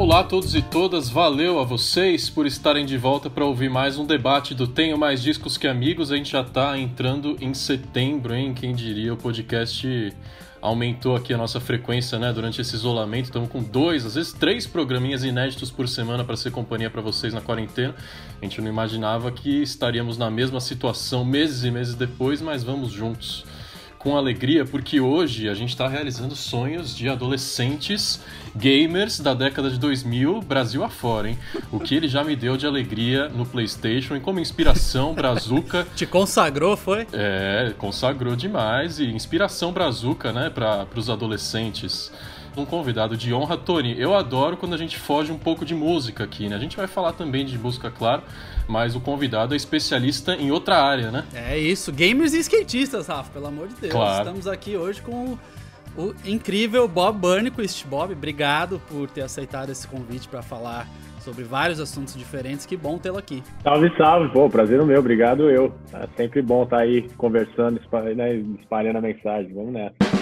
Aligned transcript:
Olá 0.00 0.20
a 0.20 0.24
todos 0.24 0.54
e 0.54 0.62
todas, 0.62 1.10
valeu 1.10 1.58
a 1.58 1.62
vocês 1.62 2.30
por 2.30 2.46
estarem 2.46 2.86
de 2.86 2.96
volta 2.96 3.28
para 3.28 3.44
ouvir 3.44 3.68
mais 3.68 3.98
um 3.98 4.06
debate 4.06 4.54
do 4.54 4.66
Tenho 4.66 4.96
Mais 4.96 5.22
Discos 5.22 5.58
que 5.58 5.68
Amigos. 5.68 6.10
A 6.10 6.16
gente 6.16 6.30
já 6.30 6.40
está 6.40 6.78
entrando 6.78 7.36
em 7.38 7.52
setembro, 7.52 8.34
hein? 8.34 8.54
Quem 8.54 8.74
diria, 8.74 9.12
o 9.12 9.16
podcast 9.18 10.10
aumentou 10.58 11.14
aqui 11.14 11.34
a 11.34 11.36
nossa 11.36 11.60
frequência, 11.60 12.18
né, 12.18 12.32
durante 12.32 12.62
esse 12.62 12.74
isolamento. 12.74 13.26
Estamos 13.26 13.50
com 13.50 13.62
dois, 13.62 14.06
às 14.06 14.14
vezes 14.14 14.32
três 14.32 14.66
programinhas 14.66 15.22
inéditos 15.22 15.70
por 15.70 15.86
semana 15.86 16.24
para 16.24 16.34
ser 16.34 16.50
companhia 16.50 16.88
para 16.88 17.02
vocês 17.02 17.34
na 17.34 17.42
quarentena. 17.42 17.94
A 18.40 18.44
gente 18.46 18.58
não 18.62 18.70
imaginava 18.70 19.30
que 19.30 19.60
estaríamos 19.60 20.16
na 20.16 20.30
mesma 20.30 20.62
situação 20.62 21.26
meses 21.26 21.62
e 21.62 21.70
meses 21.70 21.94
depois, 21.94 22.40
mas 22.40 22.64
vamos 22.64 22.90
juntos 22.90 23.44
com 24.00 24.16
alegria 24.16 24.64
porque 24.64 24.98
hoje 24.98 25.46
a 25.46 25.52
gente 25.52 25.68
está 25.68 25.86
realizando 25.86 26.34
sonhos 26.34 26.96
de 26.96 27.06
adolescentes 27.06 28.18
gamers 28.56 29.20
da 29.20 29.34
década 29.34 29.68
de 29.68 29.78
2000, 29.78 30.40
Brasil 30.40 30.82
afora, 30.82 31.28
hein? 31.28 31.38
O 31.70 31.78
que 31.78 31.94
ele 31.94 32.08
já 32.08 32.24
me 32.24 32.34
deu 32.34 32.56
de 32.56 32.66
alegria 32.66 33.28
no 33.28 33.44
PlayStation 33.44 34.16
e 34.16 34.20
como 34.20 34.40
inspiração 34.40 35.12
Brazuca. 35.12 35.86
Te 35.94 36.06
consagrou, 36.06 36.78
foi? 36.78 37.06
É, 37.12 37.74
consagrou 37.76 38.34
demais 38.34 38.98
e 38.98 39.04
inspiração 39.04 39.70
Brazuca, 39.70 40.32
né, 40.32 40.48
para 40.48 40.86
os 40.96 41.10
adolescentes 41.10 42.10
um 42.56 42.64
convidado 42.64 43.16
de 43.16 43.32
honra, 43.32 43.56
Tony. 43.56 43.94
Eu 43.98 44.14
adoro 44.14 44.56
quando 44.56 44.74
a 44.74 44.78
gente 44.78 44.98
foge 44.98 45.30
um 45.30 45.38
pouco 45.38 45.64
de 45.64 45.74
música 45.74 46.24
aqui, 46.24 46.48
né? 46.48 46.56
A 46.56 46.58
gente 46.58 46.76
vai 46.76 46.86
falar 46.86 47.12
também 47.12 47.44
de 47.44 47.56
música, 47.56 47.90
claro, 47.90 48.22
mas 48.70 48.94
o 48.94 49.00
convidado 49.00 49.52
é 49.52 49.56
especialista 49.56 50.34
em 50.34 50.50
outra 50.50 50.76
área, 50.76 51.10
né? 51.10 51.24
É 51.34 51.58
isso, 51.58 51.92
gamers 51.92 52.32
e 52.32 52.38
skatistas, 52.38 53.08
Rafa, 53.08 53.30
pelo 53.32 53.48
amor 53.48 53.68
de 53.68 53.74
Deus. 53.74 53.92
Claro. 53.92 54.18
Estamos 54.18 54.46
aqui 54.46 54.76
hoje 54.76 55.02
com 55.02 55.36
o 55.96 56.14
incrível 56.24 56.86
Bob 56.86 57.18
Burnquist. 57.18 57.86
Bob, 57.86 58.12
obrigado 58.12 58.80
por 58.88 59.10
ter 59.10 59.22
aceitado 59.22 59.70
esse 59.70 59.86
convite 59.86 60.28
para 60.28 60.40
falar 60.40 60.86
sobre 61.18 61.44
vários 61.44 61.80
assuntos 61.80 62.14
diferentes. 62.14 62.64
Que 62.64 62.76
bom 62.76 62.96
tê-lo 62.96 63.18
aqui. 63.18 63.42
Salve, 63.62 63.92
salve. 63.96 64.32
Pô, 64.32 64.48
prazer 64.48 64.80
o 64.80 64.86
meu. 64.86 65.00
Obrigado 65.00 65.50
eu. 65.50 65.74
É 65.92 66.06
sempre 66.16 66.40
bom 66.40 66.62
estar 66.62 66.78
aí 66.78 67.08
conversando, 67.16 67.80
né, 68.16 68.36
espalhando 68.60 68.96
a 68.96 69.02
mensagem. 69.02 69.52
Vamos 69.52 69.72
nessa. 69.72 70.19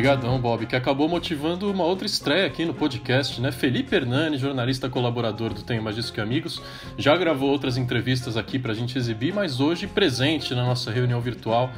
Obrigadão, 0.00 0.40
Bob, 0.40 0.64
que 0.64 0.74
acabou 0.74 1.10
motivando 1.10 1.70
uma 1.70 1.84
outra 1.84 2.06
estreia 2.06 2.46
aqui 2.46 2.64
no 2.64 2.72
podcast, 2.72 3.38
né? 3.38 3.52
Felipe 3.52 3.94
Hernani, 3.94 4.38
jornalista 4.38 4.88
colaborador 4.88 5.52
do 5.52 5.62
Tenho 5.62 5.82
Mais 5.82 5.94
Disso 5.94 6.10
Que 6.10 6.22
Amigos, 6.22 6.62
já 6.96 7.14
gravou 7.18 7.50
outras 7.50 7.76
entrevistas 7.76 8.34
aqui 8.34 8.58
pra 8.58 8.72
gente 8.72 8.96
exibir, 8.96 9.34
mas 9.34 9.60
hoje 9.60 9.86
presente 9.86 10.54
na 10.54 10.64
nossa 10.64 10.90
reunião 10.90 11.20
virtual 11.20 11.70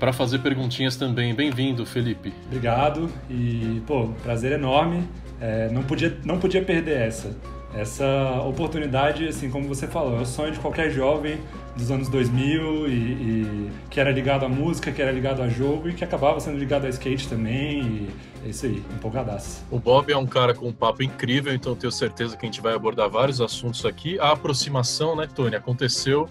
para 0.00 0.10
fazer 0.10 0.38
perguntinhas 0.38 0.96
também. 0.96 1.34
Bem-vindo, 1.34 1.84
Felipe. 1.84 2.32
Obrigado 2.46 3.10
e, 3.28 3.82
pô, 3.86 4.08
prazer 4.22 4.52
enorme. 4.52 5.06
É, 5.38 5.68
não, 5.70 5.82
podia, 5.82 6.16
não 6.24 6.38
podia 6.38 6.62
perder 6.62 7.02
essa. 7.02 7.36
Essa 7.76 8.40
oportunidade, 8.46 9.28
assim, 9.28 9.50
como 9.50 9.68
você 9.68 9.86
falou, 9.86 10.18
é 10.18 10.22
o 10.22 10.26
sonho 10.26 10.50
de 10.50 10.58
qualquer 10.58 10.90
jovem 10.90 11.38
dos 11.76 11.90
anos 11.90 12.08
2000 12.08 12.88
e, 12.88 12.90
e, 12.90 13.70
que 13.90 14.00
era 14.00 14.10
ligado 14.10 14.46
à 14.46 14.48
música, 14.48 14.90
que 14.90 15.02
era 15.02 15.12
ligado 15.12 15.42
a 15.42 15.48
jogo 15.48 15.90
e 15.90 15.92
que 15.92 16.02
acabava 16.02 16.40
sendo 16.40 16.56
ligado 16.56 16.86
a 16.86 16.88
skate 16.88 17.28
também. 17.28 17.82
E 17.82 18.08
é 18.46 18.48
isso 18.48 18.64
aí, 18.64 18.82
empolgadaço. 18.94 19.62
O 19.70 19.78
Bob 19.78 20.10
é 20.10 20.16
um 20.16 20.26
cara 20.26 20.54
com 20.54 20.68
um 20.68 20.72
papo 20.72 21.02
incrível, 21.02 21.52
então 21.52 21.76
tenho 21.76 21.92
certeza 21.92 22.34
que 22.34 22.46
a 22.46 22.48
gente 22.48 22.62
vai 22.62 22.72
abordar 22.72 23.10
vários 23.10 23.42
assuntos 23.42 23.84
aqui. 23.84 24.18
A 24.18 24.32
aproximação, 24.32 25.14
né, 25.14 25.28
Tony, 25.32 25.54
aconteceu 25.54 26.30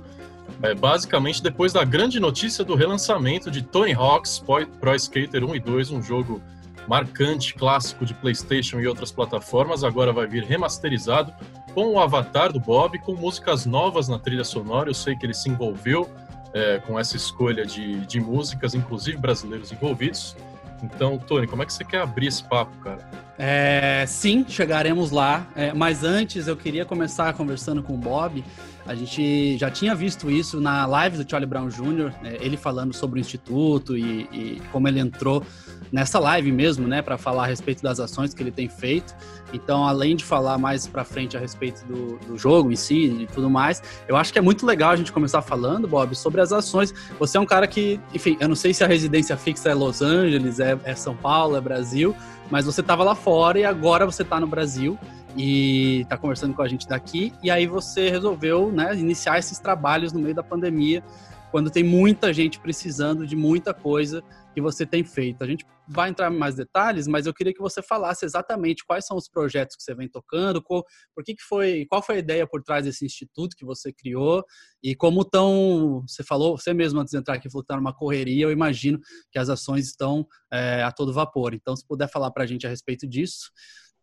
é, 0.63 0.73
basicamente 0.73 1.43
depois 1.43 1.71
da 1.71 1.83
grande 1.83 2.19
notícia 2.19 2.63
do 2.63 2.73
relançamento 2.73 3.51
de 3.51 3.61
Tony 3.61 3.93
Hawk's 3.93 4.39
Pro 4.79 4.95
Skater 4.95 5.43
1 5.43 5.55
e 5.55 5.59
2, 5.59 5.91
um 5.91 6.01
jogo 6.01 6.41
marcante, 6.87 7.53
clássico 7.53 8.05
de 8.05 8.13
PlayStation 8.13 8.79
e 8.79 8.87
outras 8.87 9.11
plataformas, 9.11 9.83
agora 9.83 10.11
vai 10.13 10.27
vir 10.27 10.43
remasterizado 10.43 11.33
com 11.73 11.93
o 11.93 11.99
avatar 11.99 12.53
do 12.53 12.59
Bob, 12.59 12.97
com 12.99 13.13
músicas 13.13 13.65
novas 13.65 14.07
na 14.07 14.17
trilha 14.17 14.43
sonora. 14.43 14.89
Eu 14.89 14.93
sei 14.93 15.15
que 15.15 15.25
ele 15.25 15.33
se 15.33 15.49
envolveu 15.49 16.09
é, 16.53 16.79
com 16.79 16.97
essa 16.97 17.17
escolha 17.17 17.65
de, 17.65 18.05
de 18.05 18.19
músicas, 18.19 18.73
inclusive 18.73 19.17
brasileiros 19.17 19.71
envolvidos. 19.71 20.35
Então, 20.81 21.17
Tony, 21.17 21.47
como 21.47 21.63
é 21.63 21.65
que 21.65 21.73
você 21.73 21.83
quer 21.83 22.01
abrir 22.01 22.27
esse 22.27 22.43
papo, 22.43 22.71
cara? 22.77 22.99
É, 23.37 24.05
sim, 24.07 24.45
chegaremos 24.47 25.11
lá. 25.11 25.47
É, 25.55 25.73
mas 25.73 26.03
antes, 26.03 26.47
eu 26.47 26.55
queria 26.55 26.85
começar 26.85 27.33
conversando 27.33 27.81
com 27.83 27.93
o 27.93 27.97
Bob. 27.97 28.43
A 28.85 28.93
gente 28.93 29.57
já 29.57 29.69
tinha 29.71 29.95
visto 29.95 30.29
isso 30.29 30.61
na 30.61 30.85
live 30.85 31.17
do 31.17 31.29
Charlie 31.29 31.49
Brown 31.49 31.69
Jr., 31.69 32.13
né, 32.21 32.37
ele 32.39 32.55
falando 32.55 32.93
sobre 32.93 33.19
o 33.19 33.21
Instituto 33.21 33.97
e, 33.97 34.29
e 34.31 34.61
como 34.71 34.87
ele 34.87 34.99
entrou 34.99 35.43
nessa 35.91 36.19
live 36.19 36.51
mesmo, 36.51 36.87
né, 36.87 37.01
para 37.01 37.17
falar 37.17 37.43
a 37.43 37.47
respeito 37.47 37.81
das 37.81 37.99
ações 37.99 38.33
que 38.33 38.43
ele 38.43 38.51
tem 38.51 38.67
feito. 38.67 39.15
Então, 39.53 39.85
além 39.85 40.15
de 40.15 40.23
falar 40.23 40.57
mais 40.57 40.87
para 40.87 41.03
frente 41.03 41.37
a 41.37 41.39
respeito 41.39 41.85
do, 41.85 42.17
do, 42.17 42.37
jogo 42.37 42.71
em 42.71 42.75
si 42.75 43.05
e 43.21 43.27
tudo 43.27 43.49
mais, 43.49 43.81
eu 44.07 44.15
acho 44.15 44.33
que 44.33 44.39
é 44.39 44.41
muito 44.41 44.65
legal 44.65 44.91
a 44.91 44.95
gente 44.95 45.11
começar 45.11 45.41
falando, 45.41 45.87
Bob, 45.87 46.13
sobre 46.15 46.41
as 46.41 46.51
ações. 46.51 46.93
Você 47.19 47.37
é 47.37 47.39
um 47.39 47.45
cara 47.45 47.67
que, 47.67 47.99
enfim, 48.13 48.35
eu 48.39 48.49
não 48.49 48.55
sei 48.55 48.73
se 48.73 48.83
a 48.83 48.87
residência 48.87 49.37
fixa 49.37 49.69
é 49.69 49.73
Los 49.73 50.01
Angeles, 50.01 50.59
é, 50.59 50.77
é 50.83 50.95
São 50.95 51.15
Paulo, 51.15 51.55
é 51.55 51.61
Brasil, 51.61 52.15
mas 52.49 52.65
você 52.65 52.81
estava 52.81 53.03
lá 53.03 53.15
fora 53.15 53.59
e 53.59 53.63
agora 53.63 54.05
você 54.05 54.23
está 54.23 54.39
no 54.39 54.47
Brasil 54.47 54.97
e 55.37 56.01
está 56.01 56.17
conversando 56.17 56.53
com 56.53 56.61
a 56.61 56.67
gente 56.67 56.87
daqui. 56.87 57.33
E 57.43 57.49
aí 57.49 57.67
você 57.67 58.09
resolveu, 58.09 58.71
né, 58.71 58.95
iniciar 58.95 59.37
esses 59.37 59.59
trabalhos 59.59 60.11
no 60.11 60.19
meio 60.19 60.35
da 60.35 60.43
pandemia, 60.43 61.03
quando 61.51 61.69
tem 61.69 61.83
muita 61.83 62.33
gente 62.33 62.59
precisando 62.59 63.25
de 63.25 63.35
muita 63.35 63.73
coisa 63.73 64.23
que 64.55 64.61
você 64.61 64.85
tem 64.85 65.03
feito. 65.03 65.43
A 65.43 65.47
gente 65.47 65.65
vai 65.85 66.09
entrar 66.09 66.31
em 66.31 66.37
mais 66.37 66.55
detalhes, 66.55 67.07
mas 67.07 67.27
eu 67.27 67.33
queria 67.33 67.53
que 67.53 67.61
você 67.61 67.81
falasse 67.81 68.23
exatamente 68.23 68.85
quais 68.85 69.05
são 69.05 69.17
os 69.17 69.27
projetos 69.27 69.75
que 69.75 69.83
você 69.83 69.93
vem 69.93 70.07
tocando, 70.07 70.63
qual, 70.63 70.81
por 71.13 71.25
que, 71.25 71.35
que 71.35 71.43
foi, 71.43 71.85
qual 71.89 72.01
foi 72.01 72.15
a 72.15 72.19
ideia 72.19 72.47
por 72.47 72.63
trás 72.63 72.85
desse 72.85 73.05
instituto 73.05 73.55
que 73.57 73.65
você 73.65 73.91
criou 73.91 74.43
e 74.81 74.95
como 74.95 75.21
estão, 75.21 76.01
você 76.07 76.23
falou, 76.23 76.57
você 76.57 76.73
mesmo 76.73 77.01
antes 77.01 77.11
de 77.11 77.19
entrar 77.19 77.35
aqui 77.35 77.51
falou 77.51 77.63
que 77.63 77.65
está 77.65 77.75
numa 77.75 77.93
correria, 77.93 78.45
eu 78.45 78.51
imagino 78.51 78.97
que 79.29 79.37
as 79.37 79.49
ações 79.49 79.87
estão 79.87 80.25
é, 80.51 80.81
a 80.81 80.91
todo 80.91 81.13
vapor. 81.13 81.53
Então, 81.53 81.75
se 81.75 81.85
puder 81.85 82.09
falar 82.09 82.31
para 82.31 82.43
a 82.43 82.47
gente 82.47 82.65
a 82.65 82.69
respeito 82.69 83.05
disso, 83.05 83.51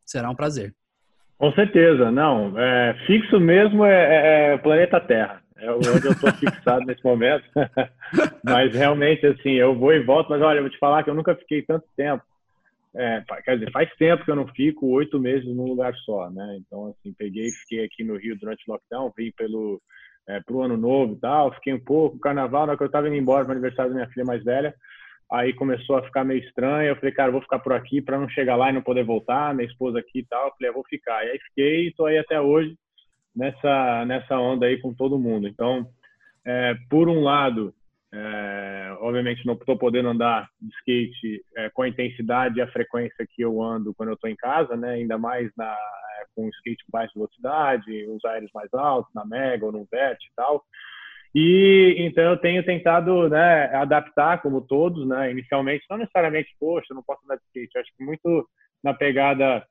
será 0.04 0.28
um 0.28 0.36
prazer. 0.36 0.74
Com 1.38 1.50
certeza, 1.54 2.10
não. 2.12 2.56
É, 2.58 2.94
fixo 3.06 3.40
mesmo 3.40 3.84
é, 3.86 4.50
é, 4.50 4.54
é 4.54 4.58
planeta 4.58 5.00
Terra 5.00 5.42
é 5.62 5.70
onde 5.70 6.06
eu 6.06 6.12
estou 6.12 6.32
fixado 6.34 6.84
nesse 6.84 7.04
momento. 7.04 7.44
mas 8.44 8.74
realmente, 8.74 9.24
assim, 9.26 9.52
eu 9.52 9.78
vou 9.78 9.92
e 9.92 10.02
volto. 10.02 10.28
Mas 10.28 10.42
olha, 10.42 10.58
eu 10.58 10.62
vou 10.62 10.70
te 10.70 10.78
falar 10.78 11.02
que 11.02 11.10
eu 11.10 11.14
nunca 11.14 11.34
fiquei 11.36 11.62
tanto 11.62 11.86
tempo. 11.96 12.22
É, 12.94 13.24
quer 13.44 13.58
dizer, 13.58 13.70
faz 13.70 13.88
tempo 13.94 14.24
que 14.24 14.30
eu 14.30 14.36
não 14.36 14.46
fico 14.48 14.86
oito 14.88 15.18
meses 15.18 15.46
num 15.46 15.64
lugar 15.64 15.94
só, 16.04 16.28
né? 16.30 16.58
Então, 16.58 16.88
assim, 16.88 17.14
peguei, 17.16 17.48
fiquei 17.50 17.84
aqui 17.84 18.04
no 18.04 18.16
Rio 18.16 18.38
durante 18.38 18.68
o 18.68 18.72
lockdown, 18.72 19.12
vim 19.16 19.32
pelo 19.34 19.80
é, 20.28 20.40
pro 20.40 20.62
ano 20.62 20.76
novo 20.76 21.14
e 21.14 21.20
tal, 21.20 21.52
fiquei 21.54 21.72
um 21.72 21.80
pouco, 21.80 22.18
carnaval, 22.18 22.66
na 22.66 22.72
hora 22.72 22.76
que 22.76 22.82
eu 22.82 22.86
estava 22.86 23.08
indo 23.08 23.16
embora 23.16 23.44
para 23.44 23.52
o 23.52 23.52
aniversário 23.52 23.90
da 23.90 23.96
minha 23.96 24.08
filha 24.08 24.24
mais 24.24 24.44
velha, 24.44 24.74
aí 25.30 25.52
começou 25.54 25.96
a 25.96 26.02
ficar 26.02 26.24
meio 26.24 26.40
estranho, 26.44 26.90
eu 26.90 26.96
falei, 26.96 27.12
cara, 27.12 27.32
vou 27.32 27.40
ficar 27.40 27.58
por 27.58 27.72
aqui 27.72 28.00
para 28.00 28.18
não 28.18 28.28
chegar 28.28 28.56
lá 28.56 28.70
e 28.70 28.72
não 28.72 28.82
poder 28.82 29.04
voltar, 29.04 29.54
minha 29.54 29.66
esposa 29.66 29.98
aqui 29.98 30.20
e 30.20 30.26
tal, 30.26 30.46
eu 30.46 30.52
falei, 30.52 30.70
eu 30.70 30.74
vou 30.74 30.84
ficar. 30.84 31.24
E 31.24 31.30
aí 31.30 31.38
fiquei, 31.38 31.88
estou 31.88 32.06
aí 32.06 32.18
até 32.18 32.40
hoje, 32.40 32.76
nessa, 33.34 34.04
nessa 34.04 34.38
onda 34.38 34.66
aí 34.66 34.81
com 34.81 34.94
todo 34.94 35.19
mundo. 35.19 35.48
Então, 35.48 35.87
é, 36.44 36.75
por 36.91 37.09
um 37.09 37.22
lado, 37.22 37.75
é, 38.15 38.97
obviamente 39.00 39.47
não 39.47 39.54
estou 39.54 39.76
podendo 39.78 40.10
andar 40.10 40.48
de 40.60 40.69
skate 40.76 41.44
é, 41.56 41.70
com 41.70 41.82
a 41.82 41.88
intensidade 41.88 42.59
e 42.59 42.62
a 42.62 42.70
frequência 42.70 43.26
que 43.34 43.43
eu 43.43 43.62
ando 43.62 43.94
quando 43.94 44.10
eu 44.10 44.15
estou 44.15 44.28
em 44.28 44.37
casa, 44.37 44.76
né? 44.76 44.94
Ainda 44.94 45.16
mais 45.16 45.50
na, 45.56 45.72
é, 45.72 46.25
com 46.34 46.48
skate 46.48 46.84
com 46.84 46.91
baixa 46.93 47.12
velocidade, 47.15 48.06
os 48.09 48.25
aéreos 48.25 48.50
mais 48.55 48.73
altos, 48.75 49.12
na 49.14 49.25
Mega 49.25 49.64
ou 49.64 49.73
no 49.73 49.87
Vert 49.90 50.19
e 50.19 50.35
tal. 50.37 50.62
E 51.35 51.96
então 51.99 52.25
eu 52.25 52.37
tenho 52.37 52.62
tentado 52.62 53.31
né, 53.31 53.75
adaptar, 53.75 54.43
como 54.43 54.61
todos, 54.61 55.08
né? 55.08 55.31
Inicialmente, 55.31 55.87
não 55.88 55.96
necessariamente, 55.96 56.55
poxa, 56.61 56.93
não 56.93 57.02
posso 57.02 57.25
andar 57.25 57.37
de 57.37 57.44
skate. 57.46 57.78
Acho 57.78 57.90
que 57.96 58.05
muito 58.05 58.46
na 58.85 58.93
pegada 58.93 59.64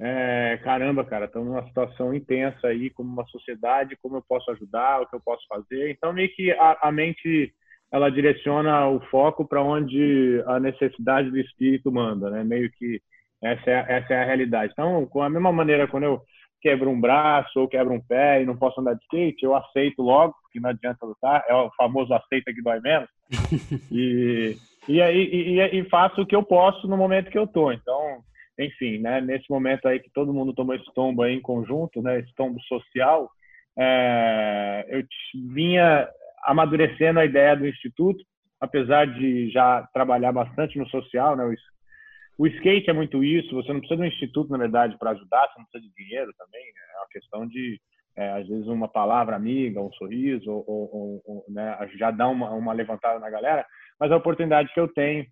é, 0.00 0.58
caramba, 0.64 1.04
cara, 1.04 1.26
estamos 1.26 1.48
numa 1.48 1.66
situação 1.66 2.14
intensa 2.14 2.68
aí, 2.68 2.88
como 2.88 3.12
uma 3.12 3.26
sociedade, 3.26 3.98
como 4.02 4.16
eu 4.16 4.24
posso 4.26 4.50
ajudar, 4.50 5.02
o 5.02 5.06
que 5.06 5.14
eu 5.14 5.20
posso 5.20 5.46
fazer. 5.46 5.90
Então, 5.90 6.12
meio 6.12 6.34
que 6.34 6.50
a, 6.52 6.78
a 6.88 6.92
mente 6.92 7.52
ela 7.92 8.10
direciona 8.10 8.88
o 8.88 9.00
foco 9.10 9.46
para 9.46 9.62
onde 9.62 10.42
a 10.46 10.58
necessidade 10.58 11.30
do 11.30 11.38
espírito 11.38 11.92
manda, 11.92 12.30
né? 12.30 12.42
Meio 12.44 12.70
que 12.70 13.00
essa 13.42 13.70
é, 13.70 13.86
essa 13.88 14.14
é 14.14 14.22
a 14.22 14.24
realidade. 14.24 14.72
Então, 14.72 15.04
com 15.06 15.22
a 15.22 15.28
mesma 15.28 15.52
maneira, 15.52 15.86
quando 15.86 16.04
eu 16.04 16.22
quebro 16.62 16.88
um 16.88 17.00
braço 17.00 17.58
ou 17.58 17.68
quebro 17.68 17.92
um 17.92 18.00
pé 18.00 18.42
e 18.42 18.46
não 18.46 18.56
posso 18.56 18.80
andar 18.80 18.94
de 18.94 19.02
skate, 19.02 19.44
eu 19.44 19.54
aceito 19.54 20.02
logo, 20.02 20.34
porque 20.42 20.60
não 20.60 20.70
adianta 20.70 21.04
lutar, 21.04 21.44
é 21.48 21.54
o 21.54 21.70
famoso 21.76 22.14
aceita 22.14 22.52
que 22.54 22.62
dói 22.62 22.80
menos. 22.80 23.08
e, 23.90 24.56
e, 24.88 25.02
aí, 25.02 25.18
e, 25.18 25.78
e, 25.78 25.88
faço 25.88 26.22
o 26.22 26.26
que 26.26 26.36
eu 26.36 26.42
posso 26.42 26.86
no 26.86 26.96
momento 26.96 27.30
que 27.30 27.38
eu 27.38 27.46
tô. 27.46 27.72
Então, 27.72 28.22
enfim, 28.66 28.98
né, 28.98 29.20
nesse 29.20 29.48
momento 29.50 29.88
aí 29.88 29.98
que 30.00 30.10
todo 30.12 30.32
mundo 30.32 30.52
tomou 30.52 30.74
esse 30.74 30.92
tombo 30.94 31.22
aí 31.22 31.34
em 31.34 31.40
conjunto, 31.40 32.02
né, 32.02 32.20
esse 32.20 32.34
tombo 32.34 32.60
social, 32.62 33.30
é, 33.78 34.86
eu 34.88 35.04
vinha 35.52 36.08
amadurecendo 36.44 37.20
a 37.20 37.24
ideia 37.24 37.56
do 37.56 37.66
Instituto, 37.66 38.22
apesar 38.60 39.06
de 39.06 39.50
já 39.50 39.88
trabalhar 39.92 40.32
bastante 40.32 40.78
no 40.78 40.88
social, 40.88 41.36
né? 41.36 41.44
O, 41.44 42.42
o 42.42 42.46
skate 42.46 42.90
é 42.90 42.92
muito 42.92 43.24
isso. 43.24 43.54
Você 43.54 43.72
não 43.72 43.80
precisa 43.80 44.00
de 44.00 44.06
um 44.06 44.12
instituto, 44.12 44.50
na 44.50 44.58
verdade, 44.58 44.98
para 44.98 45.10
ajudar. 45.10 45.48
Você 45.48 45.58
não 45.58 45.66
precisa 45.66 45.90
de 45.90 46.04
dinheiro 46.04 46.32
também. 46.38 46.62
É 46.62 46.98
uma 46.98 47.08
questão 47.08 47.46
de 47.46 47.80
é, 48.16 48.32
às 48.32 48.46
vezes 48.46 48.66
uma 48.66 48.88
palavra 48.88 49.36
amiga, 49.36 49.80
um 49.80 49.92
sorriso, 49.92 50.50
ou, 50.50 50.64
ou, 50.66 51.22
ou 51.24 51.44
né, 51.48 51.78
já 51.96 52.10
dá 52.10 52.28
uma, 52.28 52.50
uma 52.50 52.72
levantada 52.72 53.18
na 53.18 53.30
galera, 53.30 53.64
mas 53.98 54.10
a 54.10 54.16
oportunidade 54.16 54.72
que 54.74 54.80
eu 54.80 54.88
tenho 54.88 55.24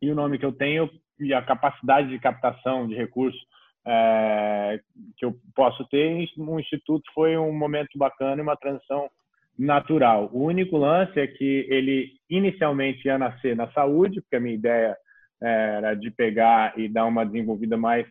e 0.00 0.10
o 0.10 0.14
nome 0.14 0.38
que 0.38 0.44
eu 0.44 0.52
tenho 0.52 0.88
e 1.20 1.34
a 1.34 1.42
capacidade 1.42 2.08
de 2.08 2.18
captação 2.18 2.86
de 2.86 2.94
recursos 2.94 3.40
é, 3.86 4.80
que 5.16 5.24
eu 5.24 5.34
posso 5.54 5.84
ter 5.88 6.28
no 6.36 6.60
instituto 6.60 7.04
foi 7.14 7.36
um 7.36 7.52
momento 7.52 7.96
bacana 7.96 8.40
e 8.40 8.42
uma 8.42 8.56
transição 8.56 9.08
natural. 9.58 10.30
O 10.32 10.44
único 10.44 10.76
lance 10.76 11.18
é 11.18 11.26
que 11.26 11.66
ele 11.68 12.12
inicialmente 12.30 13.06
ia 13.06 13.18
nascer 13.18 13.56
na 13.56 13.70
saúde, 13.72 14.20
porque 14.20 14.36
a 14.36 14.40
minha 14.40 14.54
ideia 14.54 14.96
era 15.40 15.94
de 15.94 16.10
pegar 16.10 16.78
e 16.78 16.88
dar 16.88 17.06
uma 17.06 17.24
desenvolvida 17.24 17.76
mais 17.76 18.06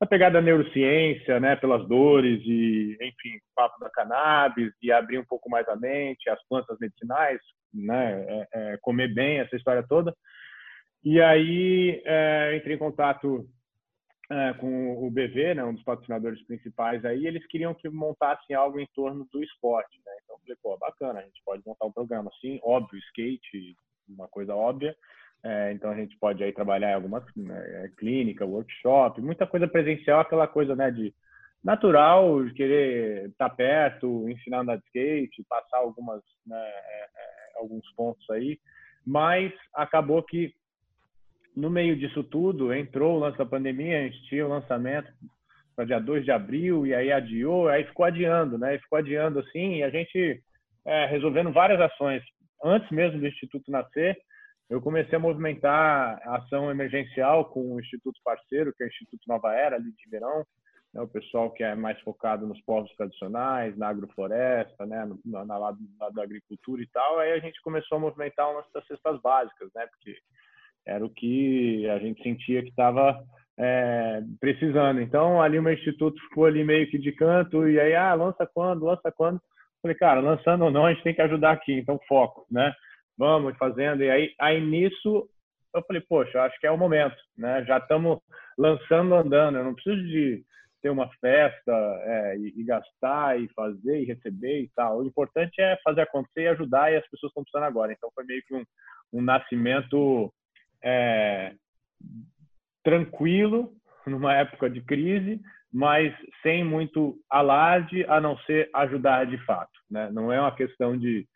a 0.00 0.06
pegada 0.06 0.34
da 0.34 0.42
neurociência, 0.42 1.40
né, 1.40 1.56
pelas 1.56 1.86
dores 1.88 2.40
e, 2.44 2.96
enfim, 3.00 3.36
o 3.36 3.54
papo 3.56 3.80
da 3.80 3.90
cannabis 3.90 4.72
e 4.80 4.92
abrir 4.92 5.18
um 5.18 5.24
pouco 5.24 5.50
mais 5.50 5.68
a 5.68 5.74
mente, 5.74 6.30
as 6.30 6.38
plantas 6.48 6.78
medicinais, 6.80 7.40
né, 7.74 8.24
é, 8.28 8.48
é, 8.52 8.78
comer 8.80 9.12
bem, 9.12 9.40
essa 9.40 9.56
história 9.56 9.84
toda. 9.88 10.14
E 11.04 11.20
aí 11.20 12.02
é, 12.04 12.56
entrei 12.56 12.76
em 12.76 12.78
contato 12.78 13.48
é, 14.30 14.52
com 14.54 15.06
o 15.06 15.10
BV, 15.10 15.54
né, 15.54 15.64
um 15.64 15.72
dos 15.72 15.82
patrocinadores 15.82 16.42
principais 16.46 17.04
aí, 17.04 17.26
eles 17.26 17.46
queriam 17.46 17.72
que 17.72 17.88
montassem 17.88 18.54
algo 18.54 18.78
em 18.78 18.86
torno 18.94 19.26
do 19.32 19.42
esporte, 19.42 19.98
né? 20.04 20.12
Então 20.22 20.36
eu 20.36 20.40
falei, 20.40 20.56
pô, 20.62 20.76
bacana, 20.76 21.20
a 21.20 21.22
gente 21.22 21.42
pode 21.44 21.62
montar 21.66 21.86
um 21.86 21.92
programa 21.92 22.30
assim, 22.34 22.60
óbvio, 22.62 22.98
skate, 22.98 23.74
uma 24.06 24.28
coisa 24.28 24.54
óbvia, 24.54 24.94
é, 25.42 25.72
então 25.72 25.90
a 25.90 25.94
gente 25.94 26.16
pode 26.18 26.42
aí 26.44 26.52
trabalhar 26.52 26.90
em 26.90 26.94
alguma 26.94 27.24
né, 27.36 27.90
clínica, 27.96 28.44
workshop, 28.44 29.20
muita 29.22 29.46
coisa 29.46 29.66
presencial, 29.66 30.20
aquela 30.20 30.46
coisa 30.46 30.76
né, 30.76 30.90
de 30.90 31.14
natural, 31.64 32.44
querer 32.54 33.30
estar 33.30 33.50
perto, 33.50 34.28
ensinar 34.28 34.58
a 34.58 34.60
andar 34.60 34.76
de 34.76 34.84
skate, 34.86 35.44
passar 35.48 35.78
algumas, 35.78 36.22
né, 36.46 36.60
é, 36.60 37.04
é, 37.04 37.58
alguns 37.60 37.90
pontos 37.94 38.28
aí, 38.30 38.58
mas 39.06 39.52
acabou 39.74 40.22
que 40.22 40.52
no 41.58 41.68
meio 41.68 41.96
disso 41.96 42.22
tudo 42.22 42.72
entrou 42.72 43.16
o 43.16 43.18
lance 43.18 43.36
da 43.36 43.44
pandemia, 43.44 43.98
a 43.98 44.02
gente 44.04 44.22
tinha 44.28 44.46
o 44.46 44.48
lançamento 44.48 45.10
para 45.74 45.84
dia 45.84 46.00
2 46.00 46.24
de 46.24 46.30
abril 46.30 46.86
e 46.86 46.94
aí 46.94 47.12
adiou, 47.12 47.68
aí 47.68 47.84
ficou 47.84 48.06
adiando, 48.06 48.56
né? 48.56 48.76
E 48.76 48.78
ficou 48.78 48.98
adiando 48.98 49.40
assim, 49.40 49.76
e 49.76 49.82
a 49.82 49.90
gente 49.90 50.42
é, 50.86 51.06
resolvendo 51.06 51.52
várias 51.52 51.80
ações 51.80 52.22
antes 52.64 52.90
mesmo 52.90 53.20
do 53.20 53.26
Instituto 53.26 53.70
nascer, 53.70 54.16
eu 54.70 54.80
comecei 54.80 55.16
a 55.16 55.20
movimentar 55.20 56.20
a 56.24 56.36
ação 56.36 56.70
emergencial 56.70 57.46
com 57.46 57.74
o 57.74 57.80
Instituto 57.80 58.20
Parceiro, 58.22 58.72
que 58.76 58.82
é 58.82 58.86
o 58.86 58.88
Instituto 58.88 59.22
Nova 59.26 59.52
Era, 59.54 59.76
ali 59.76 59.90
de 59.92 60.04
Ribeirão, 60.04 60.44
né, 60.92 61.00
o 61.00 61.08
pessoal 61.08 61.50
que 61.50 61.64
é 61.64 61.74
mais 61.74 61.98
focado 62.00 62.46
nos 62.46 62.60
povos 62.62 62.94
tradicionais, 62.96 63.76
na 63.76 63.88
agrofloresta, 63.88 64.84
né, 64.86 65.08
na, 65.24 65.44
na 65.44 65.58
lado, 65.58 65.78
da 66.12 66.22
agricultura 66.22 66.82
e 66.82 66.86
tal. 66.88 67.18
Aí 67.18 67.32
a 67.32 67.38
gente 67.38 67.60
começou 67.62 67.96
a 67.96 68.00
movimentar 68.00 68.50
umas 68.50 68.70
das 68.72 68.86
cestas 68.86 69.20
básicas, 69.22 69.70
né, 69.74 69.86
porque 69.86 70.16
era 70.88 71.04
o 71.04 71.10
que 71.10 71.88
a 71.88 71.98
gente 71.98 72.22
sentia 72.22 72.62
que 72.62 72.70
estava 72.70 73.22
é, 73.58 74.22
precisando. 74.40 75.00
Então, 75.00 75.40
ali 75.40 75.58
o 75.58 75.62
meu 75.62 75.72
instituto 75.72 76.20
ficou 76.28 76.46
ali 76.46 76.64
meio 76.64 76.90
que 76.90 76.98
de 76.98 77.12
canto, 77.12 77.68
e 77.68 77.78
aí, 77.78 77.94
ah, 77.94 78.14
lança 78.14 78.48
quando, 78.52 78.84
lança 78.84 79.12
quando? 79.12 79.40
Falei, 79.82 79.96
cara, 79.96 80.20
lançando 80.20 80.64
ou 80.64 80.70
não, 80.70 80.86
a 80.86 80.92
gente 80.92 81.04
tem 81.04 81.14
que 81.14 81.22
ajudar 81.22 81.52
aqui, 81.52 81.72
então 81.72 82.00
foco, 82.08 82.46
né? 82.50 82.72
vamos 83.18 83.56
fazendo. 83.58 84.02
E 84.02 84.10
aí, 84.10 84.32
aí 84.38 84.60
nisso 84.64 85.28
eu 85.74 85.82
falei, 85.82 86.00
poxa, 86.08 86.42
acho 86.42 86.58
que 86.60 86.66
é 86.66 86.70
o 86.70 86.78
momento, 86.78 87.16
né? 87.36 87.64
Já 87.66 87.78
estamos 87.78 88.20
lançando 88.56 89.14
andando, 89.14 89.58
eu 89.58 89.64
não 89.64 89.74
preciso 89.74 90.02
de 90.06 90.42
ter 90.80 90.90
uma 90.90 91.10
festa 91.20 91.72
é, 92.04 92.36
e, 92.38 92.54
e, 92.56 92.64
gastar 92.64 93.38
e 93.38 93.48
fazer 93.48 94.00
e 94.00 94.04
receber 94.04 94.62
e 94.62 94.70
tal. 94.74 95.00
O 95.00 95.04
importante 95.04 95.60
é 95.60 95.76
fazer 95.82 96.02
acontecer 96.02 96.42
e 96.42 96.48
ajudar 96.48 96.92
e 96.92 96.96
as 96.96 97.08
pessoas 97.08 97.30
estão 97.30 97.42
precisando 97.42 97.66
agora. 97.66 97.92
Então 97.92 98.10
foi 98.14 98.24
meio 98.24 98.42
que 98.46 98.54
um, 98.54 98.64
um 99.12 99.20
nascimento 99.20 100.32
é, 100.82 101.54
tranquilo 102.82 103.72
numa 104.06 104.34
época 104.34 104.70
de 104.70 104.80
crise, 104.80 105.40
mas 105.72 106.14
sem 106.42 106.64
muito 106.64 107.18
alarde, 107.28 108.04
a 108.04 108.20
não 108.20 108.38
ser 108.38 108.70
ajudar 108.74 109.26
de 109.26 109.36
fato. 109.44 109.78
Né? 109.90 110.10
Não 110.10 110.32
é 110.32 110.40
uma 110.40 110.54
questão 110.54 110.96
de 110.96 111.26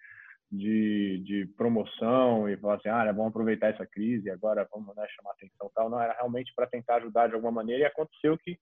de, 0.53 1.23
de 1.25 1.47
promoção 1.57 2.47
e 2.47 2.59
falar 2.59 2.75
assim, 2.75 2.91
ah, 2.91 3.11
vamos 3.11 3.29
aproveitar 3.29 3.69
essa 3.69 3.87
crise, 3.87 4.31
agora 4.31 4.69
vamos 4.71 4.95
né, 4.95 5.07
chamar 5.17 5.31
atenção 5.31 5.71
tal. 5.75 5.89
Não, 5.89 5.99
era 5.99 6.13
realmente 6.13 6.53
para 6.55 6.67
tentar 6.67 6.97
ajudar 6.97 7.29
de 7.29 7.35
alguma 7.35 7.51
maneira 7.51 7.85
e 7.85 7.87
aconteceu 7.87 8.37
que 8.37 8.59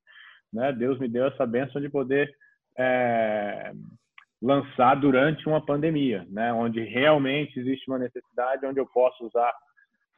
né, 0.52 0.72
Deus 0.72 1.00
me 1.00 1.08
deu 1.08 1.26
essa 1.26 1.44
benção 1.44 1.80
de 1.82 1.88
poder 1.88 2.32
é, 2.78 3.72
lançar 4.40 4.94
durante 4.94 5.48
uma 5.48 5.64
pandemia, 5.64 6.24
né, 6.30 6.52
onde 6.52 6.80
realmente 6.80 7.58
existe 7.58 7.90
uma 7.90 7.98
necessidade, 7.98 8.64
onde 8.64 8.78
eu 8.78 8.86
posso 8.86 9.26
usar 9.26 9.52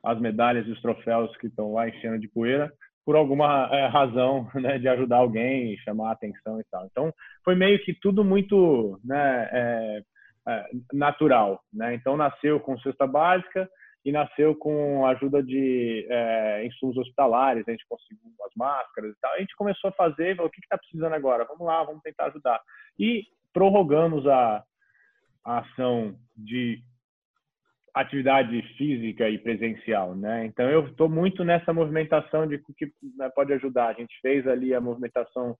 as 0.04 0.18
medalhas 0.20 0.66
e 0.66 0.70
os 0.70 0.80
troféus 0.80 1.34
que 1.36 1.46
estão 1.46 1.72
lá 1.72 1.88
enchendo 1.88 2.18
de 2.18 2.28
poeira 2.28 2.72
por 3.04 3.16
alguma 3.16 3.68
é, 3.72 3.86
razão 3.86 4.48
né, 4.54 4.78
de 4.78 4.88
ajudar 4.88 5.18
alguém, 5.18 5.76
chamar 5.78 6.12
atenção 6.12 6.60
e 6.60 6.64
tal. 6.70 6.86
Então, 6.86 7.12
foi 7.44 7.54
meio 7.54 7.82
que 7.84 7.94
tudo 7.94 8.24
muito 8.24 8.98
né, 9.04 9.48
é, 9.52 10.02
é, 10.48 10.66
natural, 10.92 11.62
né? 11.72 11.94
Então 11.94 12.16
nasceu 12.16 12.58
com 12.60 12.78
cesta 12.78 13.06
básica 13.06 13.68
e 14.04 14.10
nasceu 14.10 14.56
com 14.56 15.06
a 15.06 15.10
ajuda 15.10 15.42
de 15.42 16.06
é, 16.10 16.66
insumos 16.66 16.96
hospitalares, 16.96 17.66
a 17.66 17.70
gente 17.70 17.86
conseguiu 17.88 18.32
as 18.44 18.52
máscaras 18.56 19.12
e 19.12 19.20
tal. 19.20 19.32
A 19.34 19.38
gente 19.38 19.54
começou 19.54 19.90
a 19.90 19.92
fazer, 19.92 20.40
o 20.40 20.50
que 20.50 20.60
está 20.60 20.76
precisando 20.76 21.14
agora? 21.14 21.44
Vamos 21.44 21.64
lá, 21.64 21.84
vamos 21.84 22.02
tentar 22.02 22.26
ajudar. 22.26 22.60
E 22.98 23.22
prorrogamos 23.52 24.26
a, 24.26 24.64
a 25.44 25.58
ação 25.60 26.16
de 26.36 26.82
atividade 27.94 28.62
física 28.76 29.28
e 29.28 29.38
presencial, 29.38 30.14
né? 30.14 30.46
Então 30.46 30.68
eu 30.68 30.86
estou 30.86 31.08
muito 31.08 31.44
nessa 31.44 31.72
movimentação 31.72 32.46
de 32.46 32.58
que 32.76 32.90
né, 33.16 33.28
pode 33.34 33.52
ajudar. 33.52 33.88
A 33.88 33.92
gente 33.92 34.14
fez 34.22 34.46
ali 34.46 34.74
a 34.74 34.80
movimentação 34.80 35.56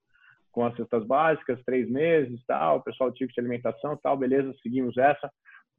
com 0.51 0.65
as 0.65 0.75
cestas 0.75 1.05
básicas, 1.05 1.59
três 1.65 1.89
meses, 1.89 2.43
tal, 2.45 2.77
o 2.77 2.83
pessoal 2.83 3.11
tive 3.11 3.33
de 3.33 3.39
alimentação, 3.39 3.97
tal, 4.01 4.15
beleza, 4.17 4.53
seguimos 4.61 4.97
essa. 4.97 5.29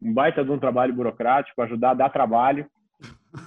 Um 0.02 0.12
baita 0.12 0.44
de 0.44 0.50
um 0.50 0.58
trabalho 0.58 0.92
burocrático, 0.92 1.62
ajudar 1.62 1.90
a 1.90 1.94
dar 1.94 2.08
trabalho. 2.10 2.66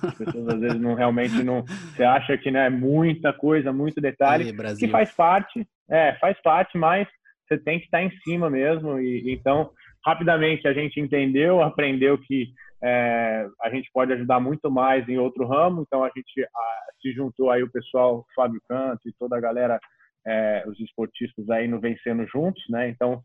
As 0.03 0.17
pessoas 0.17 0.47
às 0.49 0.59
vezes 0.59 0.79
não 0.79 0.93
realmente 0.93 1.43
não. 1.43 1.63
Você 1.63 2.03
acha 2.03 2.37
que 2.37 2.51
né, 2.51 2.67
é 2.67 2.69
muita 2.69 3.31
coisa, 3.31 3.71
muito 3.71 4.01
detalhe, 4.01 4.55
Aí, 4.57 4.75
que 4.77 4.87
faz 4.87 5.13
parte, 5.13 5.67
é, 5.89 6.13
faz 6.15 6.41
parte, 6.41 6.77
mas 6.77 7.07
você 7.47 7.57
tem 7.57 7.79
que 7.79 7.85
estar 7.85 8.01
em 8.01 8.11
cima 8.21 8.49
mesmo. 8.49 8.99
E 8.99 9.33
então, 9.33 9.71
rapidamente 10.05 10.67
a 10.67 10.73
gente 10.73 10.99
entendeu, 10.99 11.61
aprendeu 11.61 12.17
que 12.17 12.53
é, 12.83 13.47
a 13.61 13.69
gente 13.69 13.89
pode 13.91 14.13
ajudar 14.13 14.39
muito 14.39 14.69
mais 14.69 15.07
em 15.09 15.17
outro 15.17 15.47
ramo. 15.47 15.81
Então 15.81 16.03
a 16.03 16.11
gente 16.15 16.43
a, 16.43 16.85
se 17.01 17.11
juntou 17.13 17.49
aí 17.49 17.63
o 17.63 17.71
pessoal, 17.71 18.25
Fábio 18.35 18.61
Canto 18.67 19.07
e 19.07 19.13
toda 19.13 19.37
a 19.37 19.41
galera 19.41 19.79
é, 20.27 20.63
os 20.67 20.77
esportistas 20.81 21.49
aí 21.49 21.67
no 21.67 21.79
Vencendo 21.79 22.27
Juntos, 22.27 22.61
né? 22.69 22.89
Então, 22.89 23.23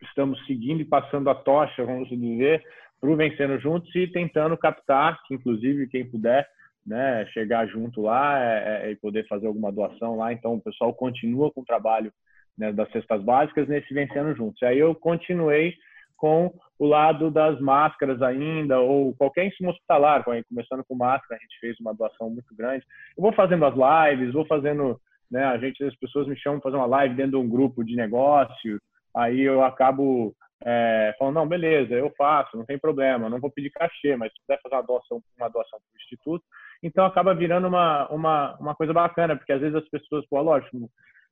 estamos 0.00 0.44
seguindo 0.46 0.80
e 0.80 0.84
passando 0.84 1.28
a 1.28 1.34
tocha, 1.34 1.84
vamos 1.84 2.08
dizer, 2.08 2.62
para 3.00 3.10
o 3.10 3.16
Vencendo 3.16 3.58
Juntos 3.58 3.92
e 3.96 4.06
tentando 4.06 4.56
captar, 4.56 5.20
que 5.26 5.34
inclusive 5.34 5.88
quem 5.88 6.08
puder, 6.08 6.46
né, 6.86 7.26
chegar 7.26 7.66
junto 7.66 8.02
lá 8.02 8.38
é, 8.38 8.86
é, 8.86 8.90
e 8.92 8.96
poder 8.96 9.26
fazer 9.26 9.48
alguma 9.48 9.72
doação 9.72 10.16
lá. 10.16 10.32
Então, 10.32 10.54
o 10.54 10.60
pessoal 10.60 10.94
continua 10.94 11.50
com 11.50 11.60
o 11.62 11.64
trabalho 11.64 12.12
né, 12.56 12.72
das 12.72 12.90
cestas 12.92 13.22
básicas 13.22 13.68
nesse 13.68 13.92
Vencendo 13.92 14.34
Juntos. 14.34 14.62
Aí 14.62 14.78
eu 14.78 14.94
continuei 14.94 15.74
com 16.20 16.52
o 16.78 16.86
lado 16.86 17.30
das 17.30 17.58
máscaras 17.60 18.20
ainda, 18.20 18.78
ou 18.78 19.14
qualquer 19.16 19.46
insumo 19.46 19.70
hospitalar, 19.70 20.22
começando 20.24 20.84
com 20.86 20.94
máscara, 20.94 21.40
a 21.40 21.42
gente 21.42 21.58
fez 21.58 21.80
uma 21.80 21.94
doação 21.94 22.28
muito 22.28 22.54
grande. 22.54 22.84
Eu 23.16 23.22
vou 23.22 23.32
fazendo 23.32 23.64
as 23.64 23.74
lives, 23.74 24.34
vou 24.34 24.46
fazendo 24.46 25.00
né? 25.30 25.44
A 25.44 25.56
gente, 25.58 25.82
as 25.84 25.94
pessoas 25.96 26.26
me 26.26 26.36
chamam 26.36 26.58
para 26.58 26.70
fazer 26.70 26.82
uma 26.82 26.86
live 26.86 27.14
dentro 27.14 27.32
de 27.32 27.36
um 27.36 27.48
grupo 27.48 27.84
de 27.84 27.94
negócio, 27.94 28.80
aí 29.14 29.40
eu 29.40 29.62
acabo 29.62 30.34
é, 30.64 31.14
falando, 31.18 31.36
não, 31.36 31.46
beleza, 31.46 31.94
eu 31.94 32.12
faço, 32.18 32.56
não 32.56 32.64
tem 32.64 32.78
problema, 32.78 33.30
não 33.30 33.38
vou 33.38 33.50
pedir 33.50 33.70
cachê, 33.70 34.16
mas 34.16 34.32
se 34.32 34.40
puder 34.46 34.60
fazer 34.60 34.74
uma 34.74 34.82
doação, 34.82 35.22
uma 35.38 35.48
doação 35.48 35.78
para 35.78 35.96
o 35.96 36.02
Instituto, 36.02 36.44
então 36.82 37.04
acaba 37.04 37.34
virando 37.34 37.68
uma, 37.68 38.08
uma, 38.08 38.56
uma 38.58 38.74
coisa 38.74 38.92
bacana, 38.92 39.36
porque 39.36 39.52
às 39.52 39.60
vezes 39.60 39.76
as 39.76 39.88
pessoas, 39.88 40.26
pô, 40.28 40.40
lógico, 40.40 40.76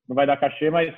não 0.08 0.14
vai 0.14 0.26
dar 0.26 0.38
cachê, 0.38 0.70
mas 0.70 0.94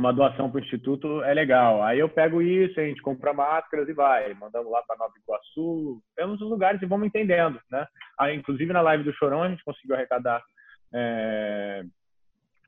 uma 0.00 0.12
doação 0.12 0.50
para 0.50 0.60
o 0.60 0.64
Instituto 0.64 1.22
é 1.22 1.34
legal. 1.34 1.82
Aí 1.82 1.98
eu 1.98 2.08
pego 2.08 2.40
isso, 2.40 2.80
a 2.80 2.84
gente 2.84 3.02
compra 3.02 3.34
máscaras 3.34 3.88
e 3.88 3.92
vai, 3.92 4.32
mandamos 4.34 4.72
lá 4.72 4.82
para 4.82 4.96
Nova 4.96 5.12
Iguaçu, 5.22 6.02
temos 6.16 6.40
os 6.40 6.48
lugares 6.48 6.80
e 6.80 6.86
vamos 6.86 7.06
entendendo, 7.06 7.60
né? 7.70 7.86
Aí, 8.18 8.34
inclusive 8.34 8.72
na 8.72 8.80
live 8.80 9.04
do 9.04 9.12
Chorão 9.12 9.42
a 9.42 9.48
gente 9.48 9.62
conseguiu 9.62 9.94
arrecadar 9.94 10.42
é, 10.94 11.82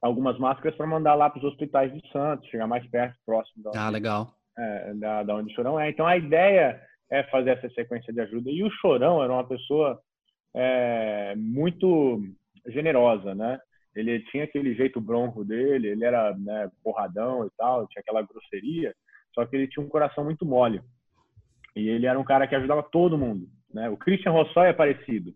algumas 0.02 0.38
máscaras 0.38 0.76
para 0.76 0.86
mandar 0.86 1.14
lá 1.14 1.30
para 1.30 1.38
os 1.38 1.44
hospitais 1.44 1.92
de 1.92 2.06
Santos, 2.10 2.48
chegar 2.48 2.66
mais 2.66 2.86
perto, 2.90 3.16
próximo 3.24 3.64
da, 3.64 3.86
ah, 3.86 3.88
legal. 3.88 4.34
É, 4.58 4.94
da, 4.94 5.22
da 5.22 5.34
onde 5.34 5.50
o 5.50 5.56
Chorão 5.56 5.80
é. 5.80 5.88
Então 5.88 6.06
a 6.06 6.16
ideia 6.16 6.80
é 7.10 7.22
fazer 7.24 7.50
essa 7.50 7.68
sequência 7.70 8.12
de 8.12 8.20
ajuda. 8.20 8.50
E 8.50 8.62
o 8.62 8.70
Chorão 8.70 9.22
era 9.22 9.32
uma 9.32 9.46
pessoa 9.46 9.98
é, 10.54 11.34
muito 11.36 12.22
generosa, 12.66 13.34
né? 13.34 13.58
Ele 13.94 14.20
tinha 14.30 14.44
aquele 14.44 14.74
jeito 14.74 15.00
bronco 15.00 15.44
dele, 15.44 15.88
ele 15.88 16.04
era 16.04 16.36
né, 16.36 16.70
porradão 16.82 17.46
e 17.46 17.50
tal, 17.56 17.86
tinha 17.88 18.00
aquela 18.00 18.22
grosseria, 18.22 18.94
só 19.34 19.44
que 19.44 19.56
ele 19.56 19.68
tinha 19.68 19.84
um 19.84 19.88
coração 19.88 20.24
muito 20.24 20.46
mole. 20.46 20.80
E 21.76 21.88
ele 21.88 22.06
era 22.06 22.18
um 22.18 22.24
cara 22.24 22.46
que 22.46 22.54
ajudava 22.54 22.82
todo 22.82 23.18
mundo, 23.18 23.46
né? 23.72 23.88
O 23.88 23.96
Christian 23.96 24.32
Rossoy 24.32 24.68
é 24.68 24.72
parecido, 24.72 25.34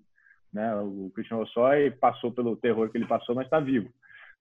né? 0.53 0.75
O 0.77 1.11
Christian 1.15 1.39
Rossoy 1.39 1.91
passou 1.91 2.31
pelo 2.33 2.57
terror 2.57 2.91
que 2.91 2.99
ele 2.99 3.07
passou, 3.07 3.35
mas 3.35 3.47
está 3.47 3.59
vivo, 3.59 3.89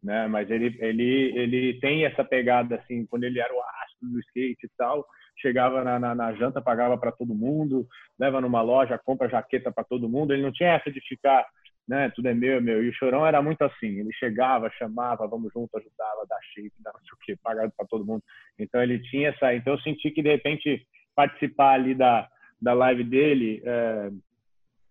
né? 0.03 0.27
Mas 0.27 0.49
ele 0.49 0.77
ele 0.79 1.37
ele 1.37 1.79
tem 1.79 2.05
essa 2.05 2.23
pegada 2.23 2.75
assim, 2.75 3.05
quando 3.05 3.23
ele 3.23 3.39
era 3.39 3.53
o 3.53 3.61
astro 3.83 4.09
do 4.09 4.19
skate 4.19 4.65
e 4.65 4.69
tal, 4.77 5.05
chegava 5.37 5.83
na, 5.83 5.99
na, 5.99 6.15
na 6.15 6.33
janta, 6.33 6.61
pagava 6.61 6.97
para 6.97 7.11
todo 7.11 7.35
mundo, 7.35 7.87
leva 8.19 8.41
numa 8.41 8.61
loja, 8.61 8.97
compra 8.97 9.29
jaqueta 9.29 9.71
para 9.71 9.83
todo 9.83 10.09
mundo. 10.09 10.33
Ele 10.33 10.43
não 10.43 10.51
tinha 10.51 10.73
essa 10.73 10.91
de 10.91 11.01
ficar, 11.01 11.45
né, 11.87 12.11
tudo 12.15 12.27
é 12.27 12.33
meu, 12.33 12.57
é 12.57 12.61
meu. 12.61 12.83
E 12.83 12.89
o 12.89 12.93
Chorão 12.93 13.25
era 13.25 13.41
muito 13.41 13.61
assim, 13.63 13.99
ele 13.99 14.11
chegava, 14.13 14.71
chamava, 14.71 15.27
vamos 15.27 15.51
junto, 15.53 15.77
ajudava, 15.77 16.25
dá 16.27 16.37
shape, 16.53 16.73
dá 16.79 16.91
não 16.93 17.01
sei 17.01 17.13
o 17.13 17.17
quê, 17.25 17.39
pagava 17.43 17.71
para 17.75 17.87
todo 17.87 18.05
mundo. 18.05 18.23
Então 18.57 18.81
ele 18.81 18.99
tinha 18.99 19.29
essa, 19.29 19.53
então 19.53 19.73
eu 19.73 19.79
senti 19.81 20.09
que 20.11 20.23
de 20.23 20.29
repente 20.29 20.85
participar 21.15 21.73
ali 21.73 21.93
da, 21.93 22.27
da 22.61 22.73
live 22.73 23.03
dele 23.03 23.61
é, 23.63 24.09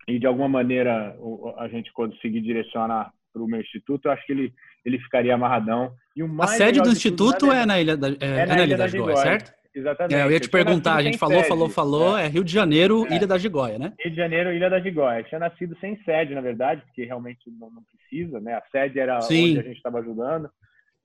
e 0.07 0.19
de 0.19 0.25
alguma 0.25 0.47
maneira 0.47 1.15
a 1.57 1.67
gente 1.67 1.91
conseguir 1.93 2.41
direcionar 2.41 3.11
para 3.33 3.43
o 3.43 3.47
meu 3.47 3.59
instituto, 3.59 4.05
eu 4.05 4.11
acho 4.11 4.25
que 4.25 4.31
ele, 4.31 4.53
ele 4.85 4.97
ficaria 4.99 5.35
amarradão. 5.35 5.93
E 6.15 6.23
o 6.23 6.27
mais 6.27 6.51
a 6.51 6.53
sede 6.55 6.81
do 6.81 6.89
instituto 6.89 7.51
é, 7.51 7.65
na 7.65 7.81
Ilha 7.81 7.97
da, 7.97 8.07
é, 8.07 8.15
é, 8.21 8.39
é 8.39 8.45
na, 8.45 8.63
Ilha 8.63 8.77
da, 8.77 8.87
da 8.87 9.15
certo? 9.17 9.53
Exatamente. 9.75 10.15
É, 10.15 10.23
eu 10.23 10.31
ia 10.31 10.39
te 10.39 10.49
perguntar, 10.49 10.95
a 10.95 11.03
gente 11.03 11.17
falou, 11.17 11.37
sede. 11.37 11.49
falou, 11.49 11.69
falou, 11.69 12.17
é. 12.17 12.25
é. 12.25 12.27
Rio 12.27 12.43
de 12.43 12.51
Janeiro, 12.53 13.05
é. 13.07 13.15
Ilha 13.15 13.27
da 13.27 13.37
Gigóia, 13.37 13.77
né? 13.77 13.93
Rio 13.99 14.11
de 14.11 14.17
Janeiro, 14.17 14.53
Ilha 14.53 14.69
da 14.69 14.79
Gigóia. 14.79 15.23
Tinha 15.23 15.39
nascido 15.39 15.77
sem 15.79 16.01
sede, 16.03 16.33
na 16.33 16.41
verdade, 16.41 16.81
porque 16.85 17.03
realmente 17.03 17.51
não, 17.59 17.69
não 17.69 17.83
precisa, 17.83 18.39
né? 18.39 18.53
A 18.53 18.63
sede 18.71 18.99
era 18.99 19.19
Sim. 19.21 19.51
onde 19.51 19.59
a 19.59 19.63
gente 19.63 19.77
estava 19.77 19.99
ajudando. 19.99 20.49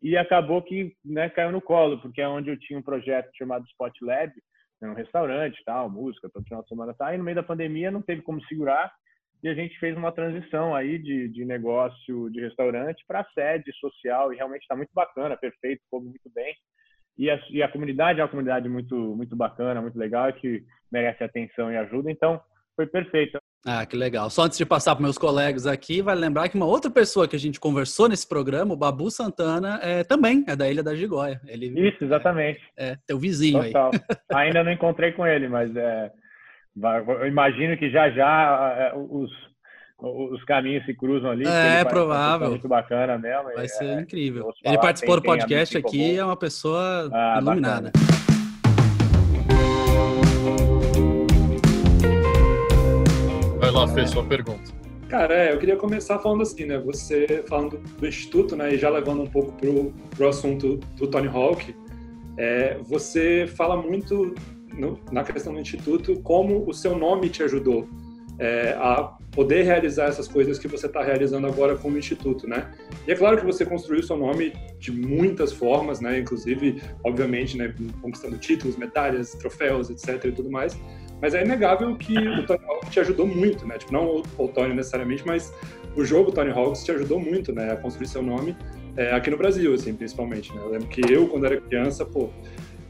E 0.01 0.17
acabou 0.17 0.63
que 0.63 0.95
né, 1.05 1.29
caiu 1.29 1.53
no 1.53 1.61
colo, 1.61 2.01
porque 2.01 2.23
é 2.23 2.29
onde 2.29 2.49
eu 2.49 2.59
tinha 2.59 2.79
um 2.79 2.83
projeto 2.83 3.29
chamado 3.37 3.67
Spot 3.67 3.93
Lab, 4.03 4.33
né, 4.81 4.89
um 4.89 4.95
restaurante, 4.95 5.63
tal, 5.65 5.91
música, 5.91 6.31
todo 6.33 6.45
final 6.45 6.63
de 6.63 6.69
semana, 6.69 6.95
tá. 6.95 7.15
E 7.15 7.19
no 7.19 7.25
meio 7.25 7.35
da 7.35 7.43
pandemia 7.43 7.91
não 7.91 8.01
teve 8.01 8.23
como 8.23 8.43
segurar, 8.45 8.91
e 9.43 9.49
a 9.49 9.55
gente 9.55 9.79
fez 9.79 9.97
uma 9.97 10.13
transição 10.13 10.75
aí 10.75 10.99
de, 10.99 11.29
de 11.29 11.45
negócio 11.45 12.31
de 12.31 12.41
restaurante 12.41 13.05
para 13.07 13.27
sede 13.35 13.73
social, 13.79 14.33
e 14.33 14.37
realmente 14.37 14.63
está 14.63 14.75
muito 14.75 14.91
bacana, 14.95 15.37
perfeito, 15.37 15.83
ficou 15.85 16.01
muito 16.01 16.31
bem. 16.35 16.55
E 17.21 17.31
a, 17.31 17.39
e 17.51 17.63
a 17.63 17.69
comunidade 17.69 18.19
é 18.19 18.23
uma 18.23 18.31
comunidade 18.31 18.67
muito, 18.67 18.97
muito 19.15 19.37
bacana, 19.37 19.83
muito 19.83 19.99
legal, 19.99 20.33
que 20.33 20.65
merece 20.91 21.23
atenção 21.23 21.71
e 21.71 21.77
ajuda. 21.77 22.11
Então, 22.11 22.41
foi 22.75 22.87
perfeito. 22.87 23.39
Ah, 23.67 23.85
que 23.85 23.95
legal. 23.95 24.31
Só 24.31 24.45
antes 24.45 24.57
de 24.57 24.65
passar 24.65 24.95
para 24.95 25.03
meus 25.03 25.19
colegas 25.19 25.67
aqui, 25.67 26.01
vale 26.01 26.19
lembrar 26.19 26.49
que 26.49 26.57
uma 26.57 26.65
outra 26.65 26.91
pessoa 26.91 27.29
que 27.29 27.37
a 27.37 27.39
gente 27.39 27.61
conversou 27.61 28.09
nesse 28.09 28.27
programa, 28.27 28.73
o 28.73 28.77
Babu 28.77 29.11
Santana, 29.11 29.79
é, 29.83 30.03
também 30.03 30.43
é 30.49 30.57
da 30.57 30.67
Ilha 30.71 30.83
da 30.83 30.95
Gigóia. 30.95 31.39
Ele, 31.47 31.67
Isso, 31.89 32.03
exatamente. 32.03 32.59
É, 32.75 32.93
é 32.93 32.97
teu 33.07 33.19
vizinho 33.19 33.65
Total. 33.65 33.91
aí. 33.93 34.47
Ainda 34.47 34.65
não 34.65 34.73
encontrei 34.73 35.13
com 35.13 35.27
ele, 35.27 35.47
mas 35.47 35.77
é, 35.77 36.11
eu 37.21 37.27
imagino 37.27 37.77
que 37.77 37.91
já 37.91 38.09
já 38.09 38.77
é, 38.79 38.97
os, 38.97 39.31
os 40.03 40.43
caminhos 40.45 40.85
se 40.85 40.95
cruzam 40.95 41.31
ali. 41.31 41.47
É, 41.47 41.85
provável. 41.85 42.51
Muito 42.51 42.69
bacana 42.69 43.19
mesmo. 43.19 43.55
Vai 43.55 43.69
ser 43.69 43.85
é, 43.85 44.01
incrível. 44.01 44.53
Ele 44.65 44.79
participou 44.79 45.17
do 45.17 45.23
podcast 45.23 45.77
aqui, 45.77 46.17
é 46.17 46.25
uma 46.25 46.37
pessoa 46.37 47.09
ah, 47.13 47.39
iluminada. 47.41 47.93
Bacana. 47.93 48.21
Vai 53.59 53.71
lá, 53.71 53.87
Fê, 53.89 54.07
sua 54.07 54.25
pergunta. 54.25 54.73
Cara, 55.09 55.35
é, 55.35 55.53
eu 55.53 55.59
queria 55.59 55.77
começar 55.77 56.19
falando 56.19 56.43
assim, 56.43 56.65
né? 56.65 56.79
Você 56.79 57.45
falando 57.49 57.79
do 57.99 58.07
Instituto, 58.07 58.57
né? 58.57 58.75
E 58.75 58.79
já 58.79 58.89
levando 58.89 59.23
um 59.23 59.27
pouco 59.27 59.53
pro, 59.53 59.93
pro 60.17 60.29
assunto 60.29 60.79
do 60.97 61.07
Tony 61.07 61.29
Hawk, 61.29 61.75
é, 62.37 62.79
você 62.83 63.47
fala 63.47 63.77
muito 63.77 64.35
no, 64.73 64.99
na 65.13 65.23
questão 65.25 65.53
do 65.53 65.61
Instituto 65.61 66.21
como 66.21 66.69
o 66.69 66.73
seu 66.73 66.97
nome 66.97 67.29
te 67.29 67.43
ajudou 67.43 67.89
é, 68.39 68.73
a 68.79 69.17
poder 69.33 69.63
realizar 69.63 70.07
essas 70.07 70.27
coisas 70.27 70.59
que 70.59 70.67
você 70.67 70.87
está 70.87 71.03
realizando 71.03 71.47
agora 71.47 71.77
como 71.77 71.97
instituto, 71.97 72.49
né? 72.49 72.71
E 73.07 73.13
é 73.13 73.15
claro 73.15 73.39
que 73.39 73.47
você 73.47 73.65
construiu 73.65 74.03
seu 74.03 74.17
nome 74.17 74.53
de 74.79 74.91
muitas 74.91 75.53
formas, 75.53 76.01
né? 76.01 76.19
Inclusive, 76.19 76.83
obviamente, 77.05 77.57
né, 77.57 77.73
conquistando 78.03 78.37
títulos, 78.39 78.77
medalhas, 78.77 79.33
troféus, 79.35 79.89
etc. 79.91 80.25
e 80.25 80.33
tudo 80.33 80.51
mais. 80.51 80.79
Mas 81.23 81.35
é 81.35 81.45
inegável 81.45 81.95
que 81.97 82.17
o 82.17 82.47
Tony 82.47 82.65
Hawk 82.67 82.91
te 82.91 82.99
ajudou 83.01 83.27
muito, 83.27 83.67
né? 83.67 83.79
Tipo, 83.79 83.93
não 83.93 84.23
o 84.39 84.49
Tony 84.49 84.75
necessariamente, 84.75 85.23
mas 85.27 85.53
o 85.95 86.05
jogo 86.05 86.33
Tony 86.33 86.51
Hawks 86.51 86.85
te 86.85 86.93
ajudou 86.93 87.21
muito, 87.21 87.53
né? 87.53 87.73
A 87.73 87.77
construir 87.77 88.09
seu 88.09 88.23
nome 88.23 88.57
é, 88.97 89.13
aqui 89.13 89.31
no 89.31 89.37
Brasil, 89.37 89.73
assim, 89.75 89.95
principalmente, 89.95 90.53
né? 90.55 90.61
Eu 90.63 90.71
lembro 90.71 90.89
que 90.89 91.01
eu, 91.13 91.29
quando 91.29 91.47
era 91.47 91.61
criança, 91.61 92.05
pô, 92.05 92.31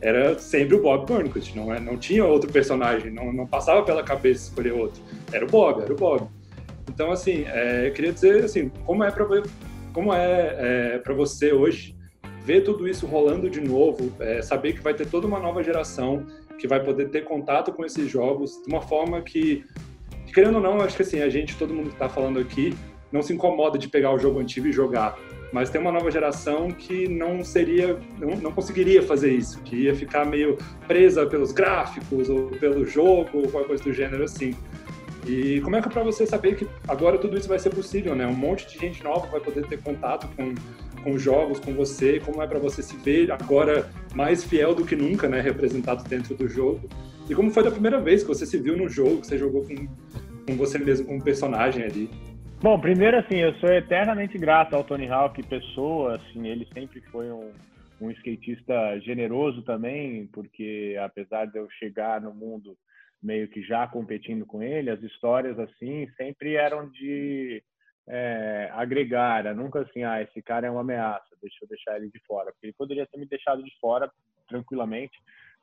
era 0.01 0.39
sempre 0.39 0.75
o 0.75 0.83
Bob 0.83 1.07
Burnquist, 1.07 1.55
não, 1.55 1.73
é, 1.73 1.79
não 1.79 1.97
tinha 1.97 2.25
outro 2.25 2.51
personagem, 2.51 3.11
não, 3.11 3.33
não 3.33 3.47
passava 3.47 3.83
pela 3.83 4.03
cabeça 4.03 4.49
escolher 4.49 4.73
outro. 4.73 5.03
Era 5.33 5.45
o 5.45 5.49
Bob, 5.49 5.83
era 5.83 5.93
o 5.93 5.97
Bob. 5.97 6.27
Então, 6.89 7.11
assim, 7.11 7.45
é, 7.47 7.89
eu 7.89 7.93
queria 7.93 8.13
dizer, 8.13 8.45
assim, 8.45 8.71
como 8.85 9.05
é 9.05 9.11
para 9.11 9.27
como 9.93 10.15
é, 10.15 10.95
é 10.95 10.99
para 10.99 11.13
você 11.13 11.53
hoje 11.53 11.97
ver 12.45 12.63
tudo 12.63 12.89
isso 12.89 13.07
rolando 13.07 13.51
de 13.51 13.61
novo, 13.61 14.13
é, 14.21 14.41
saber 14.41 14.73
que 14.73 14.81
vai 14.81 14.95
ter 14.95 15.07
toda 15.07 15.27
uma 15.27 15.39
nova 15.39 15.63
geração 15.63 16.27
que 16.59 16.67
vai 16.67 16.83
poder 16.83 17.09
ter 17.09 17.25
contato 17.25 17.73
com 17.73 17.85
esses 17.85 18.11
jogos 18.11 18.63
de 18.63 18.73
uma 18.73 18.83
forma 18.83 19.23
que, 19.23 19.65
querendo 20.33 20.57
ou 20.57 20.61
não, 20.61 20.81
acho 20.81 20.97
que 20.97 21.03
assim, 21.03 21.21
a 21.21 21.29
gente, 21.29 21.57
todo 21.57 21.73
mundo 21.73 21.89
que 21.89 21.95
está 21.95 22.09
falando 22.09 22.39
aqui, 22.39 22.75
não 23.11 23.23
se 23.23 23.33
incomoda 23.33 23.79
de 23.79 23.89
pegar 23.89 24.13
o 24.13 24.19
jogo 24.19 24.41
antigo 24.41 24.67
e 24.67 24.73
jogar 24.73 25.19
mas 25.53 25.71
tem 25.71 25.81
uma 25.81 25.93
nova 25.93 26.11
geração 26.11 26.71
que 26.71 27.09
não 27.09 27.43
seria, 27.43 27.99
não, 28.19 28.37
não 28.37 28.53
conseguiria 28.53 29.03
fazer 29.03 29.33
isso, 29.33 29.61
que 29.63 29.77
ia 29.77 29.95
ficar 29.95 30.25
meio 30.25 30.57
presa 30.87 31.27
pelos 31.27 31.53
gráficos 31.53 32.29
ou 32.29 32.49
pelo 32.51 32.85
jogo 32.87 33.31
ou 33.35 33.49
qualquer 33.49 33.69
coisa 33.69 33.85
do 33.85 33.93
gênero 33.93 34.25
assim. 34.25 34.55
E 35.27 35.61
como 35.61 35.77
é 35.77 35.83
que 35.83 35.89
é 35.89 35.91
para 35.91 36.03
você 36.03 36.27
saber 36.27 36.57
que 36.57 36.67
agora 36.89 37.19
tudo 37.19 37.37
isso 37.37 37.49
vai 37.49 37.59
ser 37.59 37.71
possível, 37.71 38.15
né? 38.15 38.27
Um 38.27 38.35
monte 38.35 38.67
de 38.67 38.79
gente 38.79 39.03
nova 39.05 39.27
vai 39.27 39.41
poder 39.41 39.67
ter 39.67 39.81
contato 39.83 40.29
com, 40.35 40.55
com 41.03 41.19
jogos, 41.19 41.61
com 41.61 41.75
você, 41.75 42.21
como 42.21 42.43
é 42.43 42.47
para 42.47 42.59
você 42.59 42.83
se 42.83 42.97
ver 42.97 43.31
agora 43.31 43.91
mais 44.15 44.43
fiel 44.43 44.75
do 44.75 44.85
que 44.85 44.97
nunca, 44.97 45.29
né? 45.29 45.41
Representado 45.41 46.09
dentro 46.09 46.35
do 46.35 46.49
jogo. 46.49 46.89
E 47.29 47.35
como 47.35 47.51
foi 47.51 47.63
da 47.63 47.71
primeira 47.71 48.01
vez 48.01 48.23
que 48.23 48.29
você 48.29 48.47
se 48.47 48.59
viu 48.59 48.77
no 48.77 48.89
jogo, 48.89 49.21
que 49.21 49.27
você 49.27 49.39
jogou 49.39 49.63
com, 49.63 49.87
com 50.47 50.57
você 50.57 50.79
mesmo 50.79 51.07
como 51.07 51.23
personagem 51.23 51.85
ali? 51.85 52.11
Bom, 52.63 52.79
primeiro 52.79 53.17
assim, 53.19 53.37
eu 53.37 53.55
sou 53.55 53.71
eternamente 53.71 54.37
grato 54.37 54.77
ao 54.77 54.85
Tony 54.85 55.09
Hawk, 55.09 55.43
pessoa, 55.45 56.17
assim, 56.17 56.47
ele 56.47 56.69
sempre 56.75 57.01
foi 57.11 57.33
um, 57.33 57.55
um 57.99 58.11
skatista 58.11 59.01
generoso 59.01 59.63
também, 59.63 60.27
porque 60.27 60.95
apesar 61.03 61.47
de 61.47 61.59
eu 61.59 61.67
chegar 61.79 62.21
no 62.21 62.35
mundo 62.35 62.77
meio 63.23 63.49
que 63.49 63.63
já 63.63 63.87
competindo 63.87 64.45
com 64.45 64.63
ele, 64.63 64.91
as 64.91 65.03
histórias 65.03 65.59
assim 65.59 66.07
sempre 66.19 66.57
eram 66.57 66.87
de 66.91 67.63
é, 68.07 68.69
agregar, 68.75 69.55
nunca 69.55 69.81
assim, 69.81 70.05
ah, 70.05 70.21
esse 70.21 70.43
cara 70.43 70.67
é 70.67 70.71
uma 70.71 70.83
ameaça, 70.83 71.35
deixa 71.41 71.65
eu 71.65 71.69
deixar 71.69 71.97
ele 71.97 72.11
de 72.11 72.21
fora, 72.27 72.53
porque 72.53 72.67
ele 72.67 72.75
poderia 72.77 73.07
ter 73.07 73.17
me 73.17 73.25
deixado 73.25 73.63
de 73.63 73.73
fora 73.81 74.11
tranquilamente, 74.47 75.17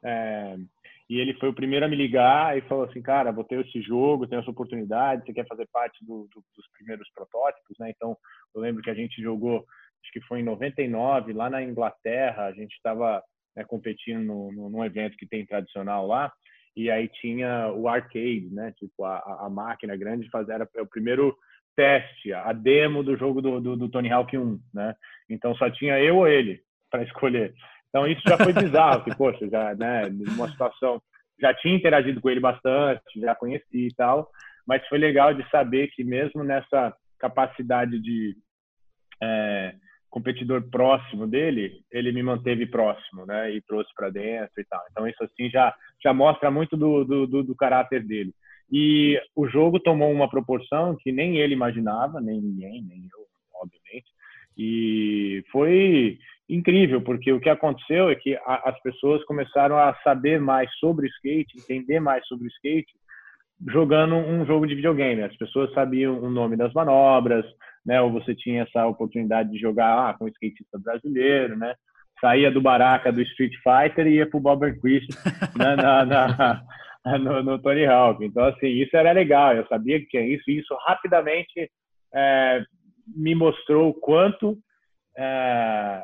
é, 0.04 0.56
e 1.10 1.20
ele 1.20 1.34
foi 1.36 1.50
o 1.50 1.54
primeiro 1.54 1.86
a 1.86 1.90
me 1.90 1.96
ligar 1.96 2.58
e 2.58 2.62
falou 2.62 2.84
assim, 2.84 3.02
cara, 3.02 3.32
vou 3.32 3.44
ter 3.44 3.66
esse 3.66 3.82
jogo, 3.82 4.28
tenho 4.28 4.42
essa 4.42 4.52
oportunidade, 4.52 5.26
você 5.26 5.34
quer 5.34 5.48
fazer 5.48 5.68
parte 5.72 6.04
do, 6.06 6.28
do, 6.34 6.44
dos 6.56 6.68
primeiros 6.78 7.10
protótipos, 7.14 7.78
né? 7.80 7.92
Então, 7.96 8.18
eu 8.54 8.62
lembro 8.62 8.82
que 8.82 8.90
a 8.90 8.94
gente 8.94 9.22
jogou, 9.22 9.66
acho 10.04 10.12
que 10.12 10.22
foi 10.22 10.42
em 10.42 10.44
99, 10.44 11.32
lá 11.32 11.50
na 11.50 11.64
Inglaterra, 11.64 12.46
a 12.46 12.52
gente 12.52 12.74
estava 12.74 13.24
né, 13.56 13.64
competindo 13.64 14.22
no, 14.22 14.52
no, 14.52 14.70
num 14.70 14.84
evento 14.84 15.16
que 15.16 15.28
tem 15.28 15.46
tradicional 15.46 16.06
lá, 16.06 16.32
e 16.76 16.92
aí 16.92 17.08
tinha 17.08 17.72
o 17.72 17.88
arcade, 17.88 18.50
né? 18.52 18.74
Tipo, 18.78 19.06
a, 19.06 19.46
a 19.46 19.50
máquina 19.50 19.96
grande 19.96 20.26
de 20.26 20.30
fazer, 20.30 20.54
era 20.54 20.70
o 20.80 20.88
primeiro 20.88 21.36
teste, 21.76 22.34
a 22.34 22.52
demo 22.52 23.04
do 23.04 23.16
jogo 23.16 23.42
do, 23.42 23.62
do, 23.62 23.78
do 23.78 23.90
Tony 23.90 24.12
Hawk 24.12 24.38
1, 24.38 24.60
né? 24.74 24.94
Então, 25.30 25.56
só 25.56 25.70
tinha 25.70 26.00
eu 26.00 26.18
ou 26.18 26.28
ele 26.28 26.62
para 26.92 27.04
escolher. 27.06 27.54
Então 27.90 28.08
isso 28.08 28.22
já 28.28 28.38
foi 28.38 28.54
bizarro, 28.54 29.04
que, 29.04 29.16
poxa, 29.16 29.48
já, 29.50 29.74
né, 29.76 30.10
numa 30.10 30.50
situação, 30.50 31.02
já 31.40 31.54
tinha 31.54 31.76
interagido 31.76 32.20
com 32.22 32.30
ele 32.30 32.40
bastante, 32.40 33.02
já 33.20 33.36
conheci 33.36 33.88
e 33.88 33.94
tal, 33.96 34.30
mas 34.68 34.86
foi 34.88 34.98
legal 34.98 35.34
de 35.34 35.48
saber 35.50 35.90
que 35.90 36.04
mesmo 36.04 36.44
nessa 36.44 36.94
capacidade 37.20 38.00
de 38.00 38.36
é, 39.22 39.74
competidor 40.10 40.62
próximo 40.70 41.28
dele, 41.28 41.82
ele 41.92 42.12
me 42.12 42.24
manteve 42.24 42.66
próximo, 42.66 43.26
né, 43.26 43.52
e 43.54 43.62
trouxe 43.62 43.90
para 43.96 44.10
dentro 44.10 44.60
e 44.60 44.66
tal. 44.66 44.82
Então 44.92 45.08
isso 45.08 45.24
assim 45.24 45.50
já 45.50 45.74
já 46.04 46.14
mostra 46.14 46.52
muito 46.52 46.78
do, 46.78 47.04
do, 47.04 47.28
do, 47.28 47.44
do 47.44 47.56
caráter 47.56 48.04
dele. 48.04 48.34
E 48.72 49.20
o 49.36 49.48
jogo 49.48 49.80
tomou 49.80 50.12
uma 50.12 50.30
proporção 50.30 50.96
que 51.00 51.12
nem 51.12 51.38
ele 51.38 51.54
imaginava, 51.54 52.20
nem 52.20 52.42
ninguém, 52.42 52.84
nem 52.84 53.00
eu, 53.00 53.26
obviamente. 53.62 54.08
E 54.58 55.44
foi 55.52 56.18
incrível, 56.50 57.02
porque 57.02 57.32
o 57.32 57.40
que 57.40 57.50
aconteceu 57.50 58.10
é 58.10 58.16
que 58.16 58.36
a, 58.36 58.70
as 58.70 58.82
pessoas 58.82 59.24
começaram 59.26 59.78
a 59.78 59.94
saber 60.04 60.40
mais 60.40 60.70
sobre 60.80 61.08
skate, 61.08 61.58
entender 61.58 62.00
mais 62.00 62.26
sobre 62.28 62.48
skate, 62.48 62.94
jogando 63.68 64.16
um 64.16 64.46
jogo 64.46 64.68
de 64.68 64.76
videogame. 64.76 65.24
As 65.24 65.36
pessoas 65.36 65.74
sabiam 65.74 66.20
o 66.20 66.30
nome 66.30 66.56
das 66.56 66.72
manobras, 66.74 67.46
né? 67.86 68.00
Ou 68.02 68.12
você 68.12 68.36
tinha 68.36 68.64
essa 68.64 68.86
oportunidade 68.86 69.50
de 69.52 69.58
jogar 69.58 70.10
ah, 70.10 70.14
com 70.14 70.26
um 70.26 70.30
skatista 70.30 70.80
brasileiro, 70.80 71.58
né? 71.58 71.74
Saía 72.22 72.52
do 72.52 72.62
baraca 72.62 73.12
do 73.12 73.22
Street 73.22 73.54
Fighter 73.64 74.08
e 74.08 74.16
ia 74.16 74.30
pro 74.30 74.40
Bob 74.40 74.62
Christ 74.80 75.10
né? 75.56 75.76
na, 75.78 76.06
na, 76.06 76.64
no, 77.20 77.44
no, 77.44 77.60
Tony 77.60 77.86
Hawk. 77.86 78.24
Então, 78.24 78.46
assim, 78.46 78.68
isso 78.68 78.96
era 78.96 79.12
legal. 79.12 79.56
Eu 79.56 79.68
sabia 79.68 80.00
que 80.00 80.08
tinha 80.08 80.24
isso. 80.24 80.50
E 80.50 80.60
isso 80.60 80.76
rapidamente 80.86 81.70
é, 82.14 82.64
me 83.16 83.36
mostrou 83.36 83.90
o 83.90 83.94
quanto 83.94 84.58
é, 85.18 86.02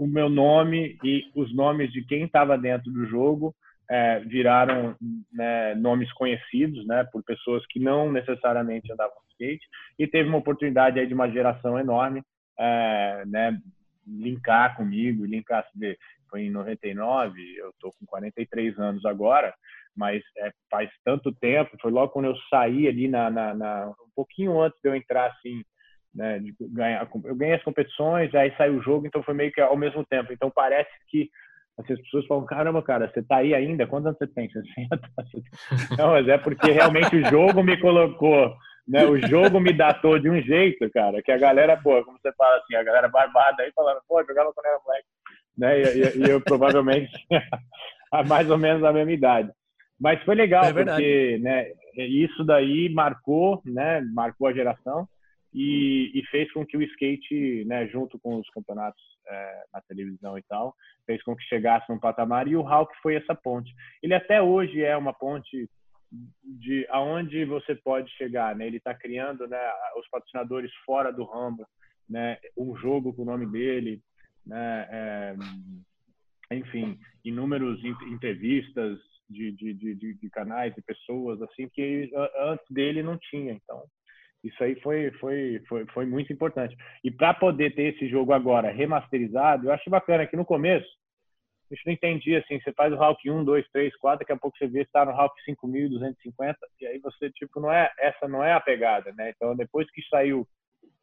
o 0.00 0.06
meu 0.06 0.30
nome 0.30 0.96
e 1.04 1.30
os 1.34 1.54
nomes 1.54 1.92
de 1.92 2.02
quem 2.02 2.24
estava 2.24 2.56
dentro 2.56 2.90
do 2.90 3.04
jogo 3.04 3.54
é, 3.90 4.20
viraram 4.20 4.96
né, 5.30 5.74
nomes 5.74 6.10
conhecidos, 6.14 6.86
né, 6.86 7.04
por 7.12 7.22
pessoas 7.22 7.62
que 7.66 7.78
não 7.78 8.10
necessariamente 8.10 8.90
andavam 8.90 9.14
skate, 9.32 9.66
e 9.98 10.06
teve 10.06 10.26
uma 10.26 10.38
oportunidade 10.38 10.98
aí 10.98 11.06
de 11.06 11.12
uma 11.12 11.30
geração 11.30 11.78
enorme, 11.78 12.22
é, 12.58 13.24
né, 13.26 13.60
linkar 14.06 14.74
comigo, 14.74 15.26
linkar, 15.26 15.66
foi 16.30 16.44
em 16.44 16.50
99, 16.50 17.38
eu 17.58 17.70
tô 17.78 17.90
com 17.90 18.06
43 18.06 18.78
anos 18.78 19.04
agora, 19.04 19.52
mas 19.94 20.22
é, 20.38 20.50
faz 20.70 20.88
tanto 21.04 21.30
tempo, 21.30 21.76
foi 21.78 21.90
logo 21.90 22.10
quando 22.10 22.24
eu 22.24 22.36
saí 22.48 22.88
ali 22.88 23.06
na, 23.06 23.28
na, 23.28 23.54
na, 23.54 23.88
um 23.88 24.10
pouquinho 24.16 24.62
antes 24.62 24.80
de 24.82 24.88
eu 24.88 24.94
entrar 24.94 25.26
assim, 25.26 25.62
né, 26.14 26.38
de 26.38 26.54
ganhar, 26.60 27.08
eu 27.24 27.36
ganhei 27.36 27.54
as 27.54 27.62
competições, 27.62 28.34
aí 28.34 28.52
saiu 28.56 28.78
o 28.78 28.82
jogo, 28.82 29.06
então 29.06 29.22
foi 29.22 29.34
meio 29.34 29.52
que 29.52 29.60
ao 29.60 29.76
mesmo 29.76 30.04
tempo. 30.04 30.32
Então 30.32 30.50
parece 30.50 30.90
que 31.08 31.30
assim, 31.78 31.94
as 31.94 32.00
pessoas 32.00 32.26
falam, 32.26 32.44
caramba, 32.44 32.82
cara, 32.82 33.10
você 33.10 33.22
tá 33.22 33.36
aí 33.36 33.54
ainda? 33.54 33.86
Quantos 33.86 34.06
anos 34.06 34.18
você 34.18 34.26
tem? 34.26 34.50
60? 34.50 35.00
Não, 35.98 36.10
mas 36.10 36.28
é 36.28 36.38
porque 36.38 36.70
realmente 36.70 37.16
o 37.16 37.30
jogo 37.30 37.62
me 37.62 37.76
colocou, 37.78 38.54
né? 38.86 39.04
O 39.06 39.16
jogo 39.18 39.60
me 39.60 39.72
datou 39.72 40.18
de 40.18 40.28
um 40.28 40.40
jeito, 40.42 40.90
cara, 40.90 41.22
que 41.22 41.32
a 41.32 41.38
galera, 41.38 41.76
pô, 41.76 42.04
como 42.04 42.18
você 42.18 42.32
fala 42.32 42.56
assim, 42.56 42.74
a 42.74 42.82
galera 42.82 43.08
barbada 43.08 43.62
aí 43.62 43.72
falando, 43.74 44.00
pô, 44.08 44.22
jogava 44.24 44.52
quando 44.52 44.66
era 44.66 44.80
moleque, 44.84 45.06
né? 45.56 45.80
E, 45.80 45.84
e, 45.84 46.26
e 46.26 46.30
eu 46.30 46.40
provavelmente 46.40 47.10
mais 48.28 48.50
ou 48.50 48.58
menos 48.58 48.82
a 48.84 48.92
mesma 48.92 49.12
idade. 49.12 49.50
Mas 49.98 50.22
foi 50.24 50.34
legal, 50.34 50.64
é 50.64 50.72
porque 50.72 51.38
né, 51.42 51.72
isso 51.96 52.42
daí 52.42 52.88
marcou, 52.88 53.60
né? 53.64 54.00
Marcou 54.14 54.48
a 54.48 54.52
geração 54.52 55.06
e, 55.52 56.12
e, 56.14 56.24
fez 56.26 56.50
com 56.52 56.64
que 56.64 56.76
o 56.76 56.82
skate, 56.82 57.64
né, 57.66 57.86
junto 57.88 58.18
com 58.20 58.36
os 58.36 58.48
campeonatos 58.50 59.02
é, 59.26 59.64
na 59.72 59.80
televisão 59.82 60.38
e 60.38 60.42
tal, 60.42 60.74
fez 61.04 61.22
com 61.22 61.34
que 61.34 61.42
chegasse 61.44 61.90
num 61.90 61.98
patamar 61.98 62.46
e 62.46 62.54
o 62.54 62.62
Hulk 62.62 62.92
foi 63.02 63.16
essa 63.16 63.34
ponte. 63.34 63.74
Ele 64.02 64.14
até 64.14 64.40
hoje 64.40 64.82
é 64.82 64.96
uma 64.96 65.12
ponte 65.12 65.68
de 66.42 66.86
aonde 66.90 67.44
você 67.44 67.74
pode 67.74 68.10
chegar, 68.12 68.54
né? 68.56 68.66
Ele 68.66 68.78
está 68.78 68.94
criando, 68.94 69.46
né, 69.46 69.58
os 69.96 70.08
patrocinadores 70.08 70.72
fora 70.84 71.12
do 71.12 71.24
ramo, 71.24 71.66
né, 72.08 72.38
um 72.56 72.76
jogo 72.76 73.12
com 73.12 73.22
o 73.22 73.26
nome 73.26 73.46
dele, 73.46 74.02
né, 74.44 74.88
é, 74.90 75.36
enfim, 76.52 76.98
inúmeros 77.24 77.82
entrevistas 77.84 78.98
de, 79.28 79.52
de, 79.52 79.74
de, 79.74 80.14
de, 80.14 80.30
canais 80.30 80.74
e 80.76 80.82
pessoas 80.82 81.40
assim 81.42 81.68
que 81.68 82.10
antes 82.40 82.66
dele 82.68 83.02
não 83.02 83.16
tinha. 83.16 83.52
Então 83.52 83.84
isso 84.42 84.62
aí 84.62 84.78
foi, 84.80 85.10
foi, 85.12 85.62
foi, 85.68 85.86
foi 85.86 86.06
muito 86.06 86.32
importante. 86.32 86.76
E 87.04 87.10
para 87.10 87.34
poder 87.34 87.74
ter 87.74 87.94
esse 87.94 88.08
jogo 88.08 88.32
agora 88.32 88.70
remasterizado, 88.70 89.66
eu 89.66 89.72
acho 89.72 89.88
bacana 89.90 90.26
que 90.26 90.36
no 90.36 90.44
começo 90.44 90.88
a 91.70 91.74
gente 91.74 91.86
não 91.86 91.92
entendia 91.92 92.38
assim, 92.40 92.60
você 92.60 92.72
faz 92.72 92.92
o 92.92 92.96
Hulk 92.96 93.30
1, 93.30 93.44
2, 93.44 93.68
3, 93.70 93.96
4, 93.96 94.18
daqui 94.20 94.32
a 94.32 94.36
pouco 94.36 94.58
você 94.58 94.66
vê 94.66 94.82
está 94.82 95.04
no 95.04 95.12
Hulk 95.12 95.40
5250 95.44 96.58
e 96.80 96.86
aí 96.86 96.98
você 96.98 97.30
tipo 97.30 97.60
não 97.60 97.72
é 97.72 97.92
essa 97.98 98.26
não 98.26 98.42
é 98.42 98.52
a 98.52 98.60
pegada, 98.60 99.12
né? 99.12 99.30
Então 99.30 99.54
depois 99.54 99.88
que 99.92 100.02
saiu 100.08 100.46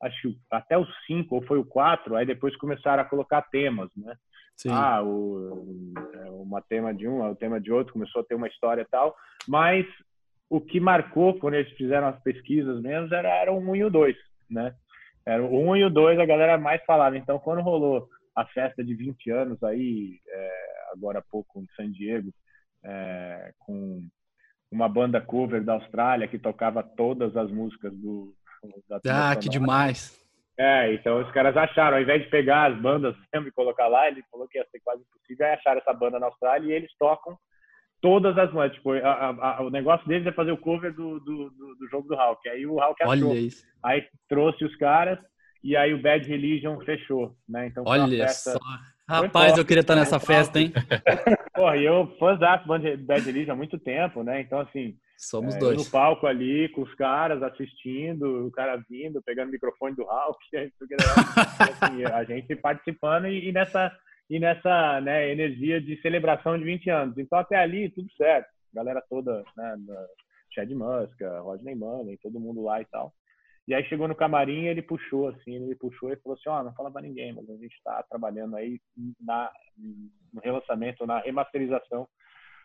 acho 0.02 0.21
que 0.21 0.38
até 0.52 0.78
o 0.78 0.86
5 1.08 1.36
ou 1.36 1.41
foi 1.43 1.58
o 1.58 1.65
4, 1.65 2.15
aí 2.15 2.26
depois 2.26 2.56
começaram 2.58 3.02
a 3.02 3.06
colocar 3.06 3.41
temas, 3.43 3.89
né? 3.95 4.15
Sim. 4.58 4.69
Ah, 4.71 5.02
o, 5.04 5.93
é, 6.13 6.32
uma 6.32 6.62
tema 6.62 6.93
de 6.93 7.08
um, 7.08 7.23
o 7.23 7.36
tema 7.36 7.62
de 7.62 7.71
outro, 7.71 7.93
começou 7.93 8.21
a 8.21 8.26
ter 8.26 8.36
uma 8.36 8.47
história 8.47 8.82
e 8.82 8.86
tal, 8.86 9.15
mas 9.47 9.86
o 10.50 10.62
que 10.62 10.80
marcou 10.80 11.38
quando 11.40 11.56
eles 11.56 11.72
fizeram 11.74 12.08
as 12.08 12.22
pesquisas 12.22 12.82
mesmo 12.82 13.14
era, 13.14 13.30
era 13.30 13.52
o 13.52 13.58
1 13.58 13.76
e 13.76 13.84
o 13.84 13.90
2, 13.90 14.16
né? 14.50 14.74
Era 15.26 15.44
o 15.44 15.70
1 15.72 15.76
e 15.78 15.84
o 15.86 15.90
2 15.90 16.20
a 16.20 16.26
galera 16.26 16.58
mais 16.58 16.84
falava. 16.86 17.18
Então, 17.18 17.38
quando 17.38 17.62
rolou 17.62 18.08
a 18.36 18.46
festa 18.46 18.84
de 18.84 18.96
20 18.96 19.30
anos 19.32 19.62
aí, 19.64 20.20
é, 20.28 20.52
agora 20.94 21.20
há 21.20 21.24
pouco 21.30 21.60
em 21.60 21.68
San 21.76 21.92
Diego, 21.92 22.32
é, 22.84 23.52
com 23.60 24.02
uma 24.72 24.88
banda 24.88 25.20
cover 25.20 25.64
da 25.64 25.74
Austrália 25.74 26.28
que 26.28 26.40
tocava 26.40 26.84
todas 26.84 27.36
as 27.36 27.52
músicas 27.52 27.94
do 27.94 28.34
da 28.88 29.00
Ah, 29.08 29.36
que 29.36 29.50
demais! 29.50 30.18
É, 30.60 30.94
então 30.94 31.22
os 31.22 31.32
caras 31.32 31.56
acharam, 31.56 31.98
ao 31.98 32.04
invés 32.04 32.24
de 32.24 32.30
pegar 32.30 32.72
as 32.72 32.82
bandas 32.82 33.16
mesmo 33.32 33.48
e 33.48 33.52
colocar 33.52 33.88
lá, 33.88 34.08
ele 34.08 34.24
falou 34.32 34.48
que 34.48 34.58
ia 34.58 34.66
ser 34.72 34.80
quase 34.84 35.04
impossível, 35.04 35.46
aí 35.46 35.54
acharam 35.54 35.80
essa 35.80 35.94
banda 35.94 36.20
na 36.20 36.26
Austrália 36.26 36.68
e 36.68 36.72
eles 36.76 36.92
tocam 36.98 37.38
todas 38.02 38.38
as 38.38 38.54
noites. 38.54 38.78
Tipo, 38.78 38.94
a, 38.94 39.58
a, 39.58 39.64
o 39.64 39.70
negócio 39.70 40.08
deles 40.08 40.28
é 40.28 40.32
fazer 40.32 40.52
o 40.52 40.58
cover 40.58 40.94
do, 40.94 41.20
do, 41.20 41.50
do, 41.50 41.76
do 41.76 41.90
jogo 41.90 42.08
do 42.08 42.16
Hulk. 42.16 42.50
Aí 42.50 42.66
o 42.66 42.80
Hulk 42.80 43.04
achou. 43.04 43.30
Olha 43.30 43.40
isso. 43.40 43.66
Aí 43.84 44.04
trouxe 44.28 44.64
os 44.66 44.76
caras 44.76 45.20
e 45.64 45.76
aí 45.76 45.94
o 45.94 46.02
Bad 46.02 46.28
Religion 46.28 46.80
fechou, 46.82 47.36
né? 47.48 47.68
Então 47.68 47.84
Olha 47.86 48.26
festa... 48.26 48.52
só. 48.52 48.60
Rapaz, 49.10 49.58
eu 49.58 49.66
queria 49.66 49.82
estar 49.82 49.96
nessa 49.96 50.20
festa, 50.20 50.60
hein? 50.60 50.74
Porra, 51.56 51.78
e 51.78 51.86
eu 51.86 52.14
fãs 52.20 52.38
da 52.40 52.58
Bad 52.58 53.26
Religion 53.26 53.54
há 53.54 53.56
muito 53.56 53.80
tempo, 53.80 54.22
né? 54.22 54.42
Então, 54.42 54.60
assim... 54.60 54.98
Somos 55.18 55.56
é, 55.56 55.60
dois. 55.60 55.78
No 55.78 55.90
palco 55.90 56.28
ali, 56.28 56.70
com 56.70 56.84
os 56.84 56.94
caras 56.94 57.42
assistindo, 57.42 58.46
o 58.46 58.52
cara 58.52 58.84
vindo, 58.88 59.22
pegando 59.24 59.50
o 59.50 59.52
microfone 59.52 59.96
do 59.96 60.04
Hulk, 60.04 60.40
assim, 61.82 62.06
a 62.06 62.24
gente 62.24 62.56
participando 62.56 63.28
e, 63.28 63.50
e 63.50 63.52
nessa 63.52 63.92
e 64.30 64.40
nessa 64.40 65.02
né, 65.02 65.32
energia 65.32 65.80
de 65.80 66.00
celebração 66.02 66.58
de 66.58 66.66
20 66.66 66.90
anos. 66.90 67.18
Então, 67.18 67.40
até 67.40 67.56
ali, 67.56 67.90
tudo 67.90 68.12
certo. 68.13 68.50
Galera 68.74 69.02
toda, 69.10 69.44
né, 69.56 69.76
Chad 70.54 70.70
Muska, 70.72 71.40
Rodney 71.42 71.76
Mullen, 71.76 72.18
todo 72.18 72.40
mundo 72.40 72.63
lá 72.63 72.82
e 72.82 72.86
tal. 72.86 73.13
E 73.68 73.74
aí 73.74 73.84
chegou 73.86 74.08
no 74.08 74.16
camarim 74.16 74.66
ele 74.66 74.82
puxou, 74.82 75.28
assim, 75.28 75.56
ele 75.56 75.76
puxou 75.76 76.12
e 76.12 76.16
falou 76.18 76.38
assim, 76.38 76.50
ó, 76.50 76.60
oh, 76.60 76.63
não 76.63 76.74
fala 76.74 76.90
pra 76.90 77.02
ninguém, 77.02 77.34
mas 77.34 77.50
a 77.50 77.58
gente 77.58 77.76
está 77.76 78.02
trabalhando 78.04 78.56
aí 78.56 78.80
na, 79.20 79.52
no 80.34 80.42
relançamento, 80.42 81.06
na 81.06 81.20
remasterização 81.20 82.08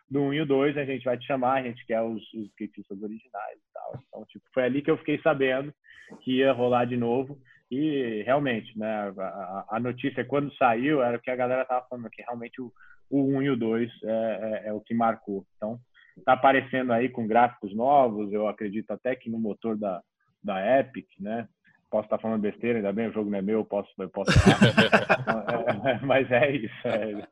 do 0.09 0.21
1 0.21 0.33
e 0.33 0.41
o 0.41 0.45
2, 0.45 0.77
a 0.77 0.85
gente 0.85 1.03
vai 1.03 1.17
te 1.17 1.25
chamar, 1.25 1.59
a 1.59 1.63
gente 1.63 1.85
quer 1.85 2.01
os, 2.01 2.21
os 2.33 2.47
skatistas 2.51 3.01
originais 3.01 3.57
e 3.57 3.73
tal. 3.73 3.99
Então, 4.07 4.25
tipo, 4.25 4.45
foi 4.53 4.63
ali 4.63 4.81
que 4.81 4.91
eu 4.91 4.97
fiquei 4.97 5.19
sabendo 5.21 5.73
que 6.21 6.37
ia 6.37 6.53
rolar 6.53 6.85
de 6.85 6.95
novo. 6.95 7.37
E 7.73 8.21
realmente, 8.21 8.77
né, 8.77 9.11
a, 9.17 9.65
a 9.71 9.79
notícia 9.79 10.23
quando 10.23 10.55
saiu 10.57 11.01
era 11.01 11.17
o 11.17 11.19
que 11.19 11.31
a 11.31 11.35
galera 11.35 11.65
tava 11.65 11.87
falando, 11.87 12.09
que 12.11 12.21
realmente 12.21 12.61
o, 12.61 12.71
o 13.09 13.37
1 13.37 13.41
e 13.41 13.49
o 13.49 13.57
2 13.57 13.89
é, 14.03 14.09
é, 14.11 14.69
é 14.69 14.73
o 14.73 14.79
que 14.79 14.93
marcou. 14.93 15.43
Então, 15.57 15.79
tá 16.23 16.33
aparecendo 16.33 16.93
aí 16.93 17.09
com 17.09 17.25
gráficos 17.25 17.75
novos, 17.75 18.31
eu 18.31 18.47
acredito 18.47 18.91
até 18.91 19.15
que 19.15 19.27
no 19.27 19.39
motor 19.39 19.75
da, 19.75 20.03
da 20.43 20.79
Epic, 20.79 21.07
né? 21.19 21.47
Posso 21.89 22.05
estar 22.05 22.19
falando 22.19 22.41
besteira, 22.41 22.77
ainda 22.77 22.93
bem, 22.93 23.07
o 23.07 23.13
jogo 23.13 23.31
não 23.31 23.39
é 23.39 23.41
meu, 23.41 23.65
posso, 23.65 23.89
eu 23.97 24.09
posso 24.09 24.29
é, 25.85 25.91
é, 25.93 25.99
mas 26.05 26.31
é 26.31 26.51
isso. 26.51 26.87
É, 26.87 27.11
é 27.11 27.27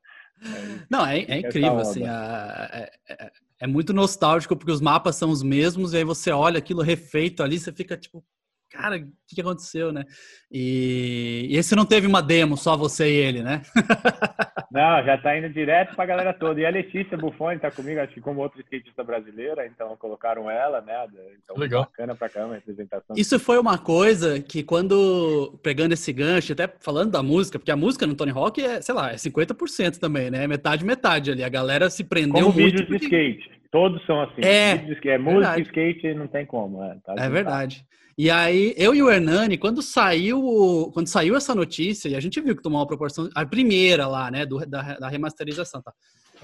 não, 0.90 1.06
é, 1.06 1.20
é 1.20 1.38
incrível, 1.38 1.78
assim, 1.78 2.04
é, 2.04 2.92
é, 3.60 3.68
muito 3.68 3.94
nostálgico, 3.94 4.56
porque 4.56 4.72
os 4.72 4.82
mapas 4.82 5.16
são 5.16 5.30
os 5.30 5.44
mesmos, 5.44 5.94
e 5.94 5.98
aí 5.98 6.04
você 6.04 6.32
olha 6.32 6.58
aquilo 6.58 6.82
refeito 6.82 7.44
ali, 7.44 7.60
você 7.60 7.72
fica 7.72 7.96
tipo, 7.96 8.24
cara, 8.72 8.96
o 8.96 9.00
que, 9.28 9.36
que 9.36 9.42
aconteceu, 9.42 9.92
né? 9.92 10.06
E, 10.50 11.48
e, 11.50 11.58
esse 11.58 11.76
não 11.76 11.86
teve 11.86 12.08
uma 12.08 12.22
demo, 12.22 12.56
só 12.56 12.78
você 12.78 13.10
e 13.10 13.16
ele, 13.16 13.44
né? 13.44 13.62
não, 14.72 15.04
já 15.04 15.18
tá 15.18 15.38
indo 15.38 15.50
direto 15.50 15.96
pra 15.96 16.06
galera 16.06 16.34
toda. 16.34 16.60
E 16.60 16.66
a 16.66 16.70
Letícia 16.70 17.18
Buffoni 17.18 17.60
tá 17.60 17.70
comigo, 17.70 18.00
acho 18.00 18.14
que 18.14 18.22
como 18.22 18.42
outra 18.42 18.62
skatista 18.62 19.04
brasileira, 19.04 19.68
então 19.68 19.96
colocaram 19.98 20.50
ela, 20.50 20.82
né? 20.82 21.06
Então, 21.44 21.58
Legal. 21.58 21.84
bacana 21.84 22.16
pra 22.16 22.30
cá 22.30 22.46
a 22.46 22.54
representação. 22.54 23.16
Isso 23.18 23.40
foi 23.40 23.60
uma 23.60 23.78
coisa 23.78 24.40
que 24.40 24.64
quando, 24.64 25.60
pegando 25.62 25.94
esse 25.94 26.14
gancho, 26.14 26.54
até 26.54 26.68
falando 26.80 27.12
da 27.12 27.22
música, 27.22 27.60
porque 27.60 27.72
a 27.72 27.76
música 27.76 28.08
no 28.08 28.16
Tony 28.16 28.32
Hawk 28.32 28.64
é, 28.64 28.82
sei 28.82 28.96
lá, 28.96 29.12
é 29.12 29.16
50% 29.16 29.98
também, 29.98 30.32
né? 30.32 30.48
Metade, 30.48 30.86
metade 30.86 31.32
ali. 31.32 31.44
A 31.44 31.50
galera 31.50 31.90
se 31.90 32.04
prendeu 32.04 32.46
como 32.46 32.60
muito. 32.60 32.78
vídeos 32.78 32.88
porque... 32.88 33.00
de 33.00 33.06
skate. 33.06 33.61
Todos 33.72 34.06
são 34.06 34.22
assim. 34.22 34.42
É, 34.44 34.72
é 35.06 35.18
música 35.18 35.58
e 35.58 35.62
skate 35.62 36.14
não 36.14 36.28
tem 36.28 36.46
como. 36.46 36.84
É, 36.84 36.98
tá 37.04 37.16
é 37.18 37.30
verdade. 37.30 37.86
E 38.18 38.30
aí, 38.30 38.76
eu 38.78 38.94
e 38.94 39.02
o 39.02 39.10
Hernani, 39.10 39.58
quando 39.58 39.82
saiu, 39.82 40.92
quando 40.94 41.08
saiu 41.08 41.36
essa 41.36 41.56
notícia, 41.56 42.10
e 42.10 42.16
a 42.16 42.20
gente 42.20 42.40
viu 42.42 42.56
que 42.56 42.62
tomou 42.62 42.80
uma 42.80 42.88
proporção, 42.88 43.30
a 43.34 43.46
primeira 43.46 44.06
lá, 44.06 44.30
né, 44.30 44.46
do, 44.46 44.60
da, 44.68 45.00
da 45.00 45.08
remasterização, 45.08 45.82
tá? 45.82 45.94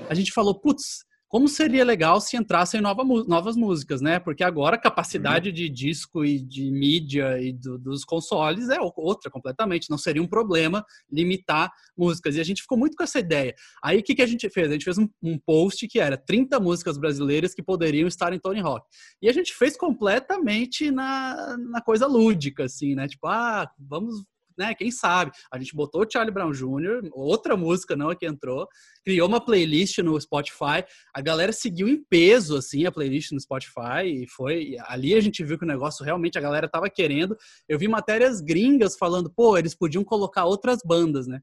A 0.10 0.14
gente 0.14 0.32
falou, 0.32 0.56
putz, 0.56 1.06
como 1.28 1.48
seria 1.48 1.84
legal 1.84 2.22
se 2.22 2.38
entrassem 2.38 2.80
nova, 2.80 3.04
novas 3.04 3.56
músicas, 3.58 4.02
né? 4.02 4.18
Porque 4.18 4.44
agora 4.44 4.76
a 4.76 4.80
capacidade 4.80 5.50
uhum. 5.50 5.56
de 5.56 5.70
disco 5.70 6.24
e 6.24 6.40
de 6.40 6.72
mídia 6.72 7.40
e 7.42 7.52
do, 7.52 7.78
dos 7.78 8.06
consoles 8.06 8.70
é 8.70 8.78
outra 8.96 9.30
completamente. 9.30 9.90
Não 9.90 9.98
seria 9.98 10.22
um 10.22 10.28
problema 10.28 10.86
limitar 11.12 11.72
músicas. 11.98 12.36
E 12.36 12.40
a 12.40 12.44
gente 12.44 12.62
ficou 12.62 12.78
muito 12.78 12.96
com 12.96 13.04
essa 13.04 13.20
ideia. 13.20 13.54
Aí 13.84 14.00
o 14.00 14.04
que, 14.04 14.16
que 14.16 14.22
a 14.22 14.28
gente 14.28 14.50
fez? 14.50 14.70
A 14.70 14.74
gente 14.74 14.86
fez 14.86 14.98
um, 14.98 15.08
um 15.22 15.38
post 15.38 15.86
que 15.88 16.00
era 16.00 16.18
30 16.18 16.60
músicas 16.60 16.98
brasileiras 16.98 17.54
que 17.54 17.62
poderiam 17.62 18.08
estar 18.08 18.32
em 18.32 18.40
Tony 18.40 18.62
Rock. 18.62 18.88
E 19.22 19.28
a 19.28 19.34
gente 19.34 19.54
fez 19.54 19.76
completamente 19.76 20.90
na, 20.92 21.58
na 21.58 21.82
coisa 21.82 22.08
lúdica, 22.08 22.64
assim, 22.64 22.96
né? 22.96 23.08
Tipo, 23.08 23.28
ah, 23.28 23.70
vamos 23.78 24.24
né? 24.58 24.74
Quem 24.74 24.92
sabe? 24.92 25.32
A 25.52 25.60
gente 25.60 25.76
botou 25.76 26.04
o 26.04 26.08
Charlie 26.10 26.34
Brown 26.34 26.52
Jr., 26.52 27.10
outra 27.12 27.56
música 27.56 27.96
não 27.96 28.12
é 28.12 28.16
que 28.16 28.26
entrou, 28.26 28.68
criou 29.04 29.28
uma 29.28 29.44
playlist 29.44 30.00
no 30.00 30.20
Spotify, 30.20 30.84
a 31.14 31.22
galera 31.22 31.52
seguiu 31.52 31.88
em 31.88 32.04
peso, 32.10 32.58
assim, 32.58 32.86
a 32.86 32.92
playlist 32.92 33.32
no 33.32 33.40
Spotify, 33.40 34.06
e 34.06 34.28
foi, 34.28 34.76
ali 34.86 35.16
a 35.16 35.22
gente 35.22 35.44
viu 35.44 35.58
que 35.58 35.66
o 35.66 35.68
negócio 35.68 36.04
realmente 36.04 36.38
a 36.38 36.42
galera 36.42 36.68
tava 36.68 36.90
querendo. 36.90 37.38
Eu 37.68 37.78
vi 37.78 37.88
matérias 37.88 38.42
gringas 38.42 38.98
falando, 38.98 39.32
pô, 39.34 39.58
eles 39.58 39.76
podiam 39.76 40.04
colocar 40.04 40.46
outras 40.46 40.80
bandas, 40.84 41.28
né? 41.28 41.40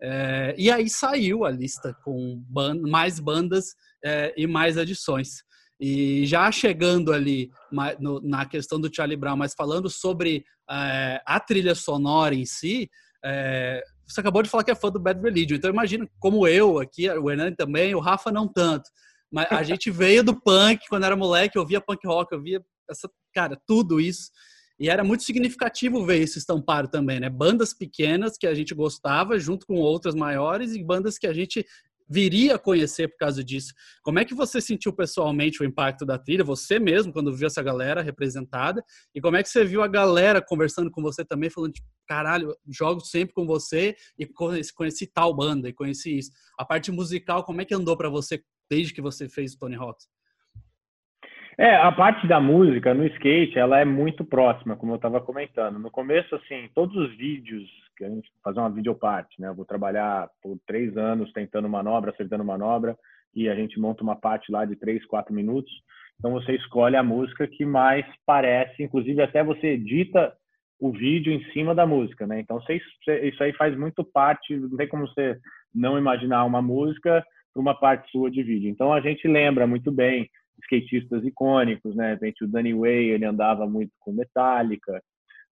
É, 0.00 0.54
e 0.56 0.70
aí 0.70 0.88
saiu 0.88 1.44
a 1.44 1.50
lista 1.50 1.92
com 2.04 2.40
mais 2.82 3.18
bandas 3.18 3.74
é, 4.04 4.32
e 4.36 4.46
mais 4.46 4.78
adições. 4.78 5.42
E 5.80 6.26
já 6.26 6.50
chegando 6.50 7.12
ali 7.12 7.50
na 8.22 8.44
questão 8.44 8.80
do 8.80 8.92
Charlie 8.92 9.16
Brown, 9.16 9.36
mas 9.36 9.54
falando 9.54 9.88
sobre 9.88 10.44
é, 10.68 11.22
a 11.24 11.38
trilha 11.38 11.74
sonora 11.74 12.34
em 12.34 12.44
si, 12.44 12.90
é, 13.24 13.82
você 14.06 14.20
acabou 14.20 14.42
de 14.42 14.48
falar 14.48 14.64
que 14.64 14.70
é 14.70 14.74
fã 14.74 14.90
do 14.90 14.98
Bad 14.98 15.20
Religion, 15.22 15.56
então 15.56 15.70
imagina 15.70 16.08
como 16.18 16.48
eu 16.48 16.78
aqui, 16.78 17.08
o 17.10 17.30
Hernani 17.30 17.54
também, 17.54 17.94
o 17.94 18.00
Rafa 18.00 18.32
não 18.32 18.48
tanto. 18.48 18.90
Mas 19.30 19.46
a 19.50 19.62
gente 19.62 19.90
veio 19.90 20.24
do 20.24 20.34
punk 20.40 20.80
quando 20.88 21.04
era 21.04 21.14
moleque, 21.14 21.58
eu 21.58 21.66
via 21.66 21.80
punk 21.80 22.06
rock, 22.06 22.32
eu 22.32 22.42
via 22.42 22.64
essa, 22.90 23.08
cara, 23.34 23.60
tudo 23.66 24.00
isso. 24.00 24.30
E 24.80 24.88
era 24.88 25.02
muito 25.02 25.24
significativo 25.24 26.06
ver 26.06 26.18
esse 26.18 26.38
estampado 26.38 26.88
também, 26.88 27.18
né? 27.18 27.28
Bandas 27.28 27.74
pequenas 27.74 28.38
que 28.38 28.46
a 28.46 28.54
gente 28.54 28.74
gostava, 28.74 29.38
junto 29.38 29.66
com 29.66 29.74
outras 29.74 30.14
maiores, 30.14 30.72
e 30.72 30.84
bandas 30.84 31.18
que 31.18 31.26
a 31.26 31.32
gente 31.32 31.66
viria 32.08 32.54
a 32.54 32.58
conhecer 32.58 33.08
por 33.08 33.18
causa 33.18 33.44
disso. 33.44 33.72
Como 34.02 34.18
é 34.18 34.24
que 34.24 34.34
você 34.34 34.60
sentiu 34.60 34.92
pessoalmente 34.92 35.62
o 35.62 35.66
impacto 35.66 36.06
da 36.06 36.18
trilha, 36.18 36.42
você 36.42 36.78
mesmo, 36.78 37.12
quando 37.12 37.34
viu 37.34 37.46
essa 37.46 37.62
galera 37.62 38.02
representada? 38.02 38.82
E 39.14 39.20
como 39.20 39.36
é 39.36 39.42
que 39.42 39.48
você 39.48 39.64
viu 39.64 39.82
a 39.82 39.88
galera 39.88 40.40
conversando 40.40 40.90
com 40.90 41.02
você 41.02 41.24
também, 41.24 41.50
falando, 41.50 41.72
tipo, 41.72 41.86
caralho, 42.06 42.56
jogo 42.68 43.00
sempre 43.00 43.34
com 43.34 43.46
você 43.46 43.94
e 44.18 44.26
conheci, 44.26 44.72
conheci 44.72 45.06
tal 45.06 45.34
banda 45.34 45.68
e 45.68 45.72
conheci 45.72 46.18
isso. 46.18 46.30
A 46.58 46.64
parte 46.64 46.90
musical, 46.90 47.44
como 47.44 47.60
é 47.60 47.64
que 47.64 47.74
andou 47.74 47.96
para 47.96 48.08
você 48.08 48.42
desde 48.70 48.94
que 48.94 49.02
você 49.02 49.28
fez 49.28 49.54
o 49.54 49.58
Tony 49.58 49.76
Hawks? 49.76 50.06
É, 51.60 51.74
a 51.74 51.90
parte 51.90 52.24
da 52.28 52.38
música 52.38 52.94
no 52.94 53.04
skate, 53.04 53.58
ela 53.58 53.80
é 53.80 53.84
muito 53.84 54.24
próxima, 54.24 54.76
como 54.76 54.92
eu 54.92 54.96
estava 54.96 55.20
comentando. 55.20 55.76
No 55.80 55.90
começo, 55.90 56.32
assim, 56.36 56.70
todos 56.72 56.96
os 56.96 57.16
vídeos 57.16 57.68
que 57.96 58.04
a 58.04 58.08
gente 58.08 58.30
fazer 58.44 58.60
uma 58.60 58.70
videoparte, 58.70 59.40
né? 59.40 59.48
Eu 59.48 59.56
vou 59.56 59.64
trabalhar 59.64 60.28
por 60.40 60.56
três 60.68 60.96
anos 60.96 61.32
tentando 61.32 61.68
manobra, 61.68 62.12
acertando 62.12 62.44
manobra, 62.44 62.96
e 63.34 63.48
a 63.48 63.56
gente 63.56 63.80
monta 63.80 64.04
uma 64.04 64.14
parte 64.14 64.52
lá 64.52 64.64
de 64.64 64.76
três, 64.76 65.04
quatro 65.06 65.34
minutos. 65.34 65.72
Então 66.16 66.30
você 66.30 66.52
escolhe 66.52 66.94
a 66.94 67.02
música 67.02 67.44
que 67.48 67.64
mais 67.64 68.06
parece, 68.24 68.80
inclusive 68.80 69.20
até 69.20 69.42
você 69.42 69.70
edita 69.70 70.32
o 70.78 70.92
vídeo 70.92 71.32
em 71.32 71.42
cima 71.52 71.74
da 71.74 71.84
música, 71.84 72.24
né? 72.24 72.38
Então 72.38 72.60
você, 72.60 72.80
isso 73.24 73.42
aí 73.42 73.52
faz 73.54 73.76
muito 73.76 74.04
parte, 74.04 74.56
não 74.56 74.76
tem 74.76 74.86
como 74.86 75.08
você 75.08 75.36
não 75.74 75.98
imaginar 75.98 76.44
uma 76.44 76.62
música 76.62 77.24
para 77.52 77.60
uma 77.60 77.74
parte 77.74 78.08
sua 78.12 78.30
de 78.30 78.44
vídeo. 78.44 78.70
Então 78.70 78.92
a 78.92 79.00
gente 79.00 79.26
lembra 79.26 79.66
muito 79.66 79.90
bem 79.90 80.30
skatistas 80.62 81.24
icônicos, 81.24 81.94
né? 81.94 82.18
O 82.42 82.46
Danny 82.46 82.74
Way, 82.74 83.10
ele 83.10 83.24
andava 83.24 83.66
muito 83.66 83.92
com 84.00 84.12
Metallica, 84.12 85.02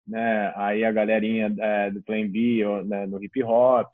né? 0.06 0.52
Aí 0.56 0.84
a 0.84 0.92
galerinha 0.92 1.52
é, 1.58 1.90
do 1.90 2.02
Plan 2.02 2.28
B 2.28 2.62
né, 2.86 3.06
no 3.06 3.22
hip 3.22 3.42
hop. 3.42 3.92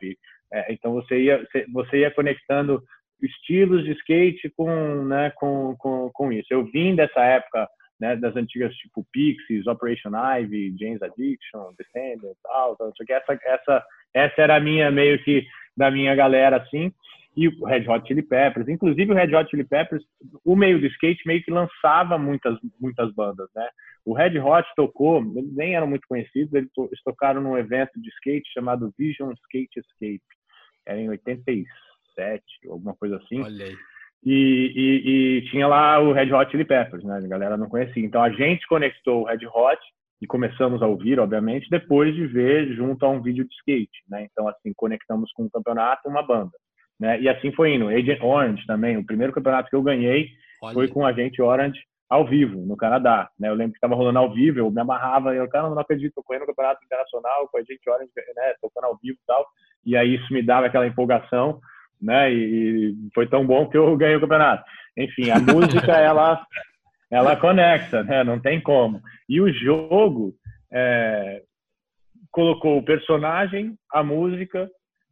É, 0.53 0.73
então 0.73 0.93
você 0.93 1.21
ia 1.21 1.47
você 1.73 2.01
ia 2.01 2.11
conectando 2.11 2.83
estilos 3.23 3.85
de 3.85 3.93
skate 3.93 4.51
com, 4.57 5.05
né, 5.05 5.31
com, 5.37 5.77
com, 5.79 6.11
com 6.13 6.33
isso. 6.33 6.49
Eu 6.51 6.65
vim 6.67 6.97
dessa 6.97 7.21
época 7.21 7.69
né, 8.01 8.17
das 8.17 8.35
antigas 8.35 8.75
tipo 8.75 9.07
Pixies, 9.13 9.67
Operation 9.67 10.11
Ivy, 10.11 10.75
James 10.79 11.01
Addiction, 11.01 11.73
Descendants, 11.79 12.37
tal, 12.43 12.77
tal, 12.77 12.93
que 12.93 13.13
essa 13.13 13.39
essa 13.45 13.85
essa 14.13 14.43
era 14.43 14.57
a 14.57 14.61
minha 14.61 14.91
meio 14.91 15.23
que 15.23 15.47
da 15.77 15.91
minha 15.91 16.15
galera 16.15 16.57
assim 16.57 16.93
e 17.37 17.49
o 17.49 17.65
Red 17.65 17.89
Hot 17.89 18.07
Chili 18.07 18.23
Peppers. 18.23 18.69
Inclusive 18.69 19.11
o 19.11 19.15
Red 19.15 19.35
Hot 19.35 19.51
Chili 19.51 19.65
Peppers, 19.65 20.05
o 20.45 20.55
meio 20.55 20.81
do 20.81 20.87
skate 20.87 21.27
meio 21.27 21.43
que 21.43 21.51
lançava 21.51 22.19
muitas 22.19 22.59
muitas 22.81 23.13
bandas, 23.15 23.49
né? 23.55 23.69
O 24.05 24.13
Red 24.13 24.39
Hot 24.39 24.69
tocou, 24.77 25.23
eles 25.37 25.55
nem 25.55 25.75
eram 25.75 25.87
muito 25.87 26.07
conhecidos, 26.09 26.53
eles 26.53 26.71
tocaram 27.05 27.41
num 27.41 27.57
evento 27.57 27.93
de 27.97 28.09
skate 28.11 28.53
chamado 28.53 28.93
Vision 28.99 29.33
Skate 29.33 29.81
Escape, 29.81 30.23
era 30.87 30.99
em 30.99 31.09
87, 31.09 32.43
alguma 32.69 32.95
coisa 32.95 33.17
assim. 33.17 33.43
Olha 33.43 33.67
aí. 33.67 33.77
E, 34.25 34.73
e, 34.77 35.39
e, 35.39 35.51
tinha 35.51 35.67
lá 35.67 35.99
o 35.99 36.13
Red 36.13 36.33
Hot 36.33 36.51
Chili 36.51 36.65
Peppers, 36.65 37.03
né? 37.03 37.17
A 37.17 37.29
galera 37.29 37.57
não 37.57 37.69
conhecia. 37.69 38.05
Então 38.05 38.23
a 38.23 38.31
gente 38.31 38.67
conectou 38.69 39.23
o 39.23 39.25
Red 39.25 39.45
Hot 39.47 39.81
e 40.21 40.27
começamos 40.29 40.81
a 40.81 40.87
ouvir, 40.87 41.19
obviamente, 41.19 41.69
depois 41.69 42.15
de 42.15 42.25
ver 42.29 42.73
junto 42.75 43.05
a 43.05 43.09
um 43.09 43.21
vídeo 43.21 43.45
de 43.45 43.53
skate, 43.55 44.05
né? 44.09 44.29
Então 44.31 44.47
assim 44.47 44.73
conectamos 44.77 45.33
com 45.33 45.45
um 45.45 45.51
campeonato, 45.51 46.09
uma 46.09 46.25
banda. 46.25 46.53
Né? 47.03 47.21
E 47.21 47.29
assim 47.29 47.51
foi 47.51 47.75
indo. 47.75 47.89
Agent 47.89 48.23
Orange 48.23 48.65
também, 48.65 48.97
o 48.97 49.05
primeiro 49.05 49.33
campeonato 49.33 49.69
que 49.69 49.75
eu 49.75 49.83
ganhei 49.83 50.29
Olha. 50.63 50.73
foi 50.73 50.87
com 50.87 51.05
a 51.05 51.09
Agente 51.09 51.43
Orange 51.43 51.81
ao 52.09 52.25
vivo, 52.25 52.61
no 52.65 52.77
Canadá. 52.77 53.29
Né? 53.37 53.49
Eu 53.49 53.55
lembro 53.55 53.73
que 53.73 53.79
estava 53.79 53.97
rolando 53.97 54.21
ao 54.21 54.33
vivo, 54.33 54.61
eu 54.61 54.71
me 54.71 54.81
amarrava, 54.81 55.35
eu, 55.35 55.49
cara, 55.49 55.69
não 55.69 55.81
acredito, 55.81 56.15
tô 56.15 56.23
correndo 56.23 56.43
no 56.43 56.47
campeonato 56.47 56.85
internacional 56.85 57.49
com 57.49 57.59
a 57.59 57.61
Agente 57.61 57.91
Orange, 57.91 58.13
né? 58.37 58.55
tocando 58.63 58.85
ao 58.85 58.99
vivo 59.03 59.19
e 59.21 59.27
tal. 59.27 59.45
E 59.85 59.97
aí 59.97 60.15
isso 60.15 60.33
me 60.33 60.45
dava 60.45 60.67
aquela 60.67 60.87
empolgação, 60.87 61.59
né? 62.01 62.33
E 62.33 62.95
foi 63.13 63.27
tão 63.27 63.45
bom 63.45 63.69
que 63.69 63.77
eu 63.77 63.97
ganhei 63.97 64.15
o 64.15 64.21
campeonato. 64.21 64.63
Enfim, 64.97 65.29
a 65.31 65.41
música, 65.41 65.91
ela, 65.99 66.41
ela 67.11 67.35
conecta, 67.35 68.05
né? 68.05 68.23
Não 68.23 68.39
tem 68.39 68.61
como. 68.61 69.01
E 69.29 69.41
o 69.41 69.53
jogo 69.53 70.35
é, 70.73 71.43
colocou 72.31 72.79
o 72.79 72.85
personagem, 72.85 73.75
a 73.93 74.05
música 74.05 74.71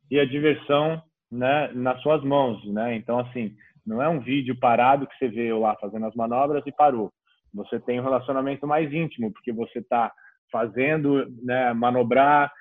e 0.09 0.21
a 0.21 0.25
diversão 0.25 1.03
né, 1.31 1.71
nas 1.73 2.01
suas 2.03 2.23
mãos, 2.25 2.65
né? 2.73 2.95
Então, 2.97 3.19
assim, 3.19 3.55
não 3.87 4.03
é 4.03 4.09
um 4.09 4.21
vídeo 4.21 4.59
parado 4.59 5.07
que 5.07 5.17
você 5.17 5.29
vê 5.29 5.51
eu 5.51 5.61
lá 5.61 5.77
fazendo 5.77 6.07
as 6.07 6.15
manobras 6.15 6.63
e 6.67 6.73
parou. 6.73 7.13
Você 7.55 7.81
tem 7.81 8.01
um 8.01 8.05
relacionamento 8.05 8.67
mais 8.67 8.93
íntimo, 8.93 9.33
porque 9.33 9.53
você 9.53 9.79
está 9.79 10.13
fazendo, 10.51 11.27
né, 11.43 11.73
manobrar, 11.73 12.53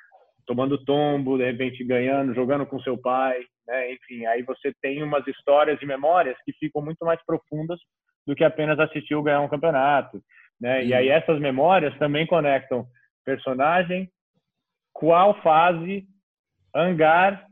tomando 0.46 0.84
tombo, 0.84 1.38
de 1.38 1.46
repente 1.46 1.84
ganhando, 1.84 2.34
jogando 2.34 2.66
com 2.66 2.80
seu 2.82 2.98
pai, 2.98 3.40
né? 3.68 3.94
Enfim, 3.94 4.26
aí 4.26 4.42
você 4.44 4.74
tem 4.82 5.04
umas 5.04 5.26
histórias 5.28 5.80
e 5.82 5.86
memórias 5.86 6.36
que 6.44 6.54
ficam 6.54 6.82
muito 6.82 7.06
mais 7.06 7.24
profundas 7.24 7.80
do 8.26 8.36
que 8.36 8.44
apenas 8.44 8.80
assistir 8.80 9.16
ou 9.16 9.24
ganhar 9.24 9.42
um 9.42 9.48
campeonato, 9.48 10.22
né? 10.60 10.84
E 10.84 10.94
aí 10.94 11.08
essas 11.10 11.40
memórias 11.40 11.96
também 12.00 12.26
conectam 12.26 12.86
personagem, 13.24 14.10
qual 14.92 15.40
fase, 15.42 16.08
hangar 16.76 17.46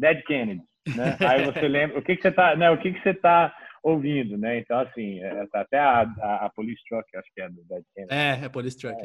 Dead 0.00 0.22
Kennedy, 0.24 0.62
né? 0.96 1.16
Aí 1.20 1.44
você 1.44 1.68
lembra 1.68 1.98
o 1.98 2.02
que 2.02 2.16
que 2.16 2.22
você 2.22 2.32
tá, 2.32 2.56
né? 2.56 2.70
O 2.70 2.78
que 2.78 2.92
que 2.92 3.02
você 3.02 3.14
tá 3.14 3.54
ouvindo, 3.82 4.36
né? 4.36 4.58
Então 4.58 4.78
assim, 4.80 5.22
é, 5.22 5.46
tá 5.46 5.60
até 5.60 5.78
a, 5.78 6.00
a, 6.02 6.46
a, 6.46 6.50
Police 6.50 6.82
Truck, 6.88 7.04
acho 7.16 7.28
que 7.34 7.42
é 7.42 7.48
do 7.48 7.62
Dead 7.68 7.84
Kennedy. 7.94 8.14
É, 8.14 8.44
é 8.44 8.48
Police 8.48 8.78
Truck. 8.78 8.96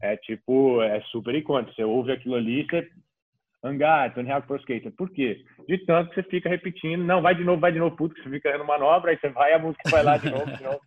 É, 0.00 0.12
é 0.12 0.16
tipo, 0.16 0.82
é 0.82 1.00
super 1.10 1.34
icônico. 1.34 1.74
Você 1.74 1.84
ouve 1.84 2.12
aquilo 2.12 2.36
ali, 2.36 2.64
você 2.64 2.88
Hangar, 3.62 4.14
Tony 4.14 4.30
Hawk 4.30 4.46
Pro 4.46 4.56
Skater. 4.56 4.92
Por 4.92 5.10
quê? 5.10 5.44
De 5.66 5.78
tanto 5.78 6.10
que 6.10 6.16
você 6.16 6.22
fica 6.22 6.48
repetindo, 6.48 7.02
não, 7.02 7.20
vai 7.20 7.34
de 7.34 7.42
novo, 7.42 7.60
vai 7.60 7.72
de 7.72 7.78
novo, 7.78 7.96
puto, 7.96 8.14
que 8.14 8.22
você 8.22 8.30
fica 8.30 8.56
no 8.56 8.64
manobra, 8.64 9.10
aí 9.10 9.18
você 9.18 9.28
vai, 9.28 9.52
a 9.52 9.58
música 9.58 9.90
vai 9.90 10.02
lá 10.02 10.16
de 10.16 10.30
novo, 10.30 10.46
de 10.46 10.62
novo. 10.62 10.80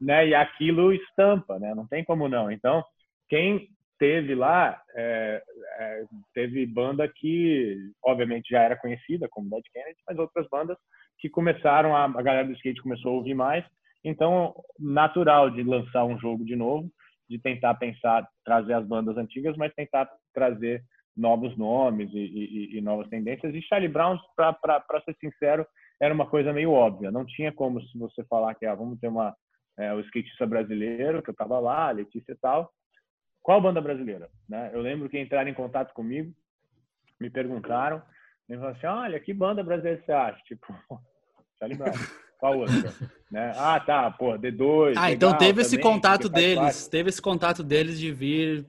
Né? 0.00 0.28
E 0.28 0.34
aquilo 0.34 0.92
estampa, 0.92 1.58
né? 1.58 1.74
Não 1.74 1.86
tem 1.86 2.04
como 2.04 2.28
não. 2.28 2.50
Então, 2.50 2.84
quem 3.28 3.68
teve 4.00 4.34
lá, 4.34 4.82
é, 4.96 5.42
é, 5.78 6.04
teve 6.32 6.64
banda 6.64 7.06
que, 7.06 7.76
obviamente, 8.02 8.48
já 8.50 8.62
era 8.62 8.74
conhecida, 8.74 9.28
como 9.30 9.50
Dead 9.50 9.62
Kennedy, 9.72 10.00
mas 10.08 10.18
outras 10.18 10.48
bandas 10.48 10.78
que 11.18 11.28
começaram, 11.28 11.94
a, 11.94 12.06
a 12.06 12.22
galera 12.22 12.46
do 12.46 12.54
skate 12.54 12.82
começou 12.82 13.12
a 13.12 13.16
ouvir 13.16 13.34
mais. 13.34 13.62
Então, 14.02 14.54
natural 14.78 15.50
de 15.50 15.62
lançar 15.62 16.06
um 16.06 16.18
jogo 16.18 16.46
de 16.46 16.56
novo, 16.56 16.90
de 17.28 17.38
tentar 17.38 17.74
pensar, 17.74 18.26
trazer 18.42 18.72
as 18.72 18.86
bandas 18.86 19.18
antigas, 19.18 19.54
mas 19.58 19.74
tentar 19.74 20.10
trazer 20.32 20.82
novos 21.14 21.54
nomes 21.58 22.10
e, 22.14 22.18
e, 22.18 22.78
e 22.78 22.80
novas 22.80 23.06
tendências. 23.08 23.54
E 23.54 23.60
Charlie 23.60 23.90
Brown, 23.90 24.18
para 24.34 25.02
ser 25.04 25.14
sincero, 25.20 25.66
era 26.00 26.14
uma 26.14 26.26
coisa 26.26 26.54
meio 26.54 26.72
óbvia. 26.72 27.10
Não 27.10 27.26
tinha 27.26 27.52
como 27.52 27.82
se 27.82 27.98
você 27.98 28.24
falar 28.24 28.54
que 28.54 28.64
ah, 28.64 28.74
vamos 28.74 28.98
ter 28.98 29.08
uma 29.08 29.36
é, 29.78 29.92
o 29.92 30.00
skatista 30.00 30.46
brasileiro, 30.46 31.22
que 31.22 31.28
eu 31.30 31.32
estava 31.32 31.58
lá, 31.58 31.90
Letícia 31.90 32.32
e 32.32 32.36
tal, 32.36 32.70
qual 33.42 33.60
banda 33.60 33.80
brasileira? 33.80 34.28
Né? 34.48 34.70
Eu 34.72 34.80
lembro 34.80 35.08
que 35.08 35.18
entraram 35.18 35.48
em 35.48 35.54
contato 35.54 35.92
comigo, 35.92 36.32
me 37.20 37.30
perguntaram, 37.30 38.02
me 38.48 38.56
falaram 38.56 38.76
assim, 38.76 38.86
olha, 38.86 39.20
que 39.20 39.32
banda 39.32 39.62
brasileira 39.62 40.02
você 40.04 40.12
acha? 40.12 40.42
Tipo, 40.44 40.74
Charlie 41.58 41.76
Brown. 41.76 41.94
Qual 42.38 42.58
outra? 42.58 42.94
né? 43.30 43.52
Ah, 43.54 43.78
tá, 43.78 44.10
pô, 44.10 44.32
D2. 44.32 44.94
Ah, 44.96 45.12
então 45.12 45.36
teve 45.36 45.60
esse 45.60 45.78
contato 45.78 46.28
deles, 46.28 46.88
teve 46.88 47.10
esse 47.10 47.20
contato 47.20 47.62
deles 47.62 47.98
de 47.98 48.10
vir 48.10 48.66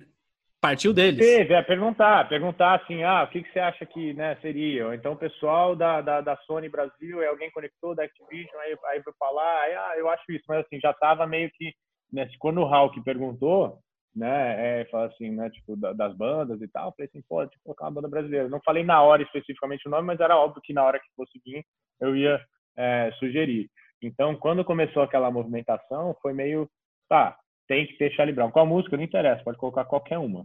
Partiu 0.61 0.93
deles. 0.93 1.25
Teve, 1.25 1.55
é 1.55 1.61
perguntar, 1.63 2.29
perguntar 2.29 2.75
assim, 2.75 3.01
ah, 3.01 3.23
o 3.23 3.27
que, 3.27 3.41
que 3.41 3.51
você 3.51 3.59
acha 3.59 3.83
que 3.83 4.13
né, 4.13 4.37
seria? 4.43 4.85
Ou 4.85 4.93
então 4.93 5.13
o 5.13 5.17
pessoal 5.17 5.75
da, 5.75 6.01
da, 6.01 6.21
da, 6.21 6.37
Sony 6.45 6.69
Brasil, 6.69 7.19
é 7.19 7.27
alguém 7.27 7.49
conectou 7.49 7.95
da 7.95 8.03
Activision, 8.03 8.61
aí, 8.61 8.77
aí 8.85 9.01
foi 9.01 9.11
falar, 9.17 9.61
aí, 9.63 9.73
ah, 9.73 9.93
eu 9.97 10.07
acho 10.07 10.31
isso, 10.31 10.43
mas 10.47 10.63
assim, 10.63 10.79
já 10.79 10.93
tava 10.93 11.25
meio 11.25 11.49
que, 11.55 11.73
né, 12.13 12.29
quando 12.37 12.61
o 12.61 12.65
Hulk 12.65 13.01
perguntou, 13.03 13.79
né, 14.15 14.81
é, 14.81 14.85
fala 14.85 15.07
assim, 15.07 15.31
né, 15.31 15.49
tipo, 15.49 15.75
da, 15.75 15.93
das 15.93 16.15
bandas 16.15 16.61
e 16.61 16.67
tal, 16.67 16.89
eu 16.89 16.93
falei 16.93 17.09
assim, 17.09 17.23
pô, 17.27 17.45
tipo, 17.47 17.63
colocar 17.63 17.85
uma 17.85 17.91
banda 17.91 18.09
brasileira. 18.09 18.49
Não 18.49 18.61
falei 18.63 18.83
na 18.83 19.01
hora 19.01 19.23
especificamente 19.23 19.87
o 19.87 19.91
nome, 19.91 20.07
mas 20.07 20.19
era 20.19 20.37
óbvio 20.37 20.61
que 20.61 20.73
na 20.73 20.83
hora 20.83 20.99
que 20.99 21.15
fosse 21.15 21.39
vir, 21.45 21.63
eu 21.99 22.15
ia 22.15 22.39
é, 22.77 23.11
sugerir. 23.19 23.69
Então, 24.01 24.35
quando 24.35 24.65
começou 24.65 25.03
aquela 25.03 25.31
movimentação, 25.31 26.15
foi 26.21 26.33
meio, 26.33 26.69
tá, 27.07 27.37
tem 27.67 27.85
que 27.87 27.97
ter 27.97 28.11
Charlie 28.11 28.35
Brown. 28.35 28.51
Qual 28.51 28.65
música? 28.65 28.97
Não 28.97 29.03
interessa, 29.03 29.43
pode 29.43 29.57
colocar 29.57 29.85
qualquer 29.85 30.17
uma. 30.17 30.41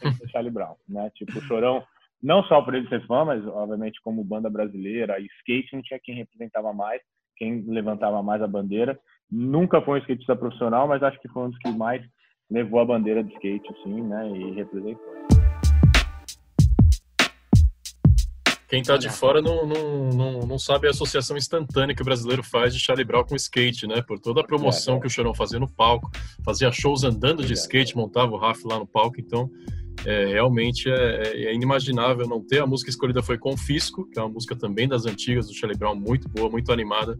tem 0.00 0.12
que 0.12 0.18
ter 0.20 0.28
Charlie 0.28 0.52
Brown, 0.52 0.76
né? 0.88 1.10
Tipo, 1.14 1.40
Chorão, 1.42 1.82
não 2.22 2.44
só 2.44 2.62
por 2.62 2.74
ele 2.74 2.88
ser 2.88 3.04
fã, 3.06 3.24
mas 3.24 3.44
obviamente 3.46 4.00
como 4.02 4.22
banda 4.22 4.48
brasileira, 4.48 5.18
e 5.18 5.26
skate 5.38 5.74
não 5.74 5.82
tinha 5.82 5.98
quem 5.98 6.14
representava 6.14 6.72
mais, 6.72 7.00
quem 7.36 7.64
levantava 7.66 8.22
mais 8.22 8.40
a 8.42 8.46
bandeira. 8.46 8.96
Nunca 9.30 9.80
foi 9.80 9.98
um 9.98 10.02
skatista 10.02 10.36
profissional, 10.36 10.86
mas 10.86 11.02
acho 11.02 11.18
que 11.20 11.28
foi 11.28 11.44
um 11.44 11.50
dos 11.50 11.58
que 11.58 11.70
mais 11.70 12.02
levou 12.50 12.80
a 12.80 12.84
bandeira 12.84 13.22
de 13.22 13.32
skate, 13.34 13.68
assim, 13.72 14.02
né? 14.02 14.30
E 14.30 14.52
representou. 14.52 15.12
Quem 18.72 18.80
está 18.80 18.96
de 18.96 19.10
fora 19.10 19.42
não, 19.42 19.66
não, 19.66 20.08
não, 20.08 20.40
não, 20.46 20.58
sabe 20.58 20.86
a 20.86 20.90
associação 20.92 21.36
instantânea 21.36 21.94
que 21.94 22.00
o 22.00 22.04
brasileiro 22.06 22.42
faz 22.42 22.72
de 22.72 22.80
Charlie 22.80 23.04
Brown 23.04 23.22
com 23.22 23.36
skate, 23.36 23.86
né? 23.86 24.00
Por 24.00 24.18
toda 24.18 24.40
a 24.40 24.44
promoção 24.44 24.94
é, 24.94 24.96
é. 24.96 25.00
que 25.00 25.06
o 25.06 25.10
Chorão 25.10 25.34
fazia 25.34 25.60
no 25.60 25.70
palco, 25.70 26.10
fazia 26.42 26.72
shows 26.72 27.04
andando 27.04 27.44
de 27.44 27.52
skate, 27.52 27.94
montava 27.94 28.32
o 28.32 28.38
Raf 28.38 28.64
lá 28.64 28.78
no 28.78 28.86
palco, 28.86 29.20
então 29.20 29.50
é, 30.04 30.26
realmente 30.26 30.90
é, 30.90 31.22
é, 31.22 31.44
é, 31.44 31.54
inimaginável 31.54 32.26
não 32.26 32.42
ter. 32.42 32.60
A 32.60 32.66
música 32.66 32.90
escolhida 32.90 33.22
foi 33.22 33.38
Confisco, 33.38 34.08
que 34.10 34.18
é 34.18 34.22
uma 34.22 34.28
música 34.28 34.56
também 34.56 34.88
das 34.88 35.06
antigas 35.06 35.46
do 35.46 35.54
Charlie 35.54 35.78
Brown, 35.78 35.94
muito 35.94 36.28
boa, 36.28 36.50
muito 36.50 36.72
animada, 36.72 37.18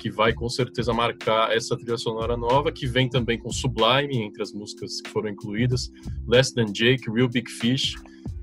que 0.00 0.10
vai 0.10 0.32
com 0.32 0.48
certeza 0.48 0.92
marcar 0.92 1.54
essa 1.54 1.76
trilha 1.76 1.96
sonora 1.96 2.36
nova, 2.36 2.72
que 2.72 2.86
vem 2.86 3.08
também 3.08 3.38
com 3.38 3.50
Sublime, 3.50 4.22
entre 4.22 4.42
as 4.42 4.52
músicas 4.52 5.00
que 5.00 5.10
foram 5.10 5.28
incluídas, 5.28 5.90
Less 6.26 6.52
Than 6.54 6.72
Jake, 6.72 7.10
Real 7.10 7.28
Big 7.28 7.50
Fish, 7.50 7.94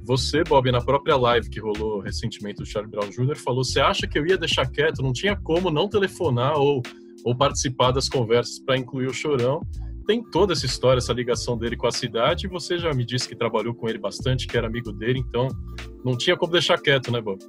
você, 0.03 0.43
Bob, 0.43 0.71
na 0.71 0.81
própria 0.81 1.15
live 1.15 1.49
que 1.49 1.59
rolou 1.59 1.99
recentemente 1.99 2.57
do 2.57 2.65
Charlie 2.65 2.91
Brown 2.91 3.09
Jr., 3.09 3.37
falou: 3.37 3.63
você 3.63 3.79
acha 3.79 4.07
que 4.07 4.17
eu 4.17 4.25
ia 4.25 4.37
deixar 4.37 4.65
quieto? 4.69 5.01
Não 5.01 5.13
tinha 5.13 5.35
como 5.35 5.69
não 5.69 5.87
telefonar 5.87 6.57
ou, 6.57 6.81
ou 7.23 7.35
participar 7.35 7.91
das 7.91 8.09
conversas 8.09 8.59
para 8.59 8.77
incluir 8.77 9.07
o 9.07 9.13
Chorão. 9.13 9.61
Tem 10.11 10.21
toda 10.21 10.51
essa 10.51 10.65
história, 10.65 10.97
essa 10.97 11.13
ligação 11.13 11.57
dele 11.57 11.77
com 11.77 11.87
a 11.87 11.91
cidade. 11.91 12.45
Você 12.49 12.77
já 12.77 12.93
me 12.93 13.05
disse 13.05 13.29
que 13.29 13.33
trabalhou 13.33 13.73
com 13.73 13.87
ele 13.87 13.97
bastante, 13.97 14.45
que 14.45 14.57
era 14.57 14.67
amigo 14.67 14.91
dele, 14.91 15.19
então 15.19 15.47
não 16.03 16.17
tinha 16.17 16.35
como 16.35 16.51
deixar 16.51 16.77
quieto, 16.81 17.09
né, 17.13 17.21
Bob? 17.21 17.39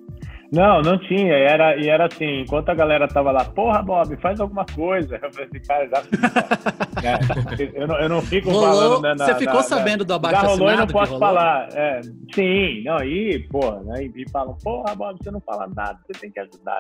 Não, 0.53 0.81
não 0.81 0.97
tinha. 0.97 1.39
E 1.39 1.43
era, 1.43 1.77
e 1.77 1.89
era 1.89 2.07
assim, 2.07 2.43
enquanto 2.43 2.69
a 2.69 2.75
galera 2.75 3.09
tava 3.09 3.33
lá, 3.33 3.45
porra, 3.45 3.83
Bob, 3.83 4.17
faz 4.19 4.39
alguma 4.39 4.65
coisa. 4.65 5.19
Eu 5.21 5.33
falei 5.33 5.49
assim, 5.49 5.67
cara, 5.67 5.89
já 5.89 6.03
fiz, 6.03 6.21
é, 7.75 7.83
eu, 7.83 7.89
não, 7.89 7.99
eu 7.99 8.09
não 8.09 8.23
fico 8.23 8.49
rolou, 8.49 8.71
falando, 8.71 9.03
né, 9.03 9.15
na, 9.19 9.25
Você 9.25 9.35
ficou 9.41 9.57
na, 9.57 9.63
sabendo 9.63 10.05
do 10.05 10.15
abaixo 10.15 10.41
Já 10.41 10.47
rolou 10.47 10.71
e 10.71 10.77
não 10.77 10.87
posso 10.87 11.19
falar. 11.19 11.69
É, 11.73 12.01
sim, 12.33 12.85
não, 12.85 13.03
e, 13.03 13.41
porra, 13.49 13.81
né, 13.81 14.05
e 14.05 14.31
falam, 14.31 14.57
porra, 14.63 14.95
Bob, 14.95 15.19
você 15.21 15.33
não 15.33 15.41
fala 15.41 15.67
nada, 15.75 15.99
você 16.07 16.21
tem 16.21 16.31
que 16.31 16.39
ajudar. 16.39 16.79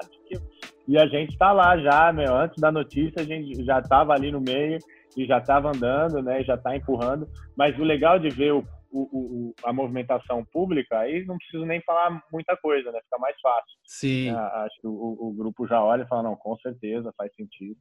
E 0.87 0.97
a 0.97 1.07
gente 1.09 1.37
tá 1.37 1.51
lá 1.51 1.77
já, 1.77 2.13
meu, 2.13 2.37
antes 2.37 2.61
da 2.61 2.71
notícia, 2.71 3.21
a 3.21 3.25
gente 3.25 3.65
já 3.65 3.83
tava 3.83 4.13
ali 4.13 4.31
no 4.31 4.41
meio 4.41 4.79
e 5.17 5.27
já 5.27 5.41
tava 5.41 5.71
andando, 5.71 6.23
né, 6.23 6.43
já 6.43 6.57
tá 6.57 6.77
empurrando. 6.77 7.29
Mas 7.57 7.79
o 7.79 7.85
legal 7.85 8.19
de 8.19 8.29
ver 8.29 8.53
o 8.53 8.65
o, 8.93 9.01
o, 9.01 9.55
a 9.65 9.73
movimentação 9.73 10.45
pública, 10.45 10.99
aí 10.99 11.25
não 11.25 11.39
preciso 11.39 11.65
nem 11.65 11.81
falar 11.81 12.23
muita 12.31 12.57
coisa, 12.59 12.93
né? 12.93 13.01
Fica 13.03 13.19
mais 13.19 13.41
fácil. 13.41 13.79
Sim. 13.87 14.29
É, 14.29 14.35
acho 14.35 14.81
que 14.81 14.87
o, 14.87 15.17
o, 15.19 15.33
grupo 15.33 15.67
já 15.67 15.83
olha 15.83 16.03
e 16.03 16.07
fala, 16.07 16.25
não, 16.25 16.37
com 16.37 16.57
certeza 16.59 17.13
faz 17.17 17.35
sentido. 17.35 17.79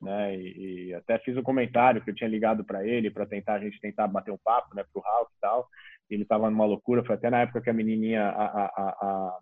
Né? 0.00 0.36
E, 0.36 0.88
e 0.88 0.94
até 0.94 1.18
fiz 1.18 1.36
um 1.36 1.42
comentário 1.42 2.02
que 2.02 2.10
eu 2.10 2.14
tinha 2.14 2.28
ligado 2.28 2.64
para 2.64 2.86
ele 2.86 3.10
para 3.10 3.26
tentar 3.26 3.54
a 3.54 3.58
gente 3.58 3.78
tentar 3.80 4.06
bater 4.08 4.32
um 4.32 4.38
papo, 4.42 4.74
né, 4.74 4.82
pro 4.90 5.02
Hulk 5.02 5.32
e 5.36 5.40
tal. 5.40 5.68
Ele 6.08 6.22
estava 6.22 6.50
numa 6.50 6.64
loucura, 6.64 7.04
foi 7.04 7.16
até 7.16 7.28
na 7.28 7.40
época 7.40 7.60
que 7.60 7.70
a 7.70 7.74
menininha 7.74 8.28
a, 8.28 8.44
a, 8.44 8.66
a, 8.66 9.38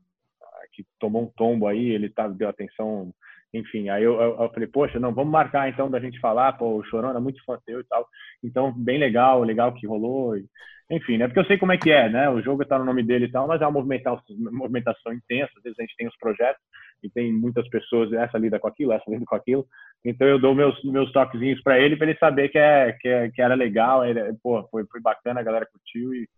que 0.72 0.84
tomou 0.98 1.22
um 1.22 1.32
tombo 1.36 1.68
aí, 1.68 1.90
ele 1.90 2.08
tava, 2.08 2.34
deu 2.34 2.48
atenção 2.48 3.14
enfim, 3.54 3.88
aí 3.88 4.02
eu, 4.02 4.20
eu, 4.20 4.42
eu, 4.42 4.50
falei, 4.50 4.66
poxa, 4.66 4.98
não, 4.98 5.14
vamos 5.14 5.30
marcar 5.30 5.68
então 5.68 5.88
da 5.88 6.00
gente 6.00 6.18
falar, 6.18 6.54
pô, 6.54 6.76
o 6.76 6.84
Chorão 6.84 7.10
era 7.10 7.20
muito 7.20 7.42
fã 7.44 7.56
teu 7.64 7.80
e 7.80 7.84
tal. 7.84 8.04
Então, 8.42 8.72
bem 8.76 8.98
legal, 8.98 9.44
legal 9.44 9.72
que 9.72 9.86
rolou. 9.86 10.36
E, 10.36 10.44
enfim, 10.90 11.16
né? 11.16 11.28
Porque 11.28 11.38
eu 11.38 11.44
sei 11.44 11.56
como 11.56 11.70
é 11.70 11.78
que 11.78 11.88
é, 11.88 12.08
né? 12.08 12.28
O 12.28 12.42
jogo 12.42 12.64
está 12.64 12.76
no 12.76 12.84
nome 12.84 13.04
dele 13.04 13.26
e 13.26 13.30
tal, 13.30 13.46
mas 13.46 13.62
é 13.62 13.64
uma 13.64 13.70
movimentação, 13.70 14.20
movimentação 14.50 15.12
intensa. 15.12 15.52
Às 15.56 15.62
vezes 15.62 15.78
a 15.78 15.82
gente 15.82 15.94
tem 15.96 16.08
os 16.08 16.16
projetos 16.16 16.60
e 17.00 17.08
tem 17.08 17.32
muitas 17.32 17.68
pessoas, 17.68 18.12
essa 18.12 18.36
lida 18.36 18.58
com 18.58 18.66
aquilo, 18.66 18.92
essa 18.92 19.08
lida 19.08 19.24
com 19.24 19.36
aquilo. 19.36 19.64
Então 20.04 20.26
eu 20.26 20.38
dou 20.40 20.52
meus, 20.52 20.82
meus 20.82 21.12
toquezinhos 21.12 21.62
para 21.62 21.78
ele, 21.78 21.96
para 21.96 22.08
ele 22.08 22.18
saber 22.18 22.48
que, 22.48 22.58
é, 22.58 22.92
que, 23.00 23.08
é, 23.08 23.30
que 23.30 23.40
era 23.40 23.54
legal. 23.54 24.04
Ele, 24.04 24.20
pô, 24.42 24.66
foi, 24.68 24.84
foi 24.90 25.00
bacana, 25.00 25.38
a 25.38 25.44
galera 25.44 25.68
curtiu 25.70 26.12
e 26.12 26.28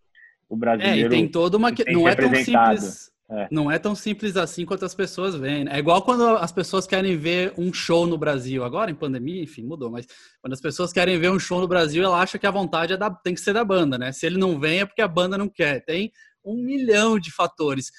o 0.47 0.55
brasileiro. 0.55 0.99
É, 0.99 1.05
e 1.07 1.09
tem 1.09 1.27
toda 1.27 1.57
uma. 1.57 1.73
Que... 1.73 1.83
Não 1.91 2.07
é 2.07 2.15
tão 2.15 2.33
simples 2.35 3.16
é. 3.29 3.47
Não 3.51 3.69
é 3.69 3.77
tão 3.77 3.93
simples 3.93 4.37
assim 4.37 4.65
quanto 4.65 4.85
as 4.85 4.95
pessoas 4.95 5.35
veem. 5.35 5.65
Né? 5.65 5.75
É 5.75 5.79
igual 5.79 6.01
quando 6.01 6.25
as 6.37 6.51
pessoas 6.51 6.87
querem 6.87 7.17
ver 7.17 7.53
um 7.57 7.73
show 7.73 8.07
no 8.07 8.17
Brasil. 8.17 8.63
Agora, 8.63 8.89
em 8.89 8.95
pandemia, 8.95 9.43
enfim, 9.43 9.63
mudou. 9.63 9.91
Mas 9.91 10.07
quando 10.41 10.53
as 10.53 10.61
pessoas 10.61 10.93
querem 10.93 11.19
ver 11.19 11.29
um 11.29 11.39
show 11.39 11.59
no 11.59 11.67
Brasil, 11.67 12.03
ela 12.03 12.21
acha 12.21 12.39
que 12.39 12.47
a 12.47 12.51
vontade 12.51 12.93
é 12.93 12.97
da, 12.97 13.09
tem 13.09 13.33
que 13.33 13.41
ser 13.41 13.53
da 13.53 13.65
banda, 13.65 13.97
né? 13.97 14.13
Se 14.13 14.25
ele 14.25 14.37
não 14.37 14.57
vem, 14.57 14.79
é 14.79 14.85
porque 14.85 15.01
a 15.01 15.07
banda 15.07 15.37
não 15.37 15.49
quer. 15.49 15.83
Tem 15.83 16.11
um 16.43 16.55
milhão 16.55 17.19
de 17.19 17.29
fatores. 17.29 17.91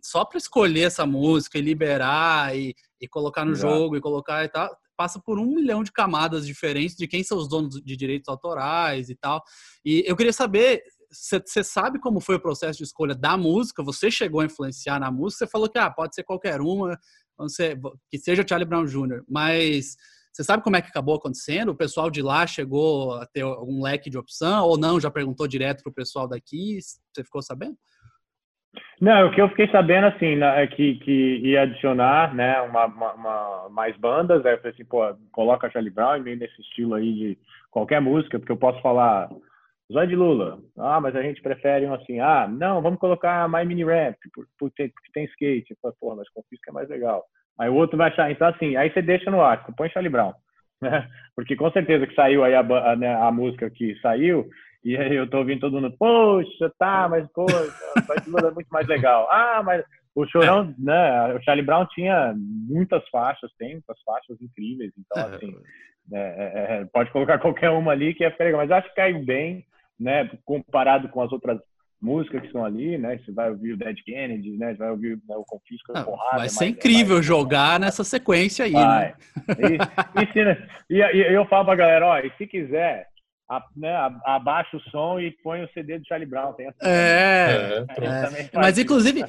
Só 0.00 0.24
para 0.24 0.38
escolher 0.38 0.82
essa 0.82 1.04
música 1.04 1.58
e 1.58 1.60
liberar 1.60 2.56
e, 2.56 2.72
e 3.00 3.08
colocar 3.08 3.44
no 3.44 3.52
Exato. 3.52 3.74
jogo 3.74 3.96
e 3.96 4.00
colocar 4.00 4.44
e 4.44 4.48
tal, 4.48 4.70
passa 4.96 5.18
por 5.18 5.40
um 5.40 5.46
milhão 5.46 5.82
de 5.82 5.90
camadas 5.90 6.46
diferentes 6.46 6.96
de 6.96 7.08
quem 7.08 7.24
são 7.24 7.36
os 7.36 7.48
donos 7.48 7.82
de 7.82 7.96
direitos 7.96 8.28
autorais 8.28 9.10
e 9.10 9.16
tal. 9.16 9.42
E 9.84 10.04
eu 10.06 10.14
queria 10.14 10.32
saber 10.32 10.84
você 11.12 11.62
sabe 11.62 12.00
como 12.00 12.20
foi 12.20 12.36
o 12.36 12.40
processo 12.40 12.78
de 12.78 12.84
escolha 12.84 13.14
da 13.14 13.36
música? 13.36 13.82
Você 13.82 14.10
chegou 14.10 14.40
a 14.40 14.46
influenciar 14.46 14.98
na 14.98 15.10
música? 15.10 15.44
Você 15.44 15.50
falou 15.50 15.68
que 15.68 15.78
ah, 15.78 15.90
pode 15.90 16.14
ser 16.14 16.22
qualquer 16.22 16.60
uma, 16.60 16.98
que 18.10 18.18
seja 18.18 18.44
Charlie 18.46 18.68
Brown 18.68 18.86
Jr., 18.86 19.22
mas 19.28 19.96
você 20.32 20.42
sabe 20.42 20.62
como 20.62 20.76
é 20.76 20.80
que 20.80 20.88
acabou 20.88 21.16
acontecendo? 21.16 21.70
O 21.70 21.76
pessoal 21.76 22.10
de 22.10 22.22
lá 22.22 22.46
chegou 22.46 23.14
a 23.16 23.26
ter 23.26 23.42
algum 23.42 23.82
leque 23.82 24.08
de 24.08 24.16
opção 24.16 24.64
ou 24.64 24.78
não? 24.78 24.98
Já 24.98 25.10
perguntou 25.10 25.46
direto 25.46 25.82
para 25.82 25.90
o 25.90 25.94
pessoal 25.94 26.26
daqui? 26.26 26.78
Você 26.80 27.22
ficou 27.22 27.42
sabendo? 27.42 27.76
Não, 28.98 29.26
o 29.26 29.34
que 29.34 29.42
eu 29.42 29.48
fiquei 29.50 29.68
sabendo 29.68 30.06
assim 30.06 30.40
é 30.42 30.66
que, 30.66 30.94
que 31.00 31.36
ia 31.42 31.62
adicionar, 31.62 32.34
né, 32.34 32.60
uma, 32.62 32.86
uma, 32.86 33.12
uma, 33.12 33.68
mais 33.68 33.94
bandas. 33.98 34.46
Aí 34.46 34.54
eu 34.54 34.58
falei 34.58 34.72
assim, 34.72 34.84
pô, 34.84 35.02
coloca 35.30 35.70
Charlie 35.70 35.92
Brown 35.92 36.20
meio 36.20 36.38
nesse 36.38 36.58
estilo 36.62 36.94
aí 36.94 37.12
de 37.12 37.38
qualquer 37.70 38.00
música, 38.00 38.38
porque 38.38 38.52
eu 38.52 38.56
posso 38.56 38.80
falar 38.80 39.28
Zóio 39.92 40.08
de 40.08 40.16
Lula. 40.16 40.58
Ah, 40.78 41.00
mas 41.00 41.14
a 41.14 41.22
gente 41.22 41.42
prefere 41.42 41.86
um 41.86 41.94
assim. 41.94 42.18
Ah, 42.18 42.48
não, 42.48 42.80
vamos 42.80 42.98
colocar 42.98 43.48
My 43.48 43.64
Mini 43.64 43.84
Ramp, 43.84 44.16
porque, 44.58 44.90
tem 45.12 45.24
skate. 45.24 45.76
Falo, 45.80 45.94
Pô, 46.00 46.16
mas 46.16 46.28
Confisco 46.30 46.70
é 46.70 46.72
mais 46.72 46.88
legal. 46.88 47.24
Aí 47.58 47.68
o 47.68 47.74
outro 47.74 47.96
vai 47.96 48.08
achar. 48.08 48.30
Então, 48.30 48.48
assim, 48.48 48.76
aí 48.76 48.90
você 48.90 49.02
deixa 49.02 49.30
no 49.30 49.42
ar, 49.42 49.64
põe 49.76 49.90
Charlie 49.90 50.10
Brown. 50.10 50.32
Né? 50.80 51.08
Porque 51.36 51.54
com 51.54 51.70
certeza 51.70 52.06
que 52.06 52.14
saiu 52.14 52.42
aí 52.42 52.54
a, 52.54 52.60
a, 52.60 52.96
né, 52.96 53.14
a 53.14 53.30
música 53.30 53.70
que 53.70 53.94
saiu, 54.00 54.48
e 54.84 54.96
aí 54.96 55.14
eu 55.14 55.28
tô 55.30 55.38
ouvindo 55.38 55.60
todo 55.60 55.80
mundo, 55.80 55.94
poxa, 55.96 56.72
tá, 56.78 57.08
mas 57.08 57.26
pô, 57.32 57.46
Zóio 57.48 58.20
de 58.22 58.30
Lula 58.30 58.48
é 58.48 58.50
muito 58.52 58.68
mais 58.68 58.86
legal. 58.86 59.28
Ah, 59.30 59.62
mas 59.64 59.84
o 60.14 60.26
Chorão, 60.26 60.74
né, 60.78 61.34
o 61.34 61.42
Charlie 61.42 61.64
Brown 61.64 61.86
tinha 61.86 62.34
muitas 62.36 63.06
faixas, 63.08 63.50
tem 63.58 63.74
muitas 63.74 63.96
faixas 64.02 64.40
incríveis, 64.42 64.92
então 64.98 65.24
assim, 65.24 65.56
é, 66.12 66.18
é, 66.18 66.76
é, 66.80 66.84
pode 66.86 67.10
colocar 67.12 67.38
qualquer 67.38 67.70
uma 67.70 67.92
ali 67.92 68.12
que 68.12 68.24
é 68.24 68.36
legal, 68.40 68.60
mas 68.60 68.70
acho 68.70 68.88
que 68.88 68.96
cai 68.96 69.12
bem 69.14 69.64
né, 70.02 70.30
comparado 70.44 71.08
com 71.08 71.22
as 71.22 71.32
outras 71.32 71.58
músicas 72.00 72.40
que 72.40 72.48
estão 72.48 72.64
ali, 72.64 72.98
né? 72.98 73.18
Você 73.18 73.30
vai 73.30 73.48
ouvir 73.48 73.74
o 73.74 73.76
Dead 73.76 73.96
Kennedy, 74.04 74.58
né? 74.58 74.72
Você 74.72 74.78
vai 74.78 74.90
ouvir 74.90 75.18
né, 75.28 75.36
o 75.36 75.44
Confisco, 75.44 75.92
ah, 75.94 76.02
Porrada. 76.02 76.38
Vai 76.38 76.48
ser 76.48 76.66
incrível 76.66 77.14
mais, 77.14 77.26
jogar 77.26 77.78
nessa 77.78 78.02
sequência 78.02 78.64
aí, 78.64 78.72
vai. 78.72 79.06
né? 79.06 79.14
E, 79.48 80.22
e, 80.22 80.32
se, 80.32 80.66
e, 80.90 80.96
e, 80.98 81.34
eu 81.34 81.46
falo 81.46 81.64
pra 81.64 81.76
galera, 81.76 82.06
ó, 82.06 82.18
e 82.18 82.30
se 82.36 82.46
quiser, 82.46 83.06
a, 83.56 83.64
né, 83.76 83.94
abaixa 84.24 84.76
o 84.76 84.80
som 84.90 85.20
e 85.20 85.30
põe 85.42 85.62
o 85.62 85.68
CD 85.72 85.98
do 85.98 86.06
Charlie 86.06 86.28
Brown. 86.28 86.52
Tem 86.54 86.66
essa 86.68 86.78
é, 86.82 87.84
é, 87.98 88.40
é. 88.42 88.50
mas 88.54 88.78
inclusive, 88.78 89.24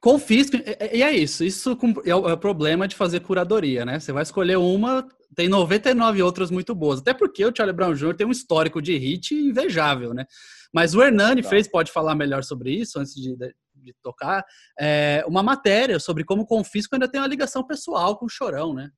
confisco, 0.00 0.56
e 0.56 1.02
é 1.02 1.12
isso, 1.12 1.44
isso 1.44 1.78
é, 2.04 2.10
é 2.10 2.14
o 2.14 2.38
problema 2.38 2.88
de 2.88 2.96
fazer 2.96 3.20
curadoria, 3.20 3.84
né? 3.84 4.00
Você 4.00 4.12
vai 4.12 4.22
escolher 4.22 4.56
uma, 4.56 5.06
tem 5.34 5.48
99 5.48 6.22
outras 6.22 6.50
muito 6.50 6.74
boas. 6.74 7.00
Até 7.00 7.12
porque 7.12 7.44
o 7.44 7.52
Charlie 7.54 7.76
Brown 7.76 7.94
Jr. 7.94 8.14
tem 8.14 8.26
um 8.26 8.32
histórico 8.32 8.80
de 8.80 8.96
hit 8.96 9.34
invejável, 9.34 10.14
né? 10.14 10.24
Mas 10.72 10.94
o 10.94 11.02
Hernani 11.02 11.42
tá. 11.42 11.48
fez, 11.48 11.68
pode 11.68 11.92
falar 11.92 12.14
melhor 12.14 12.42
sobre 12.42 12.70
isso, 12.70 12.98
antes 12.98 13.14
de, 13.14 13.36
de 13.36 13.54
de 13.80 13.94
tocar, 14.02 14.44
é, 14.78 15.24
uma 15.26 15.42
matéria 15.42 15.98
sobre 16.00 16.24
como 16.24 16.42
o 16.42 16.46
Confisco 16.46 16.94
ainda 16.94 17.08
tem 17.08 17.20
uma 17.20 17.28
ligação 17.28 17.64
pessoal 17.64 18.18
com 18.18 18.26
o 18.26 18.28
Chorão, 18.28 18.74
né? 18.74 18.90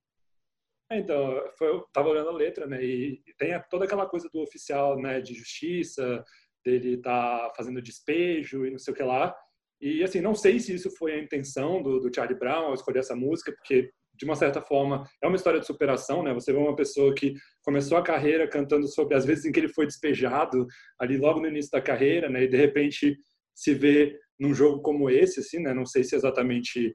É, 0.91 0.99
então, 0.99 1.41
foi, 1.57 1.69
eu 1.69 1.87
tava 1.93 2.09
olhando 2.09 2.31
a 2.31 2.33
letra, 2.33 2.67
né? 2.67 2.85
E 2.85 3.23
tem 3.39 3.51
toda 3.71 3.85
aquela 3.85 4.07
coisa 4.07 4.29
do 4.33 4.41
oficial, 4.41 5.01
né? 5.01 5.21
De 5.21 5.35
justiça, 5.35 6.25
dele 6.65 7.01
tá 7.01 7.53
fazendo 7.57 7.81
despejo 7.81 8.67
e 8.67 8.71
não 8.71 8.79
sei 8.79 8.93
o 8.93 8.97
que 8.97 9.03
lá. 9.03 9.35
E, 9.81 10.03
assim, 10.03 10.21
não 10.21 10.35
sei 10.35 10.59
se 10.59 10.75
isso 10.75 10.91
foi 10.97 11.13
a 11.13 11.23
intenção 11.23 11.81
do, 11.83 12.01
do 12.01 12.15
Charlie 12.15 12.39
Brown 12.39 12.67
ao 12.67 12.75
escolher 12.75 12.99
essa 12.99 13.15
música, 13.15 13.53
porque, 13.53 13.91
de 14.15 14.25
uma 14.25 14.35
certa 14.35 14.61
forma, 14.61 15.09
é 15.23 15.27
uma 15.27 15.37
história 15.37 15.61
de 15.61 15.67
superação, 15.67 16.23
né? 16.25 16.35
Você 16.35 16.53
vê 16.53 16.59
uma 16.59 16.77
pessoa 16.77 17.15
que 17.15 17.35
começou 17.63 17.97
a 17.97 18.03
carreira 18.03 18.49
cantando 18.49 18.87
sobre 18.89 19.15
as 19.15 19.25
vezes 19.25 19.45
em 19.47 19.53
que 19.53 19.61
ele 19.61 19.69
foi 19.69 19.87
despejado, 19.87 20.67
ali 20.99 21.17
logo 21.17 21.41
no 21.41 21.47
início 21.49 21.71
da 21.71 21.81
carreira, 21.81 22.29
né? 22.29 22.43
E, 22.43 22.49
de 22.49 22.57
repente, 22.57 23.17
se 23.55 23.75
vê 23.75 24.19
num 24.39 24.53
jogo 24.53 24.83
como 24.83 25.09
esse, 25.09 25.39
assim, 25.41 25.61
né? 25.61 25.73
Não 25.73 25.87
sei 25.87 26.03
se 26.03 26.17
exatamente 26.17 26.93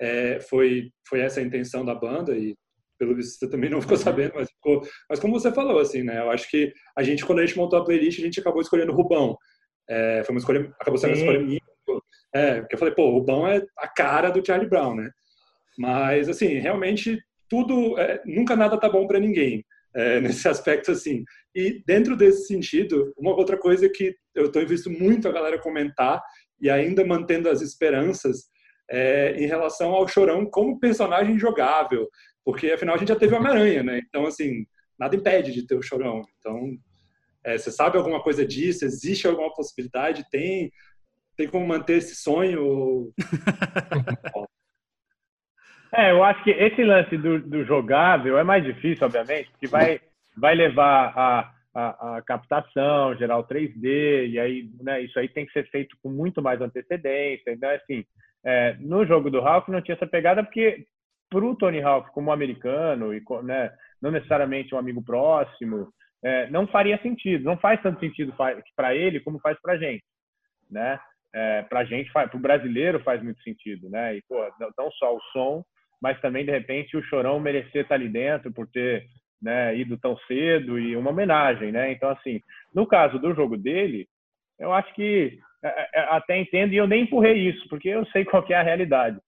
é, 0.00 0.38
foi, 0.40 0.90
foi 1.08 1.20
essa 1.20 1.40
a 1.40 1.42
intenção 1.42 1.84
da 1.84 1.94
banda 1.94 2.36
e 2.36 2.54
pelo 2.98 3.14
visto 3.14 3.38
você 3.38 3.48
também 3.48 3.70
não 3.70 3.80
ficou 3.82 3.96
sabendo, 3.96 4.32
mas 4.34 4.50
ficou. 4.50 4.82
Mas 5.08 5.20
como 5.20 5.38
você 5.38 5.52
falou, 5.52 5.78
assim, 5.78 6.02
né? 6.02 6.18
Eu 6.18 6.30
acho 6.30 6.50
que 6.50 6.72
a 6.96 7.02
gente, 7.02 7.24
quando 7.24 7.38
a 7.38 7.46
gente 7.46 7.56
montou 7.56 7.78
a 7.78 7.84
playlist, 7.84 8.18
a 8.18 8.22
gente 8.22 8.40
acabou 8.40 8.60
escolhendo 8.60 8.92
Rubão. 8.92 9.36
É, 9.88 10.22
foi 10.24 10.34
uma 10.34 10.40
escolha, 10.40 10.72
acabou 10.80 10.98
sendo 10.98 11.10
uma 11.10 11.18
escolha 11.18 11.40
minha. 11.40 11.60
É, 12.34 12.60
porque 12.60 12.74
eu 12.74 12.78
falei, 12.78 12.94
pô, 12.94 13.10
Rubão 13.10 13.46
é 13.46 13.62
a 13.78 13.88
cara 13.88 14.30
do 14.30 14.44
Charlie 14.44 14.68
Brown, 14.68 14.94
né? 14.94 15.10
Mas, 15.78 16.28
assim, 16.28 16.58
realmente, 16.58 17.18
tudo. 17.48 17.98
É, 17.98 18.20
nunca 18.26 18.56
nada 18.56 18.78
tá 18.78 18.88
bom 18.88 19.06
para 19.06 19.20
ninguém. 19.20 19.64
É, 19.94 20.20
nesse 20.20 20.48
aspecto, 20.48 20.90
assim. 20.90 21.24
E 21.54 21.82
dentro 21.86 22.16
desse 22.16 22.46
sentido, 22.46 23.12
uma 23.16 23.34
outra 23.34 23.56
coisa 23.56 23.88
que 23.88 24.14
eu 24.34 24.50
tenho 24.50 24.68
visto 24.68 24.90
muito 24.90 25.28
a 25.28 25.32
galera 25.32 25.58
comentar, 25.58 26.22
e 26.60 26.68
ainda 26.68 27.04
mantendo 27.06 27.48
as 27.48 27.62
esperanças, 27.62 28.48
é, 28.90 29.32
em 29.36 29.46
relação 29.46 29.92
ao 29.92 30.08
Chorão 30.08 30.46
como 30.46 30.78
personagem 30.78 31.38
jogável. 31.38 32.08
Porque, 32.48 32.72
afinal, 32.72 32.94
a 32.94 32.98
gente 32.98 33.08
já 33.08 33.14
teve 33.14 33.34
o 33.34 33.36
Homem-Aranha, 33.36 33.82
né? 33.82 34.00
Então, 34.08 34.24
assim, 34.24 34.66
nada 34.98 35.14
impede 35.14 35.52
de 35.52 35.66
ter 35.66 35.74
o 35.74 35.82
Chorão. 35.82 36.22
Então, 36.38 36.78
é, 37.44 37.58
você 37.58 37.70
sabe 37.70 37.98
alguma 37.98 38.22
coisa 38.22 38.42
disso? 38.42 38.86
Existe 38.86 39.26
alguma 39.26 39.52
possibilidade? 39.52 40.24
Tem? 40.30 40.72
Tem 41.36 41.46
como 41.46 41.66
manter 41.66 41.98
esse 41.98 42.16
sonho? 42.16 43.12
é, 45.92 46.10
eu 46.10 46.24
acho 46.24 46.42
que 46.42 46.48
esse 46.48 46.82
lance 46.82 47.18
do, 47.18 47.38
do, 47.38 47.66
jogável 47.66 48.38
é 48.38 48.42
mais 48.42 48.64
difícil, 48.64 49.04
obviamente, 49.04 49.50
porque 49.50 49.66
vai, 49.66 50.00
vai 50.34 50.54
levar 50.54 51.12
a, 51.14 51.52
a, 51.74 52.16
a, 52.16 52.22
captação, 52.22 53.14
gerar 53.14 53.36
o 53.36 53.46
3D, 53.46 54.26
e 54.26 54.40
aí, 54.40 54.70
né, 54.80 55.02
isso 55.02 55.18
aí 55.18 55.28
tem 55.28 55.44
que 55.44 55.52
ser 55.52 55.68
feito 55.68 55.94
com 56.02 56.08
muito 56.08 56.40
mais 56.40 56.62
antecedência. 56.62 57.50
Então, 57.50 57.68
assim, 57.68 58.06
é, 58.42 58.74
no 58.80 59.04
jogo 59.04 59.30
do 59.30 59.42
Ralph 59.42 59.68
não 59.68 59.82
tinha 59.82 59.94
essa 59.94 60.06
pegada 60.06 60.42
porque 60.42 60.86
para 61.30 61.44
o 61.44 61.56
Tony 61.56 61.82
Hawk 61.82 62.10
como 62.12 62.32
americano 62.32 63.14
e 63.14 63.22
né, 63.42 63.72
não 64.00 64.10
necessariamente 64.10 64.74
um 64.74 64.78
amigo 64.78 65.02
próximo, 65.02 65.88
é, 66.22 66.48
não 66.50 66.66
faria 66.66 67.00
sentido, 67.00 67.44
não 67.44 67.56
faz 67.56 67.80
tanto 67.82 68.00
sentido 68.00 68.34
para 68.74 68.94
ele 68.94 69.20
como 69.20 69.38
faz 69.40 69.60
para 69.60 69.78
gente, 69.78 70.04
né? 70.70 70.98
É, 71.34 71.62
para 71.62 71.84
gente, 71.84 72.10
para 72.10 72.34
o 72.34 72.40
brasileiro 72.40 73.00
faz 73.00 73.22
muito 73.22 73.40
sentido, 73.42 73.88
né? 73.90 74.16
E 74.16 74.22
pô, 74.28 74.36
não 74.76 74.90
só 74.92 75.14
o 75.14 75.20
som, 75.32 75.62
mas 76.00 76.20
também 76.20 76.44
de 76.44 76.50
repente 76.50 76.96
o 76.96 77.02
Chorão 77.02 77.38
merecer 77.38 77.82
estar 77.82 77.88
tá 77.90 77.94
ali 77.94 78.08
dentro 78.08 78.52
por 78.52 78.66
ter 78.68 79.06
né, 79.40 79.76
ido 79.76 79.96
tão 79.98 80.16
cedo 80.26 80.78
e 80.78 80.96
uma 80.96 81.10
homenagem, 81.10 81.70
né? 81.70 81.92
Então 81.92 82.08
assim, 82.10 82.40
no 82.74 82.86
caso 82.86 83.18
do 83.18 83.34
jogo 83.34 83.56
dele, 83.56 84.08
eu 84.58 84.72
acho 84.72 84.92
que 84.94 85.38
é, 85.62 86.00
é, 86.00 86.00
até 86.10 86.38
entendo 86.38 86.72
e 86.72 86.76
eu 86.76 86.86
nem 86.86 87.02
empurrei 87.02 87.48
isso 87.48 87.68
porque 87.68 87.88
eu 87.88 88.04
sei 88.06 88.24
qual 88.26 88.44
é 88.48 88.54
a 88.54 88.62
realidade. 88.62 89.18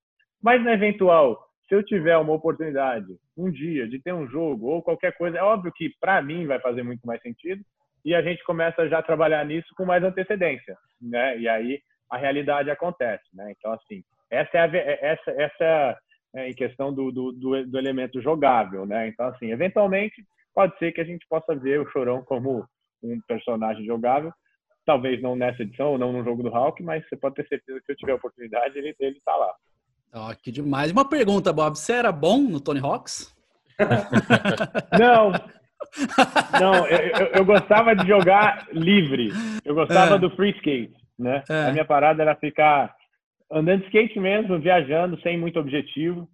Mas 0.42 0.62
na 0.64 0.72
eventual 0.72 1.38
se 1.70 1.76
eu 1.76 1.85
tiver 1.85 2.16
uma 2.18 2.33
oportunidade 2.33 3.06
um 3.38 3.48
dia 3.48 3.87
de 3.88 4.02
ter 4.02 4.12
um 4.12 4.26
jogo 4.26 4.66
ou 4.66 4.83
qualquer 4.83 5.16
coisa, 5.16 5.38
é 5.38 5.42
óbvio 5.42 5.72
que 5.72 5.88
para 6.00 6.20
mim 6.20 6.44
vai 6.44 6.59
fazer 6.59 6.83
muito 6.83 7.06
mais 7.06 7.22
sentido 7.22 7.62
e 8.04 8.12
a 8.12 8.20
gente 8.20 8.42
começa 8.42 8.88
já 8.88 8.98
a 8.98 9.02
trabalhar 9.04 9.46
nisso 9.46 9.68
com 9.76 9.85
mais 9.85 10.02
antecedência, 10.02 10.76
né? 11.00 11.38
E 11.38 11.48
aí 11.48 11.80
a 12.11 12.16
realidade 12.16 12.72
acontece, 12.72 13.24
né? 13.33 13.54
Então 13.56 13.72
assim, 13.72 14.02
essa 14.28 14.50
é 14.59 14.61
a, 14.61 14.66
é, 14.66 14.98
essa 15.00 15.30
essa 15.30 15.98
é 16.35 16.48
em 16.48 16.54
questão 16.54 16.92
do, 16.92 17.12
do, 17.12 17.33
do, 17.33 17.66
do 17.66 17.78
elemento 17.78 18.20
jogável, 18.20 18.85
né? 18.85 19.06
Então 19.06 19.26
assim, 19.26 19.52
eventualmente 19.52 20.24
pode 20.52 20.76
ser 20.76 20.90
que 20.90 21.00
a 21.00 21.04
gente 21.04 21.24
possa 21.28 21.54
ver 21.54 21.80
o 21.80 21.88
Chorão 21.90 22.24
como 22.24 22.66
um 23.00 23.20
personagem 23.28 23.87
jogável, 23.87 24.33
talvez 24.85 25.22
não 25.22 25.37
nessa 25.37 25.62
edição 25.62 25.92
ou 25.92 25.98
não 25.98 26.12
no 26.12 26.24
jogo 26.24 26.42
do 26.42 26.50
Hulk, 26.50 26.83
mas 26.83 27.09
você 27.09 27.16
pode 27.16 27.37
ter 27.37 27.46
certeza 27.46 27.78
que 27.78 27.87
se 27.87 27.92
eu 27.92 27.96
tiver 27.96 28.14
oportunidade 28.14 28.76
ele 28.76 28.92
ele 28.98 29.18
está 29.18 29.37
lá. 29.37 29.54
Ó, 30.12 30.31
oh, 30.31 30.37
que 30.37 30.51
demais. 30.51 30.90
Uma 30.90 31.09
pergunta, 31.09 31.53
Bob. 31.53 31.77
Você 31.77 31.92
era 31.92 32.11
bom 32.11 32.40
no 32.40 32.61
Tony 32.61 32.81
Hawks? 32.81 33.35
Não. 34.99 35.33
Não, 36.61 36.87
eu, 36.87 37.27
eu, 37.35 37.44
gostava 37.44 37.96
de 37.96 38.07
jogar 38.07 38.66
livre. 38.73 39.31
Eu 39.64 39.75
gostava 39.75 40.16
é. 40.16 40.18
do 40.18 40.31
free 40.37 40.51
skate, 40.53 40.94
né? 41.18 41.42
É. 41.49 41.68
A 41.68 41.73
minha 41.73 41.85
parada 41.85 42.23
era 42.23 42.37
ficar 42.37 42.94
andando 43.51 43.81
de 43.81 43.87
skate 43.87 44.20
mesmo, 44.20 44.61
viajando, 44.61 45.20
sem 45.23 45.38
muito 45.38 45.59
objetivo. 45.59 46.29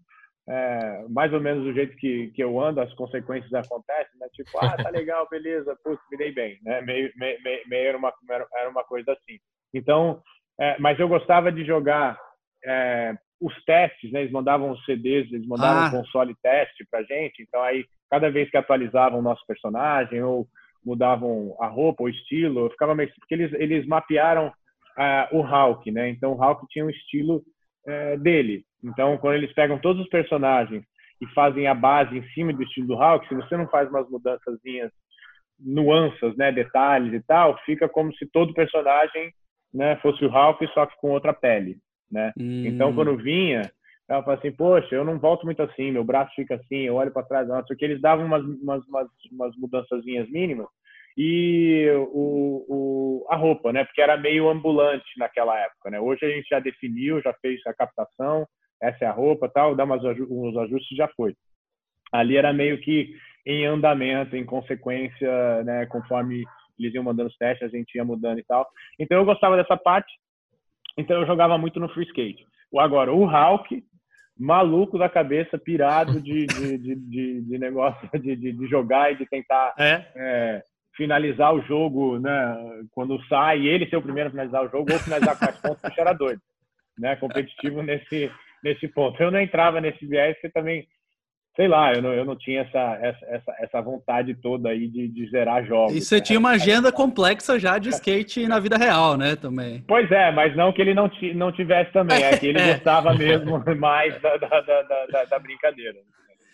É, 0.48 1.04
mais 1.08 1.32
ou 1.32 1.40
menos 1.40 1.64
do 1.64 1.72
jeito 1.72 1.96
que, 1.96 2.28
que 2.28 2.42
eu 2.42 2.60
ando, 2.60 2.80
as 2.80 2.92
consequências 2.94 3.52
acontecem, 3.52 4.18
né? 4.20 4.28
Tipo, 4.32 4.50
ah, 4.58 4.76
tá 4.76 4.90
legal, 4.90 5.26
beleza, 5.28 5.76
putz, 5.82 6.00
me 6.10 6.16
dei 6.16 6.32
bem, 6.32 6.58
né? 6.62 6.80
Meio, 6.82 7.10
meio, 7.16 7.38
meio 7.42 7.88
era, 7.88 7.98
uma, 7.98 8.12
era 8.28 8.70
uma 8.70 8.84
coisa 8.84 9.12
assim. 9.12 9.38
Então, 9.74 10.22
é, 10.60 10.76
mas 10.78 10.98
eu 11.00 11.08
gostava 11.08 11.50
de 11.50 11.64
jogar 11.64 12.16
é, 12.64 13.14
os 13.40 13.54
testes, 13.64 14.10
né? 14.12 14.20
Eles 14.20 14.32
mandavam 14.32 14.70
os 14.70 14.84
CDs, 14.84 15.30
eles 15.32 15.46
mandavam 15.46 15.84
ah. 15.84 15.88
um 15.88 16.02
console 16.02 16.34
teste 16.42 16.86
pra 16.90 17.02
gente. 17.02 17.42
Então 17.42 17.62
aí, 17.62 17.84
cada 18.10 18.30
vez 18.30 18.50
que 18.50 18.56
atualizavam 18.56 19.18
o 19.18 19.22
nosso 19.22 19.44
personagem 19.46 20.22
ou 20.22 20.46
mudavam 20.84 21.56
a 21.60 21.66
roupa, 21.66 22.04
o 22.04 22.08
estilo, 22.08 22.60
eu 22.60 22.70
ficava 22.70 22.94
meio 22.94 23.10
porque 23.18 23.34
eles 23.34 23.52
eles 23.54 23.86
mapearam 23.86 24.48
uh, 24.48 25.36
o 25.36 25.40
Hulk, 25.42 25.90
né? 25.90 26.08
Então 26.08 26.32
o 26.32 26.36
Hulk 26.36 26.66
tinha 26.70 26.84
um 26.84 26.90
estilo 26.90 27.42
uh, 27.86 28.18
dele. 28.18 28.64
Então 28.82 29.18
quando 29.18 29.34
eles 29.34 29.52
pegam 29.52 29.78
todos 29.78 30.02
os 30.02 30.08
personagens 30.08 30.84
e 31.20 31.26
fazem 31.28 31.66
a 31.66 31.74
base 31.74 32.16
em 32.16 32.28
cima 32.30 32.52
do 32.52 32.62
estilo 32.62 32.88
do 32.88 32.96
Hulk, 32.96 33.28
se 33.28 33.34
você 33.34 33.56
não 33.56 33.68
faz 33.68 33.88
umas 33.88 34.08
mudançazinhas, 34.08 34.90
nuances, 35.58 36.36
né, 36.36 36.52
detalhes 36.52 37.14
e 37.14 37.20
tal, 37.26 37.58
fica 37.64 37.88
como 37.88 38.14
se 38.14 38.26
todo 38.26 38.52
personagem, 38.52 39.32
né, 39.72 39.96
fosse 39.96 40.22
o 40.24 40.28
Hulk 40.28 40.66
só 40.74 40.84
que 40.84 40.94
com 41.00 41.10
outra 41.10 41.32
pele 41.32 41.78
né? 42.10 42.32
Hum. 42.38 42.66
Então, 42.66 42.94
quando 42.94 43.16
vinha, 43.16 43.70
ela 44.08 44.22
falava 44.22 44.40
assim, 44.40 44.52
poxa, 44.52 44.94
eu 44.94 45.04
não 45.04 45.18
volto 45.18 45.44
muito 45.44 45.62
assim, 45.62 45.90
meu 45.90 46.04
braço 46.04 46.32
fica 46.34 46.54
assim, 46.54 46.82
eu 46.82 46.94
olho 46.94 47.12
para 47.12 47.26
trás, 47.26 47.48
não, 47.48 47.62
porque 47.64 47.84
eles 47.84 48.00
davam 48.00 48.24
umas, 48.24 48.44
umas, 48.44 48.86
umas, 48.86 49.08
umas 49.32 49.56
mudançazinhas 49.56 50.28
mínimas 50.30 50.66
e 51.16 51.88
o, 52.12 52.64
o, 52.68 53.26
a 53.30 53.36
roupa, 53.36 53.72
né? 53.72 53.84
Porque 53.84 54.02
era 54.02 54.16
meio 54.16 54.48
ambulante 54.48 55.06
naquela 55.16 55.58
época, 55.58 55.90
né? 55.90 55.98
Hoje 55.98 56.24
a 56.26 56.28
gente 56.28 56.46
já 56.48 56.60
definiu, 56.60 57.22
já 57.22 57.32
fez 57.40 57.60
a 57.66 57.72
captação, 57.72 58.46
essa 58.80 59.04
é 59.04 59.08
a 59.08 59.12
roupa, 59.12 59.48
tal, 59.48 59.74
dá 59.74 59.84
umas, 59.84 60.02
uns 60.04 60.56
ajustes 60.58 60.96
já 60.96 61.08
foi. 61.16 61.34
Ali 62.12 62.36
era 62.36 62.52
meio 62.52 62.78
que 62.80 63.16
em 63.46 63.64
andamento, 63.64 64.36
em 64.36 64.44
consequência, 64.44 65.64
né? 65.64 65.86
Conforme 65.86 66.44
eles 66.78 66.94
iam 66.94 67.04
mandando 67.04 67.30
os 67.30 67.36
testes, 67.36 67.66
a 67.66 67.76
gente 67.76 67.94
ia 67.94 68.04
mudando 68.04 68.38
e 68.38 68.44
tal. 68.44 68.68
Então 68.98 69.16
eu 69.18 69.24
gostava 69.24 69.56
dessa 69.56 69.76
parte. 69.76 70.12
Então 70.96 71.20
eu 71.20 71.26
jogava 71.26 71.58
muito 71.58 71.78
no 71.78 71.88
free 71.88 72.06
skate. 72.06 72.46
Agora, 72.76 73.12
o 73.12 73.24
Hulk, 73.24 73.82
maluco 74.38 74.98
da 74.98 75.08
cabeça, 75.08 75.58
pirado 75.58 76.20
de, 76.20 76.46
de, 76.46 76.78
de, 76.78 76.94
de, 76.94 77.40
de 77.42 77.58
negócio 77.58 78.08
de, 78.20 78.36
de, 78.36 78.66
jogar 78.66 79.12
e 79.12 79.16
de 79.16 79.26
tentar 79.26 79.74
é. 79.78 80.04
É, 80.14 80.62
finalizar 80.94 81.54
o 81.54 81.62
jogo, 81.62 82.18
né? 82.18 82.56
Quando 82.92 83.22
sai, 83.26 83.66
ele 83.66 83.88
ser 83.88 83.96
o 83.96 84.02
primeiro 84.02 84.28
a 84.28 84.30
finalizar 84.30 84.64
o 84.64 84.68
jogo 84.68 84.92
ou 84.92 84.98
finalizar 84.98 85.38
com 85.38 85.44
mais 85.44 85.60
pontos, 85.60 85.94
que 85.94 86.00
era 86.00 86.12
doido. 86.12 86.40
Né? 86.98 87.16
Competitivo 87.16 87.82
nesse, 87.82 88.30
nesse 88.62 88.88
ponto. 88.88 89.22
Eu 89.22 89.30
não 89.30 89.40
entrava 89.40 89.80
nesse 89.80 90.06
viés, 90.06 90.34
porque 90.34 90.50
também 90.50 90.86
sei 91.56 91.66
lá, 91.66 91.94
eu 91.94 92.02
não, 92.02 92.12
eu 92.12 92.24
não 92.24 92.36
tinha 92.36 92.60
essa, 92.60 92.98
essa, 93.00 93.54
essa 93.58 93.80
vontade 93.80 94.34
toda 94.34 94.68
aí 94.68 94.86
de, 94.86 95.08
de 95.08 95.30
zerar 95.30 95.64
jogos. 95.64 95.96
E 95.96 96.02
você 96.02 96.16
né? 96.16 96.20
tinha 96.20 96.38
uma 96.38 96.50
agenda 96.50 96.92
complexa 96.92 97.58
já 97.58 97.78
de 97.78 97.88
skate 97.88 98.46
na 98.46 98.60
vida 98.60 98.76
real, 98.76 99.16
né, 99.16 99.34
também. 99.34 99.82
Pois 99.88 100.10
é, 100.12 100.30
mas 100.30 100.54
não 100.54 100.70
que 100.70 100.82
ele 100.82 100.92
não, 100.92 101.10
não 101.34 101.50
tivesse 101.50 101.90
também, 101.92 102.22
é 102.22 102.36
que 102.36 102.46
ele 102.46 102.58
é. 102.60 102.74
gostava 102.74 103.14
mesmo 103.14 103.64
mais 103.80 104.20
da, 104.20 104.36
da, 104.36 104.60
da, 104.60 104.82
da, 104.82 105.24
da 105.24 105.38
brincadeira. 105.38 105.96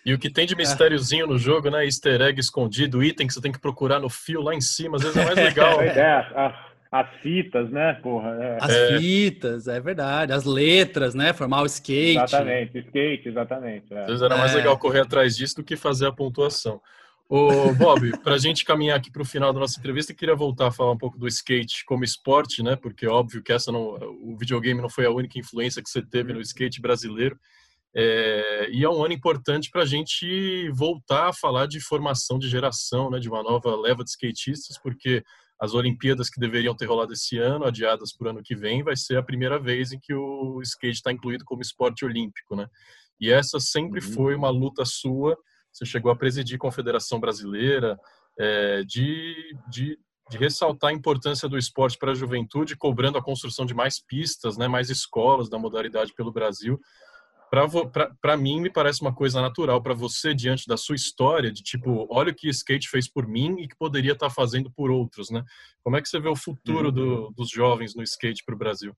E 0.06 0.14
o 0.14 0.18
que 0.18 0.30
tem 0.30 0.46
de 0.46 0.56
mistériozinho 0.56 1.28
no 1.28 1.38
jogo, 1.38 1.70
né? 1.70 1.84
Easter 1.84 2.20
egg 2.20 2.40
escondido, 2.40 3.04
item 3.04 3.26
que 3.26 3.32
você 3.32 3.40
tem 3.40 3.52
que 3.52 3.60
procurar 3.60 4.00
no 4.00 4.08
fio 4.08 4.40
lá 4.40 4.52
em 4.52 4.60
cima, 4.60 4.96
às 4.96 5.02
vezes 5.02 5.16
é 5.16 5.24
mais 5.24 5.36
legal. 5.38 5.80
é, 5.80 6.10
a, 6.34 6.71
as 6.92 7.08
fitas, 7.22 7.70
né, 7.70 7.94
porra? 7.94 8.36
É. 8.38 8.58
As 8.60 8.70
é. 8.70 8.98
fitas, 8.98 9.66
é 9.66 9.80
verdade. 9.80 10.30
As 10.30 10.44
letras, 10.44 11.14
né? 11.14 11.32
Formar 11.32 11.62
o 11.62 11.66
skate. 11.66 12.18
Exatamente, 12.18 12.78
skate, 12.80 13.28
exatamente. 13.30 13.94
É. 13.94 14.00
Às 14.02 14.06
vezes 14.08 14.22
era 14.22 14.36
mais 14.36 14.52
é. 14.52 14.56
legal 14.56 14.78
correr 14.78 15.00
atrás 15.00 15.34
disso 15.34 15.56
do 15.56 15.64
que 15.64 15.74
fazer 15.74 16.06
a 16.06 16.12
pontuação. 16.12 16.82
Ô, 17.30 17.72
Bob, 17.72 18.10
para 18.22 18.34
a 18.34 18.38
gente 18.38 18.62
caminhar 18.62 18.98
aqui 18.98 19.10
para 19.10 19.22
o 19.22 19.24
final 19.24 19.54
da 19.54 19.60
nossa 19.60 19.80
entrevista, 19.80 20.12
eu 20.12 20.16
queria 20.16 20.36
voltar 20.36 20.66
a 20.66 20.70
falar 20.70 20.92
um 20.92 20.98
pouco 20.98 21.18
do 21.18 21.26
skate 21.26 21.82
como 21.86 22.04
esporte, 22.04 22.62
né? 22.62 22.76
Porque 22.76 23.06
é 23.06 23.08
óbvio 23.08 23.42
que 23.42 23.54
essa 23.54 23.72
não, 23.72 23.94
o 24.20 24.36
videogame 24.38 24.82
não 24.82 24.90
foi 24.90 25.06
a 25.06 25.10
única 25.10 25.38
influência 25.38 25.82
que 25.82 25.88
você 25.88 26.02
teve 26.02 26.34
no 26.34 26.42
skate 26.42 26.78
brasileiro. 26.78 27.40
É, 27.96 28.68
e 28.70 28.84
é 28.84 28.88
um 28.88 29.02
ano 29.02 29.14
importante 29.14 29.70
para 29.70 29.80
a 29.80 29.86
gente 29.86 30.68
voltar 30.72 31.30
a 31.30 31.32
falar 31.32 31.66
de 31.66 31.80
formação 31.80 32.38
de 32.38 32.50
geração, 32.50 33.08
né? 33.08 33.18
De 33.18 33.30
uma 33.30 33.42
nova 33.42 33.74
leva 33.76 34.04
de 34.04 34.10
skatistas, 34.10 34.78
porque 34.78 35.24
as 35.62 35.74
Olimpíadas 35.74 36.28
que 36.28 36.40
deveriam 36.40 36.74
ter 36.74 36.86
rolado 36.86 37.12
esse 37.12 37.38
ano, 37.38 37.64
adiadas 37.64 38.12
para 38.16 38.26
o 38.26 38.30
ano 38.30 38.42
que 38.42 38.56
vem, 38.56 38.82
vai 38.82 38.96
ser 38.96 39.16
a 39.16 39.22
primeira 39.22 39.60
vez 39.60 39.92
em 39.92 39.98
que 40.00 40.12
o 40.12 40.60
skate 40.62 40.96
está 40.96 41.12
incluído 41.12 41.44
como 41.44 41.62
esporte 41.62 42.04
olímpico, 42.04 42.56
né? 42.56 42.66
E 43.20 43.30
essa 43.30 43.60
sempre 43.60 44.04
uhum. 44.04 44.12
foi 44.12 44.34
uma 44.34 44.50
luta 44.50 44.84
sua 44.84 45.36
você 45.72 45.86
chegou 45.86 46.12
a 46.12 46.16
presidir 46.16 46.56
a 46.56 46.58
Confederação 46.58 47.18
Brasileira, 47.18 47.98
é, 48.38 48.82
de, 48.84 49.56
de, 49.68 49.98
de, 50.30 50.38
ressaltar 50.38 50.90
a 50.90 50.92
importância 50.92 51.48
do 51.48 51.56
esporte 51.56 51.96
para 51.96 52.12
a 52.12 52.14
juventude, 52.14 52.76
cobrando 52.76 53.16
a 53.16 53.22
construção 53.22 53.64
de 53.64 53.74
mais 53.74 53.98
pistas, 53.98 54.58
né, 54.58 54.68
mais 54.68 54.90
escolas 54.90 55.48
da 55.48 55.58
modalidade 55.58 56.12
pelo 56.14 56.32
Brasil. 56.32 56.78
Para 57.52 58.36
mim, 58.36 58.62
me 58.62 58.72
parece 58.72 59.02
uma 59.02 59.14
coisa 59.14 59.42
natural 59.42 59.82
para 59.82 59.92
você, 59.92 60.34
diante 60.34 60.66
da 60.66 60.78
sua 60.78 60.96
história, 60.96 61.52
de 61.52 61.62
tipo, 61.62 62.06
olha 62.10 62.30
o 62.30 62.34
que 62.34 62.48
o 62.48 62.50
skate 62.50 62.88
fez 62.88 63.12
por 63.12 63.28
mim 63.28 63.56
e 63.58 63.68
que 63.68 63.76
poderia 63.78 64.12
estar 64.12 64.28
tá 64.28 64.34
fazendo 64.34 64.70
por 64.74 64.90
outros, 64.90 65.30
né? 65.30 65.42
Como 65.84 65.94
é 65.94 66.00
que 66.00 66.08
você 66.08 66.18
vê 66.18 66.30
o 66.30 66.36
futuro 66.36 66.86
uhum. 66.86 66.94
do, 66.94 67.30
dos 67.36 67.50
jovens 67.50 67.94
no 67.94 68.02
skate 68.02 68.42
para 68.42 68.54
o 68.54 68.58
Brasil? 68.58 68.94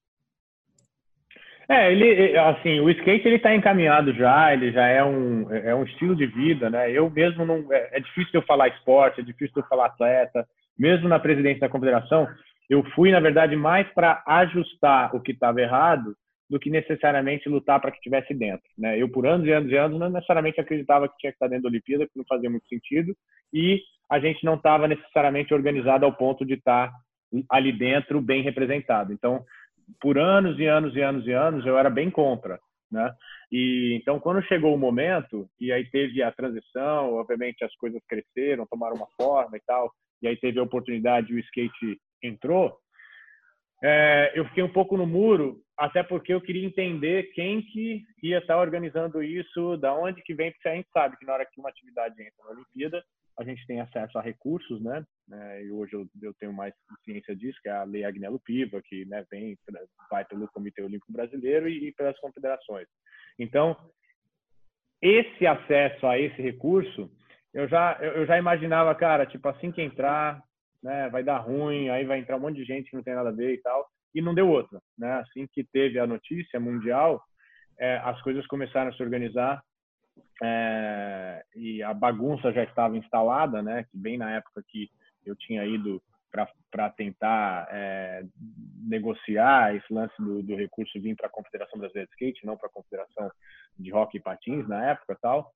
É, 1.67 1.91
ele, 1.91 2.37
assim, 2.37 2.79
o 2.79 2.89
skate 2.91 3.27
ele 3.27 3.35
está 3.35 3.53
encaminhado 3.53 4.13
já, 4.13 4.53
ele 4.53 4.71
já 4.71 4.87
é 4.87 5.03
um, 5.03 5.51
é 5.51 5.75
um 5.75 5.83
estilo 5.83 6.15
de 6.15 6.25
vida, 6.25 6.69
né? 6.69 6.89
Eu 6.89 7.09
mesmo 7.09 7.45
não, 7.45 7.67
é, 7.73 7.97
é 7.97 7.99
difícil 7.99 8.35
eu 8.35 8.43
falar 8.43 8.69
esporte, 8.69 9.19
é 9.19 9.23
difícil 9.23 9.55
eu 9.57 9.67
falar 9.67 9.87
atleta, 9.87 10.47
mesmo 10.79 11.09
na 11.09 11.19
presidência 11.19 11.59
da 11.59 11.69
confederação, 11.69 12.25
eu 12.69 12.85
fui 12.95 13.11
na 13.11 13.19
verdade 13.19 13.55
mais 13.57 13.85
para 13.93 14.23
ajustar 14.25 15.13
o 15.13 15.19
que 15.19 15.33
estava 15.33 15.59
errado 15.59 16.15
do 16.49 16.59
que 16.59 16.69
necessariamente 16.69 17.49
lutar 17.49 17.79
para 17.81 17.91
que 17.91 17.97
estivesse 17.97 18.33
dentro, 18.33 18.67
né? 18.77 19.01
Eu 19.01 19.09
por 19.09 19.25
anos 19.25 19.47
e 19.47 19.51
anos 19.51 19.71
e 19.71 19.77
anos 19.77 19.99
não 19.99 20.09
necessariamente 20.09 20.59
acreditava 20.61 21.07
que 21.07 21.17
tinha 21.17 21.31
que 21.31 21.35
estar 21.35 21.47
dentro 21.47 21.63
da 21.63 21.69
Olimpíada, 21.69 22.05
porque 22.05 22.19
não 22.19 22.25
fazia 22.27 22.49
muito 22.49 22.67
sentido, 22.67 23.15
e 23.53 23.81
a 24.09 24.19
gente 24.19 24.43
não 24.43 24.55
estava 24.55 24.87
necessariamente 24.87 25.53
organizado 25.53 26.05
ao 26.05 26.13
ponto 26.13 26.45
de 26.45 26.53
estar 26.53 26.91
ali 27.49 27.71
dentro 27.71 28.21
bem 28.21 28.43
representado. 28.43 29.11
Então 29.11 29.43
por 29.99 30.17
anos 30.17 30.59
e 30.59 30.65
anos 30.65 30.95
e 30.95 31.01
anos 31.01 31.25
e 31.27 31.31
anos 31.31 31.65
eu 31.65 31.77
era 31.77 31.89
bem 31.89 32.09
contra, 32.09 32.59
né? 32.91 33.11
E 33.51 33.97
então 33.99 34.19
quando 34.19 34.45
chegou 34.45 34.73
o 34.73 34.77
momento 34.77 35.47
e 35.59 35.71
aí 35.71 35.89
teve 35.89 36.21
a 36.21 36.31
transição, 36.31 37.13
obviamente 37.13 37.63
as 37.63 37.75
coisas 37.75 38.01
cresceram, 38.07 38.67
tomaram 38.67 38.95
uma 38.95 39.07
forma 39.19 39.57
e 39.57 39.61
tal, 39.65 39.91
e 40.21 40.27
aí 40.27 40.37
teve 40.37 40.59
a 40.59 40.63
oportunidade, 40.63 41.33
o 41.33 41.39
skate 41.39 41.99
entrou. 42.23 42.77
É, 43.83 44.31
eu 44.35 44.45
fiquei 44.45 44.63
um 44.63 44.71
pouco 44.71 44.97
no 44.97 45.05
muro, 45.05 45.61
até 45.77 46.01
porque 46.01 46.33
eu 46.33 46.41
queria 46.41 46.65
entender 46.65 47.31
quem 47.33 47.61
que 47.61 48.03
ia 48.23 48.39
estar 48.39 48.57
organizando 48.57 49.21
isso, 49.21 49.77
da 49.77 49.93
onde 49.93 50.21
que 50.21 50.33
vem, 50.33 50.51
porque 50.51 50.67
a 50.67 50.75
gente 50.75 50.89
sabe 50.91 51.17
que 51.17 51.25
na 51.25 51.33
hora 51.33 51.45
que 51.45 51.59
uma 51.59 51.69
atividade 51.69 52.13
entra 52.21 52.43
na 52.45 52.51
Olimpíada, 52.51 53.03
a 53.37 53.43
gente 53.43 53.65
tem 53.67 53.81
acesso 53.81 54.17
a 54.17 54.21
recursos, 54.21 54.81
né? 54.81 55.05
É, 55.31 55.63
e 55.63 55.71
hoje 55.71 55.93
eu, 55.93 56.07
eu, 56.21 56.33
tenho 56.35 56.53
mais 56.53 56.73
ciência 57.03 57.35
disso, 57.35 57.59
que 57.61 57.67
é 57.67 57.73
a 57.73 57.83
Lei 57.83 58.05
Agnello 58.05 58.39
Piva, 58.39 58.81
que 58.81 59.05
né, 59.05 59.25
vem, 59.29 59.57
vai 60.09 60.23
pelo 60.23 60.47
Comitê 60.47 60.81
Olímpico 60.81 61.11
Brasileiro 61.11 61.67
e, 61.67 61.89
e 61.89 61.91
pelas 61.91 62.17
confederações. 62.19 62.87
Então, 63.37 63.75
esse 65.01 65.45
acesso 65.45 66.07
a 66.07 66.17
esse 66.17 66.41
recurso, 66.41 67.11
eu 67.53 67.67
já, 67.67 67.97
eu 68.01 68.25
já 68.25 68.37
imaginava, 68.37 68.95
cara, 68.95 69.25
tipo, 69.25 69.47
assim 69.49 69.71
que 69.71 69.81
entrar, 69.81 70.41
né, 70.85 71.09
vai 71.09 71.23
dar 71.23 71.39
ruim, 71.39 71.89
aí 71.89 72.05
vai 72.05 72.19
entrar 72.19 72.37
um 72.37 72.39
monte 72.39 72.57
de 72.57 72.63
gente 72.63 72.91
que 72.91 72.95
não 72.95 73.01
tem 73.01 73.15
nada 73.15 73.29
a 73.29 73.33
ver 73.33 73.55
e 73.55 73.57
tal, 73.57 73.87
e 74.13 74.21
não 74.21 74.35
deu 74.35 74.47
outra, 74.47 74.79
né? 74.95 75.13
Assim 75.13 75.47
que 75.51 75.63
teve 75.63 75.97
a 75.99 76.05
notícia 76.05 76.59
mundial, 76.59 77.19
é, 77.79 77.97
as 77.97 78.21
coisas 78.21 78.45
começaram 78.45 78.91
a 78.91 78.93
se 78.93 79.01
organizar 79.01 79.63
é, 80.43 81.43
e 81.55 81.81
a 81.81 81.91
bagunça 81.91 82.53
já 82.53 82.63
estava 82.63 82.95
instalada, 82.95 83.63
né? 83.63 83.83
Que 83.91 83.97
bem 83.97 84.15
na 84.15 84.31
época 84.35 84.63
que 84.67 84.87
eu 85.25 85.35
tinha 85.35 85.65
ido 85.65 85.99
para 86.69 86.89
tentar 86.91 87.67
é, 87.71 88.23
negociar 88.87 89.75
esse 89.75 89.91
lance 89.91 90.13
do, 90.19 90.43
do 90.43 90.55
recurso 90.55 91.01
vir 91.01 91.15
para 91.15 91.27
a 91.27 91.31
Confederação 91.31 91.79
Brasileira 91.79 92.07
de 92.07 92.13
Skate, 92.13 92.45
não 92.45 92.57
para 92.57 92.67
a 92.67 92.71
Confederação 92.71 93.31
de 93.79 93.91
Hockey 93.91 94.17
e 94.17 94.21
Patins 94.21 94.67
na 94.67 94.91
época 94.91 95.17
tal. 95.19 95.51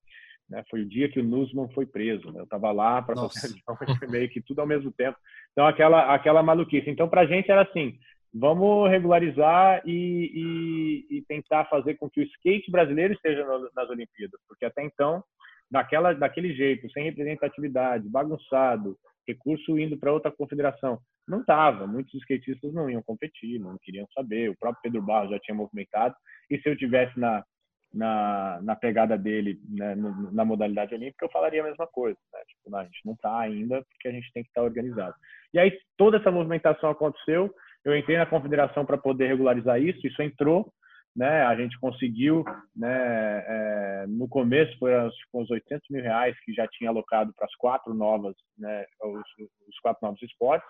Né, 0.50 0.64
foi 0.68 0.82
o 0.82 0.88
dia 0.88 1.08
que 1.08 1.20
o 1.20 1.24
Nussman 1.24 1.68
foi 1.70 1.86
preso. 1.86 2.32
Né, 2.32 2.40
eu 2.40 2.44
estava 2.44 2.72
lá 2.72 3.00
para 3.00 3.14
fazer 3.14 3.54
meio 4.10 4.28
que 4.28 4.42
tudo 4.42 4.60
ao 4.60 4.66
mesmo 4.66 4.90
tempo. 4.92 5.16
Então 5.52 5.66
aquela 5.66 6.12
aquela 6.12 6.42
maluquice. 6.42 6.90
Então 6.90 7.08
para 7.08 7.20
a 7.20 7.26
gente 7.26 7.50
era 7.50 7.62
assim: 7.62 7.96
vamos 8.34 8.90
regularizar 8.90 9.82
e, 9.86 11.06
e, 11.10 11.18
e, 11.18 11.22
tentar 11.22 11.66
fazer 11.66 11.94
com 11.94 12.10
que 12.10 12.20
o 12.20 12.24
skate 12.24 12.70
brasileiro 12.70 13.14
esteja 13.14 13.44
nas 13.74 13.88
Olimpíadas, 13.88 14.40
porque 14.48 14.64
até 14.64 14.82
então, 14.84 15.22
daquela, 15.70 16.12
daquele 16.12 16.52
jeito, 16.54 16.90
sem 16.90 17.04
representatividade, 17.04 18.08
bagunçado, 18.08 18.96
recurso 19.26 19.78
indo 19.78 19.96
para 19.96 20.12
outra 20.12 20.32
confederação, 20.32 20.98
não 21.28 21.40
estava. 21.40 21.86
Muitos 21.86 22.14
skatistas 22.14 22.72
não 22.72 22.90
iam 22.90 23.02
competir, 23.02 23.60
não 23.60 23.78
queriam 23.82 24.06
saber. 24.12 24.50
O 24.50 24.58
próprio 24.58 24.82
Pedro 24.82 25.02
Barros 25.02 25.30
já 25.30 25.38
tinha 25.38 25.54
movimentado. 25.54 26.14
E 26.50 26.58
se 26.58 26.68
eu 26.68 26.76
tivesse 26.76 27.18
na 27.18 27.44
na, 27.92 28.60
na 28.62 28.76
pegada 28.76 29.18
dele 29.18 29.60
né, 29.68 29.94
na 30.32 30.44
modalidade 30.44 30.94
olímpica, 30.94 31.24
eu 31.24 31.30
falaria 31.30 31.62
a 31.62 31.66
mesma 31.66 31.86
coisa. 31.86 32.18
Né? 32.32 32.40
Tipo, 32.48 32.70
não, 32.70 32.78
a 32.78 32.84
gente 32.84 33.00
não 33.04 33.12
está 33.14 33.38
ainda 33.38 33.82
porque 33.82 34.08
a 34.08 34.12
gente 34.12 34.32
tem 34.32 34.42
que 34.42 34.48
estar 34.50 34.60
tá 34.60 34.66
organizado. 34.66 35.14
E 35.52 35.58
aí 35.58 35.76
toda 35.96 36.18
essa 36.18 36.30
movimentação 36.30 36.90
aconteceu 36.90 37.52
eu 37.84 37.96
entrei 37.96 38.18
na 38.18 38.26
confederação 38.26 38.84
para 38.84 38.98
poder 38.98 39.28
regularizar 39.28 39.80
isso, 39.80 40.06
isso 40.06 40.22
entrou, 40.22 40.70
né? 41.16 41.42
A 41.42 41.56
gente 41.56 41.78
conseguiu, 41.80 42.44
né? 42.76 43.44
É, 43.46 44.04
no 44.06 44.28
começo 44.28 44.72
uns, 44.84 45.14
uns 45.32 45.50
800 45.50 45.88
mil 45.90 46.02
reais 46.02 46.38
que 46.44 46.52
já 46.52 46.66
tinha 46.68 46.90
alocado 46.90 47.32
para 47.34 47.46
as 47.46 47.54
quatro 47.56 47.94
novas, 47.94 48.36
né? 48.58 48.84
Os, 49.02 49.48
os 49.68 49.78
quatro 49.80 50.06
novos 50.06 50.22
esportes. 50.22 50.68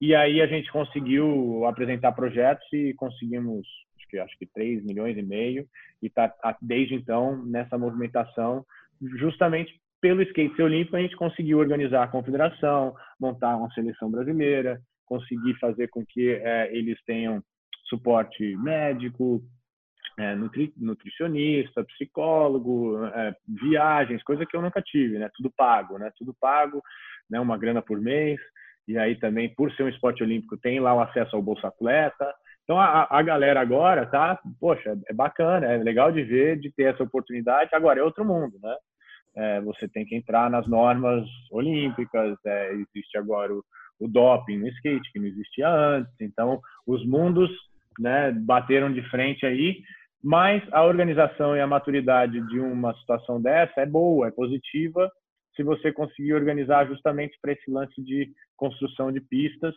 E 0.00 0.14
aí 0.14 0.42
a 0.42 0.46
gente 0.46 0.70
conseguiu 0.70 1.64
apresentar 1.64 2.12
projetos 2.12 2.66
e 2.72 2.92
conseguimos, 2.94 3.66
que 4.12 4.18
acho 4.18 4.38
que 4.38 4.46
3 4.46 4.84
milhões 4.84 5.16
e 5.16 5.22
meio 5.22 5.66
e 6.02 6.10
tá, 6.10 6.28
tá 6.28 6.56
desde 6.60 6.94
então 6.94 7.42
nessa 7.46 7.78
movimentação, 7.78 8.64
justamente 9.16 9.80
pelo 10.00 10.22
skate 10.22 10.60
olímpico 10.60 10.96
a 10.96 11.00
gente 11.00 11.16
conseguiu 11.16 11.58
organizar 11.58 12.02
a 12.02 12.08
confederação, 12.08 12.94
montar 13.18 13.56
uma 13.56 13.70
seleção 13.70 14.10
brasileira, 14.10 14.78
conseguir 15.06 15.54
fazer 15.58 15.88
com 15.88 16.04
que 16.04 16.30
é, 16.30 16.76
eles 16.76 17.02
tenham 17.04 17.42
suporte 17.88 18.56
médico, 18.56 19.42
é, 20.18 20.34
nutri, 20.34 20.72
nutricionista, 20.76 21.84
psicólogo, 21.84 23.04
é, 23.06 23.34
viagens, 23.46 24.22
coisa 24.22 24.44
que 24.44 24.56
eu 24.56 24.62
nunca 24.62 24.82
tive, 24.82 25.18
né? 25.18 25.30
Tudo 25.34 25.50
pago, 25.56 25.98
né? 25.98 26.10
Tudo 26.16 26.34
pago, 26.38 26.82
né? 27.30 27.40
Uma 27.40 27.56
grana 27.56 27.80
por 27.80 28.00
mês. 28.00 28.40
E 28.86 28.98
aí 28.98 29.16
também, 29.16 29.54
por 29.54 29.72
ser 29.72 29.84
um 29.84 29.88
esporte 29.88 30.22
olímpico, 30.22 30.58
tem 30.58 30.80
lá 30.80 30.94
o 30.94 31.00
acesso 31.00 31.36
ao 31.36 31.42
Bolsa 31.42 31.68
Atleta. 31.68 32.34
Então 32.64 32.78
a, 32.78 33.06
a 33.10 33.22
galera 33.22 33.60
agora 33.60 34.06
tá, 34.06 34.38
poxa, 34.60 34.96
é 35.08 35.12
bacana, 35.12 35.66
é 35.66 35.76
legal 35.78 36.12
de 36.12 36.22
ver, 36.22 36.58
de 36.58 36.72
ter 36.72 36.94
essa 36.94 37.02
oportunidade. 37.02 37.70
Agora 37.74 38.00
é 38.00 38.02
outro 38.02 38.24
mundo, 38.24 38.58
né? 38.62 38.76
É, 39.34 39.60
você 39.62 39.88
tem 39.88 40.04
que 40.04 40.14
entrar 40.14 40.50
nas 40.50 40.66
normas 40.68 41.26
olímpicas, 41.50 42.36
é, 42.44 42.72
existe 42.72 43.16
agora 43.16 43.52
o, 43.52 43.64
o 43.98 44.06
doping 44.06 44.58
no 44.58 44.68
skate, 44.68 45.10
que 45.10 45.18
não 45.18 45.26
existia 45.26 45.68
antes. 45.68 46.12
Então, 46.20 46.60
os 46.86 47.04
mundos 47.06 47.50
né, 47.98 48.30
bateram 48.32 48.92
de 48.92 49.02
frente 49.08 49.46
aí, 49.46 49.80
mas 50.22 50.62
a 50.70 50.84
organização 50.84 51.56
e 51.56 51.60
a 51.60 51.66
maturidade 51.66 52.40
de 52.48 52.60
uma 52.60 52.94
situação 52.98 53.40
dessa 53.40 53.80
é 53.80 53.86
boa, 53.86 54.28
é 54.28 54.30
positiva, 54.30 55.10
se 55.56 55.62
você 55.62 55.92
conseguir 55.92 56.34
organizar 56.34 56.86
justamente 56.86 57.38
para 57.40 57.52
esse 57.52 57.70
lance 57.70 58.02
de 58.02 58.30
construção 58.56 59.10
de 59.10 59.20
pistas 59.20 59.74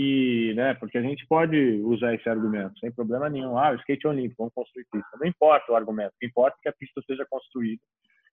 e, 0.00 0.54
né, 0.54 0.74
porque 0.74 0.96
a 0.96 1.02
gente 1.02 1.26
pode 1.26 1.56
usar 1.82 2.14
esse 2.14 2.28
argumento 2.28 2.78
sem 2.78 2.92
problema 2.92 3.28
nenhum. 3.28 3.58
Ah, 3.58 3.72
o 3.72 3.74
skate 3.74 4.06
é 4.06 4.08
olímpico, 4.08 4.36
vamos 4.38 4.54
construir 4.54 4.86
pista. 4.92 5.08
Não 5.18 5.26
importa 5.26 5.72
o 5.72 5.74
argumento, 5.74 6.12
o 6.14 6.18
que 6.20 6.26
importa 6.26 6.56
é 6.56 6.62
que 6.62 6.68
a 6.68 6.72
pista 6.72 7.02
seja 7.04 7.26
construída. 7.28 7.82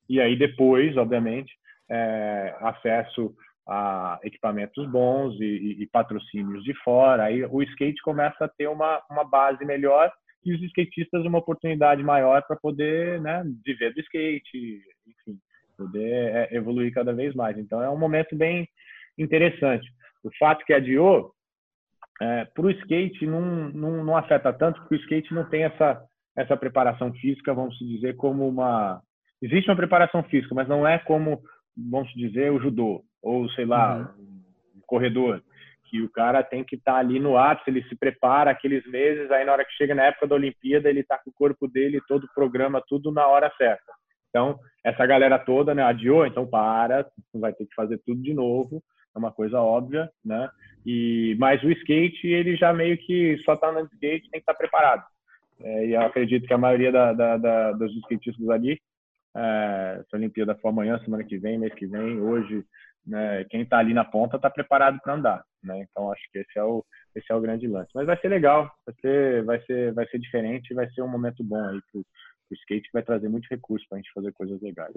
E 0.07 0.21
aí 0.21 0.37
depois, 0.37 0.95
obviamente, 0.95 1.51
é, 1.89 2.55
acesso 2.59 3.33
a 3.67 4.19
equipamentos 4.23 4.87
bons 4.91 5.41
e, 5.41 5.43
e, 5.43 5.81
e, 5.81 5.87
patrocínios 5.87 6.63
de 6.63 6.75
fora, 6.83 7.23
aí 7.23 7.43
o 7.43 7.63
skate 7.63 7.99
começa 8.03 8.45
a 8.45 8.47
ter 8.47 8.67
uma, 8.67 9.01
uma 9.09 9.23
base 9.23 9.65
melhor 9.65 10.11
e 10.45 10.53
os 10.53 10.61
skatistas 10.61 11.25
uma 11.25 11.39
oportunidade 11.39 12.03
maior 12.03 12.43
para 12.43 12.57
poder 12.57 13.19
né, 13.21 13.43
viver 13.65 13.91
do 13.91 14.01
skate, 14.01 14.83
enfim, 15.07 15.39
poder 15.75 16.13
é, 16.35 16.55
evoluir 16.55 16.93
cada 16.93 17.11
vez 17.11 17.33
mais. 17.33 17.57
Então 17.57 17.81
é 17.81 17.89
um 17.89 17.97
momento 17.97 18.35
bem 18.35 18.69
interessante. 19.17 19.91
O 20.23 20.29
fato 20.37 20.63
que 20.63 20.73
adiou, 20.73 21.34
é, 22.21 22.45
para 22.45 22.65
o 22.65 22.71
skate 22.71 23.25
não, 23.25 23.69
não, 23.69 24.03
não 24.03 24.17
afeta 24.17 24.51
tanto, 24.53 24.79
porque 24.81 24.95
o 24.95 24.99
skate 24.99 25.33
não 25.33 25.49
tem 25.49 25.63
essa, 25.63 26.01
essa 26.35 26.55
preparação 26.55 27.13
física, 27.13 27.53
vamos 27.53 27.77
dizer, 27.77 28.15
como 28.15 28.47
uma. 28.47 29.01
Existe 29.41 29.69
uma 29.69 29.75
preparação 29.75 30.23
física, 30.23 30.55
mas 30.55 30.67
não 30.67 30.87
é 30.87 30.97
como 30.99 31.41
vamos 31.77 32.11
dizer, 32.13 32.51
o 32.51 32.59
judô, 32.59 33.03
ou 33.21 33.49
sei 33.51 33.65
lá, 33.65 33.97
uhum. 34.17 34.41
um 34.77 34.81
corredor, 34.87 35.41
que 35.89 36.01
o 36.01 36.09
cara 36.09 36.43
tem 36.43 36.63
que 36.63 36.75
estar 36.75 36.93
tá 36.93 36.97
ali 36.97 37.19
no 37.19 37.37
ápice, 37.37 37.69
ele 37.69 37.83
se 37.83 37.95
prepara 37.95 38.49
aqueles 38.49 38.85
meses, 38.87 39.29
aí 39.29 39.45
na 39.45 39.51
hora 39.51 39.65
que 39.65 39.73
chega 39.73 39.93
na 39.93 40.05
época 40.05 40.27
da 40.27 40.35
Olimpíada, 40.35 40.89
ele 40.89 41.01
está 41.01 41.17
com 41.17 41.29
o 41.29 41.33
corpo 41.33 41.67
dele, 41.67 42.01
todo 42.07 42.23
o 42.23 42.33
programa, 42.33 42.83
tudo 42.87 43.11
na 43.11 43.27
hora 43.27 43.51
certa. 43.57 43.93
Então, 44.29 44.57
essa 44.83 45.05
galera 45.05 45.37
toda, 45.39 45.73
né, 45.73 45.83
adiou, 45.83 46.25
então 46.25 46.47
para, 46.47 47.05
vai 47.33 47.53
ter 47.53 47.65
que 47.65 47.75
fazer 47.75 47.99
tudo 48.05 48.21
de 48.21 48.33
novo, 48.33 48.81
é 49.15 49.19
uma 49.19 49.31
coisa 49.31 49.61
óbvia, 49.61 50.09
né? 50.23 50.49
E 50.85 51.35
mas 51.39 51.63
o 51.63 51.71
skate, 51.71 52.27
ele 52.27 52.55
já 52.55 52.71
meio 52.71 52.97
que 52.97 53.37
só 53.43 53.53
está 53.53 53.71
no 53.71 53.79
skate, 53.85 54.29
tem 54.29 54.31
que 54.31 54.37
estar 54.37 54.53
tá 54.53 54.57
preparado. 54.57 55.03
É, 55.59 55.87
e 55.87 55.93
eu 55.93 56.01
acredito 56.01 56.45
que 56.45 56.53
a 56.53 56.57
maioria 56.57 56.91
da, 56.91 57.13
da, 57.13 57.37
da, 57.37 57.71
dos 57.71 57.95
skatistas 57.97 58.49
ali, 58.49 58.79
é, 59.35 59.97
essa 59.99 60.17
Olimpíada 60.17 60.55
for 60.55 60.69
amanhã, 60.69 60.99
semana 60.99 61.23
que 61.23 61.37
vem, 61.37 61.57
mês 61.57 61.73
que 61.73 61.87
vem, 61.87 62.19
hoje, 62.19 62.63
né, 63.05 63.45
quem 63.45 63.61
está 63.61 63.79
ali 63.79 63.93
na 63.93 64.03
ponta 64.03 64.35
está 64.35 64.49
preparado 64.49 64.99
para 65.01 65.13
andar, 65.13 65.43
né? 65.63 65.85
Então 65.89 66.11
acho 66.11 66.23
que 66.31 66.39
esse 66.39 66.57
é 66.57 66.63
o 66.63 66.83
esse 67.15 67.31
é 67.31 67.35
o 67.35 67.41
grande 67.41 67.67
lance. 67.67 67.89
Mas 67.95 68.05
vai 68.05 68.17
ser 68.19 68.27
legal, 68.27 68.69
vai 68.85 68.95
ser 69.01 69.43
vai 69.43 69.61
ser 69.61 69.93
vai 69.93 70.07
ser 70.07 70.19
diferente, 70.19 70.73
vai 70.73 70.89
ser 70.91 71.01
um 71.01 71.07
momento 71.07 71.43
bom 71.43 71.63
aí 71.69 71.79
pro, 71.91 72.01
pro 72.01 72.57
skate 72.57 72.89
vai 72.93 73.03
trazer 73.03 73.29
muito 73.29 73.47
recurso 73.49 73.85
para 73.87 73.97
a 73.97 74.01
gente 74.01 74.11
fazer 74.13 74.31
coisas 74.33 74.61
legais. 74.61 74.93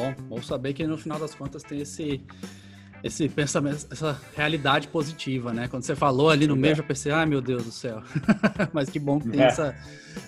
Bom, 0.00 0.14
bom 0.28 0.42
saber 0.42 0.72
que 0.72 0.86
no 0.86 0.96
final 0.96 1.18
das 1.18 1.34
contas 1.34 1.62
tem 1.62 1.80
esse 1.80 2.22
esse 3.02 3.30
pensamento, 3.30 3.86
essa 3.90 4.20
realidade 4.36 4.88
positiva, 4.88 5.54
né? 5.54 5.68
Quando 5.68 5.84
você 5.84 5.96
falou 5.96 6.28
ali 6.28 6.46
no 6.46 6.54
meio, 6.54 6.76
eu 6.76 6.84
pensei, 6.84 7.10
ai 7.10 7.24
meu 7.24 7.40
Deus 7.40 7.64
do 7.64 7.72
céu. 7.72 8.02
Mas 8.74 8.90
que 8.90 8.98
bom 8.98 9.18
que 9.18 9.30
tem 9.30 9.40
é. 9.40 9.46
essa, 9.46 9.74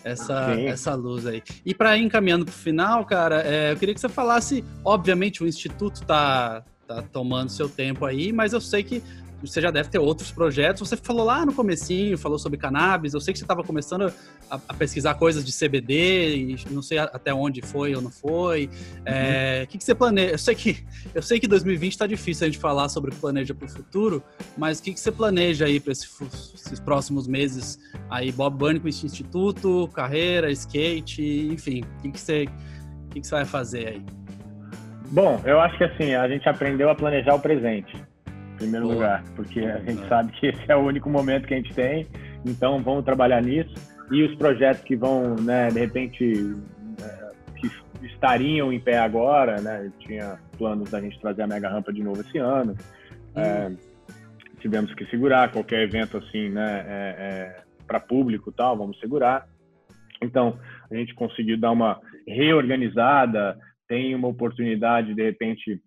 essa, 0.03 0.55
essa 0.55 0.95
luz 0.95 1.27
aí. 1.27 1.43
E 1.67 1.75
para 1.75 1.99
ir 1.99 2.05
encaminhando 2.05 2.47
para 2.47 2.53
o 2.53 2.57
final, 2.57 3.05
cara, 3.05 3.43
é, 3.43 3.73
eu 3.73 3.77
queria 3.77 3.95
que 3.95 4.01
você 4.01 4.09
falasse, 4.09 4.65
obviamente 4.83 5.43
o 5.43 5.47
Instituto 5.47 6.01
está 6.01 6.65
tá 6.87 7.03
tomando 7.03 7.51
seu 7.51 7.69
tempo 7.69 8.07
aí, 8.07 8.33
mas 8.33 8.55
eu 8.55 8.61
sei 8.61 8.83
que 8.83 9.03
você 9.49 9.61
já 9.61 9.71
deve 9.71 9.89
ter 9.89 9.99
outros 9.99 10.31
projetos. 10.31 10.89
Você 10.89 10.97
falou 10.97 11.25
lá 11.25 11.45
no 11.45 11.53
comecinho, 11.53 12.17
falou 12.17 12.39
sobre 12.39 12.59
cannabis. 12.59 13.15
Eu 13.15 13.21
sei 13.21 13.33
que 13.33 13.39
você 13.39 13.45
estava 13.45 13.63
começando 13.63 14.13
a, 14.51 14.61
a, 14.69 14.75
pesquisar 14.75 15.15
coisas 15.15 15.45
de 15.45 15.53
CBD 15.53 16.37
e 16.37 16.57
não 16.71 16.83
sei 16.83 16.99
até 16.99 17.35
onde 17.35 17.61
foi 17.61 17.95
ou 17.95 18.01
não 18.01 18.11
foi. 18.11 18.71
É, 19.05 19.11
uhum. 19.11 19.33
É, 19.33 19.63
o 19.65 19.67
que, 19.67 19.79
que, 19.79 19.85
você 19.85 19.95
planeja? 19.95 20.33
Eu 20.33 20.39
sei 20.39 20.55
que 20.55 20.85
eu 21.15 21.23
sei 21.23 21.41
que 21.41 21.49
2020 21.49 21.93
está 21.93 22.07
difícil 22.07 22.47
a 22.47 22.51
gente 22.51 22.59
falar 22.59 22.89
sobre 22.89 23.11
o 23.11 23.15
que 23.15 23.21
planeja 23.21 23.55
para 23.55 23.67
o 23.67 23.69
futuro, 23.69 24.23
mas 24.57 24.79
o 24.79 24.83
que, 24.83 24.93
que 24.93 25.01
você 25.01 25.11
planeja 25.11 25.67
aí 25.67 25.81
para 25.81 25.93
esse, 25.93 26.07
esses 26.55 26.81
próximos 26.81 27.27
meses? 27.27 27.79
Aí 28.09 28.31
Bob 28.31 28.57
Bunny 28.57 28.81
com 28.81 28.89
esse 28.89 29.05
instituto, 29.05 29.89
carreira, 29.93 30.51
skate, 30.53 31.49
enfim. 31.51 31.83
O 31.99 32.03
que, 32.03 32.13
que 32.13 32.21
você 32.21 32.45
o 32.45 33.09
que, 33.13 33.21
que 33.21 33.27
você 33.27 33.35
vai 33.35 33.45
fazer 33.45 33.89
aí? 33.89 34.03
Bom, 35.11 35.41
eu 35.45 35.61
acho 35.61 35.77
que 35.77 35.85
assim 35.85 36.15
a 36.15 36.27
gente 36.29 36.49
aprendeu 36.49 36.89
a 36.89 36.95
planejar 36.95 37.35
o 37.35 37.41
presente 37.41 38.12
primeiro 38.63 38.87
Boa. 38.87 38.95
lugar, 38.95 39.25
porque 39.35 39.61
a 39.61 39.79
gente 39.81 40.07
sabe 40.09 40.33
que 40.33 40.47
esse 40.47 40.63
é 40.69 40.77
o 40.77 40.81
único 40.81 41.11
momento 41.11 41.47
que 41.49 41.55
a 41.55 41.57
gente 41.57 41.75
tem, 41.75 42.07
então 42.47 42.81
vamos 42.81 43.05
trabalhar 43.05 43.43
nisso. 43.43 43.75
E 44.11 44.23
os 44.23 44.35
projetos 44.37 44.83
que 44.85 44.95
vão, 44.95 45.35
né, 45.37 45.69
de 45.69 45.81
repente, 45.81 46.57
é, 47.03 47.33
que 47.57 47.71
estariam 48.07 48.73
em 48.73 48.79
pé 48.79 48.99
agora, 48.99 49.61
né, 49.61 49.91
tinha 49.99 50.39
planos 50.57 50.91
da 50.91 51.01
gente 51.01 51.19
trazer 51.21 51.43
a 51.43 51.47
Mega 51.47 51.69
Rampa 51.69 51.93
de 51.93 52.03
novo 52.03 52.21
esse 52.21 52.39
ano, 52.39 52.77
é, 53.35 53.73
tivemos 54.61 54.95
que 54.95 55.05
segurar 55.07 55.51
qualquer 55.51 55.83
evento 55.83 56.19
assim, 56.19 56.49
né, 56.51 56.85
é, 56.87 57.17
é 57.19 57.63
para 57.87 57.99
público 57.99 58.53
tal, 58.53 58.77
vamos 58.77 58.99
segurar. 59.01 59.47
Então, 60.23 60.57
a 60.89 60.95
gente 60.95 61.15
conseguiu 61.15 61.59
dar 61.59 61.73
uma 61.73 62.01
reorganizada, 62.29 63.59
tem 63.89 64.15
uma 64.15 64.29
oportunidade, 64.29 65.15
de 65.15 65.23
repente, 65.23 65.81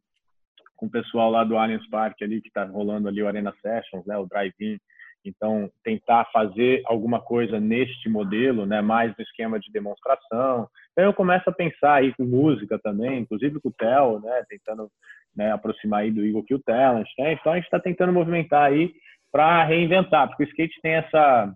com 0.86 0.98
o 0.98 1.04
pessoal 1.04 1.32
lá 1.32 1.44
do 1.44 1.58
Allianz 1.58 1.88
Parque 1.90 2.24
ali, 2.24 2.42
que 2.42 2.48
está 2.48 2.64
rolando 2.64 3.08
ali 3.08 3.22
o 3.22 3.28
Arena 3.28 3.54
Sessions, 3.62 4.06
né, 4.06 4.18
o 4.18 4.28
Drive-In. 4.28 4.78
Então, 5.26 5.72
tentar 5.84 6.26
fazer 6.32 6.84
alguma 6.86 7.20
coisa 7.20 7.60
neste 7.60 8.08
modelo, 8.08 8.66
né, 8.66 8.82
mais 8.82 9.16
no 9.18 9.24
esquema 9.24 9.60
de 9.60 9.72
demonstração. 9.72 10.70
Então, 10.92 11.04
eu 11.04 11.14
começo 11.14 11.50
a 11.50 11.54
pensar 11.54 11.96
aí 11.96 12.14
com 12.14 12.24
música 12.24 12.78
também, 12.78 13.20
inclusive 13.20 13.60
com 13.60 13.70
o 13.70 13.74
Theo, 13.74 14.20
né, 14.20 14.44
tentando 14.48 14.90
né, 15.36 15.52
aproximar 15.52 16.02
aí 16.02 16.12
do 16.12 16.24
Eagle 16.24 16.44
Kill 16.44 16.62
Talent. 16.64 17.08
Né? 17.18 17.34
Então, 17.34 17.54
a 17.54 17.56
gente 17.56 17.66
está 17.66 17.80
tentando 17.80 18.14
movimentar 18.14 18.64
aí 18.64 18.94
para 19.32 19.64
reinventar, 19.64 20.28
porque 20.28 20.44
o 20.44 20.48
skate 20.48 20.80
tem 20.82 20.94
essa, 20.94 21.56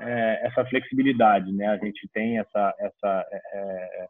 é, 0.00 0.46
essa 0.46 0.64
flexibilidade, 0.66 1.52
né? 1.52 1.68
A 1.68 1.76
gente 1.78 2.08
tem 2.12 2.38
essa, 2.38 2.74
essa 2.78 3.26
é, 3.30 4.02
é 4.02 4.08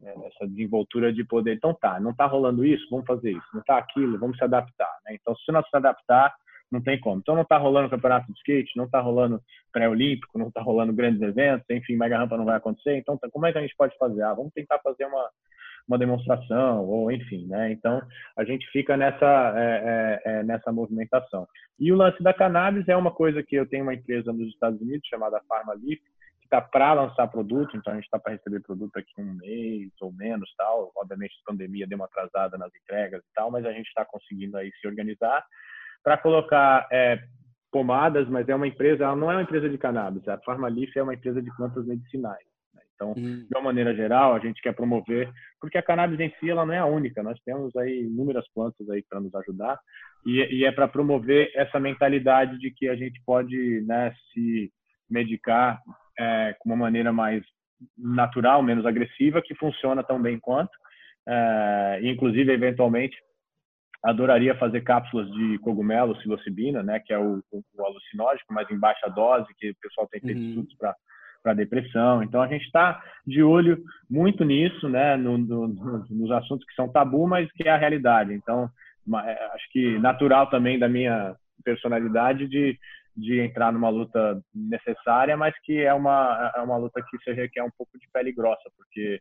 né, 0.00 0.12
essa 0.26 0.46
desenvoltura 0.46 1.12
de 1.12 1.24
poder. 1.24 1.54
Então 1.54 1.74
tá, 1.74 1.98
não 2.00 2.14
tá 2.14 2.26
rolando 2.26 2.64
isso, 2.64 2.86
vamos 2.90 3.06
fazer 3.06 3.32
isso. 3.32 3.46
Não 3.54 3.62
tá 3.62 3.78
aquilo, 3.78 4.18
vamos 4.18 4.36
se 4.36 4.44
adaptar. 4.44 4.98
Né? 5.04 5.16
Então 5.20 5.34
se 5.36 5.50
não 5.52 5.62
se 5.62 5.76
adaptar, 5.76 6.34
não 6.70 6.82
tem 6.82 7.00
como. 7.00 7.18
Então 7.18 7.34
não 7.34 7.44
tá 7.44 7.56
rolando 7.56 7.90
campeonato 7.90 8.26
de 8.26 8.38
skate, 8.38 8.76
não 8.76 8.88
tá 8.88 9.00
rolando 9.00 9.40
pré-olímpico, 9.72 10.38
não 10.38 10.50
tá 10.50 10.60
rolando 10.60 10.92
grandes 10.92 11.20
eventos, 11.22 11.68
enfim, 11.70 11.96
mega 11.96 12.18
rampa 12.18 12.36
não 12.36 12.44
vai 12.44 12.56
acontecer. 12.56 12.96
Então 12.96 13.16
tá, 13.16 13.28
como 13.30 13.46
é 13.46 13.52
que 13.52 13.58
a 13.58 13.62
gente 13.62 13.76
pode 13.76 13.96
fazer? 13.96 14.22
Ah, 14.22 14.34
vamos 14.34 14.52
tentar 14.52 14.78
fazer 14.80 15.06
uma 15.06 15.30
uma 15.88 15.98
demonstração 15.98 16.84
ou 16.84 17.10
enfim, 17.10 17.46
né? 17.46 17.72
Então 17.72 18.02
a 18.36 18.44
gente 18.44 18.70
fica 18.70 18.94
nessa 18.94 19.54
é, 19.56 20.20
é, 20.24 20.32
é, 20.32 20.42
nessa 20.44 20.70
movimentação. 20.70 21.48
E 21.80 21.90
o 21.90 21.96
lance 21.96 22.22
da 22.22 22.34
cannabis 22.34 22.86
é 22.88 22.96
uma 22.96 23.10
coisa 23.10 23.42
que 23.42 23.56
eu 23.56 23.66
tenho 23.66 23.84
uma 23.84 23.94
empresa 23.94 24.30
nos 24.32 24.48
Estados 24.48 24.78
Unidos 24.82 25.08
chamada 25.08 25.40
PharmaLeaf 25.48 26.00
está 26.48 26.60
para 26.60 26.94
lançar 26.94 27.28
produto, 27.28 27.76
então 27.76 27.92
a 27.92 27.96
gente 27.96 28.06
está 28.06 28.18
para 28.18 28.32
receber 28.32 28.60
produto 28.60 28.96
aqui 28.96 29.12
um 29.18 29.34
mês 29.34 29.90
ou 30.00 30.12
menos, 30.12 30.50
tal. 30.56 30.90
Obviamente 30.96 31.34
a 31.42 31.50
pandemia 31.50 31.86
deu 31.86 31.96
uma 31.96 32.06
atrasada 32.06 32.56
nas 32.56 32.74
entregas 32.74 33.22
e 33.22 33.34
tal, 33.34 33.50
mas 33.50 33.64
a 33.64 33.72
gente 33.72 33.86
está 33.86 34.04
conseguindo 34.04 34.56
aí 34.56 34.70
se 34.80 34.86
organizar 34.86 35.44
para 36.02 36.16
colocar 36.16 36.88
é, 36.90 37.22
pomadas, 37.70 38.26
mas 38.28 38.48
é 38.48 38.54
uma 38.54 38.66
empresa, 38.66 39.04
ela 39.04 39.16
não 39.16 39.30
é 39.30 39.34
uma 39.34 39.42
empresa 39.42 39.68
de 39.68 39.76
cannabis, 39.76 40.26
a 40.26 40.38
Farmalif 40.38 40.96
é 40.96 41.02
uma 41.02 41.14
empresa 41.14 41.42
de 41.42 41.54
plantas 41.54 41.86
medicinais. 41.86 42.46
Né? 42.74 42.82
Então, 42.94 43.10
hum. 43.10 43.46
de 43.46 43.54
uma 43.54 43.64
maneira 43.64 43.94
geral, 43.94 44.34
a 44.34 44.38
gente 44.38 44.62
quer 44.62 44.74
promover, 44.74 45.30
porque 45.60 45.76
a 45.76 45.82
cannabis 45.82 46.18
em 46.18 46.32
si 46.40 46.48
ela 46.48 46.64
não 46.64 46.72
é 46.72 46.78
a 46.78 46.86
única, 46.86 47.22
nós 47.22 47.38
temos 47.44 47.76
aí 47.76 48.04
inúmeras 48.04 48.48
plantas 48.54 48.88
aí 48.88 49.02
para 49.02 49.20
nos 49.20 49.34
ajudar 49.34 49.78
e, 50.24 50.60
e 50.60 50.64
é 50.64 50.72
para 50.72 50.88
promover 50.88 51.50
essa 51.54 51.78
mentalidade 51.78 52.58
de 52.58 52.70
que 52.70 52.88
a 52.88 52.96
gente 52.96 53.20
pode 53.26 53.82
né, 53.82 54.14
se 54.32 54.72
medicar 55.10 55.80
é, 56.18 56.54
com 56.58 56.70
uma 56.70 56.76
maneira 56.76 57.12
mais 57.12 57.42
natural, 57.96 58.62
menos 58.62 58.84
agressiva, 58.84 59.42
que 59.42 59.54
funciona 59.54 60.02
tão 60.02 60.20
bem 60.20 60.38
quanto. 60.38 60.72
É, 61.26 62.00
inclusive, 62.02 62.52
eventualmente, 62.52 63.16
adoraria 64.02 64.56
fazer 64.56 64.80
cápsulas 64.82 65.30
de 65.30 65.58
cogumelo, 65.58 66.16
psilocibina, 66.16 66.82
né, 66.82 67.00
que 67.00 67.12
é 67.12 67.18
o, 67.18 67.42
o, 67.50 67.62
o 67.76 67.84
alucinógeno, 67.84 68.46
mas 68.50 68.70
em 68.70 68.78
baixa 68.78 69.08
dose, 69.08 69.46
que 69.58 69.70
o 69.70 69.76
pessoal 69.80 70.08
tem 70.08 70.20
feito 70.20 70.38
uhum. 70.38 70.48
estudos 70.48 70.74
para 70.76 70.94
para 71.42 71.54
depressão. 71.54 72.22
Então 72.22 72.42
a 72.42 72.48
gente 72.48 72.64
está 72.64 73.02
de 73.26 73.42
olho 73.42 73.82
muito 74.10 74.44
nisso, 74.44 74.88
né, 74.88 75.16
no, 75.16 75.38
no, 75.38 75.68
nos 76.10 76.30
assuntos 76.32 76.66
que 76.66 76.74
são 76.74 76.90
tabu, 76.90 77.26
mas 77.26 77.50
que 77.52 77.68
é 77.68 77.70
a 77.70 77.76
realidade. 77.76 78.34
Então 78.34 78.68
é, 79.24 79.44
acho 79.54 79.70
que 79.70 79.98
natural 79.98 80.50
também 80.50 80.78
da 80.78 80.88
minha 80.88 81.34
personalidade 81.64 82.46
de 82.46 82.78
de 83.18 83.40
entrar 83.40 83.72
numa 83.72 83.88
luta 83.88 84.40
necessária, 84.54 85.36
mas 85.36 85.52
que 85.64 85.82
é 85.82 85.92
uma, 85.92 86.52
é 86.56 86.60
uma 86.60 86.76
luta 86.76 87.02
que 87.02 87.18
você 87.18 87.32
requer 87.32 87.62
um 87.64 87.70
pouco 87.76 87.98
de 87.98 88.08
pele 88.12 88.32
grossa, 88.32 88.70
porque 88.76 89.20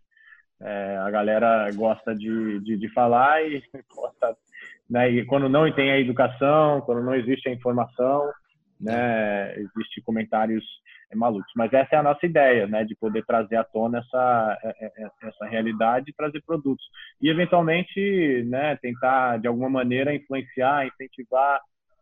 é, 0.62 0.98
a 0.98 1.10
galera 1.10 1.68
gosta 1.74 2.14
de, 2.16 2.60
de, 2.62 2.78
de 2.78 2.89
falar 2.93 3.43
e, 3.43 3.62
gosta, 3.93 4.38
né, 4.89 5.10
e 5.10 5.26
quando 5.26 5.50
não 5.50 5.72
tem 5.74 5.91
a 5.91 6.00
educação, 6.00 6.82
quando 6.82 7.04
não 7.04 7.16
existe 7.16 7.50
a 7.50 7.54
informação, 7.54 8.32
né, 8.80 9.56
existe 9.58 10.00
comentários 10.04 10.64
é, 11.12 11.16
malucos. 11.16 11.52
Mas 11.56 11.74
essa 11.74 11.95
é 11.95 11.98
a 11.98 12.04
nossa 12.04 12.24
ideia, 12.24 12.68
né, 12.68 12.84
de 12.84 12.95
poder 12.95 13.26
trazer 13.26 13.56
à 13.56 13.64
tona 13.64 13.98
essa, 13.98 14.60
é, 14.64 14.86
é, 14.86 15.10
essa 15.24 15.45
realidade 15.48 16.12
e 16.12 16.14
trazer 16.14 16.43
produtos. 16.45 16.86
E, 17.20 17.30
eventualmente, 17.30 18.43
né, 18.48 18.76
tentar, 18.76 19.39
de 19.39 19.48
alguma 19.48 19.70
maneira, 19.70 20.14
influenciar, 20.14 20.86
incentivar, 20.86 21.60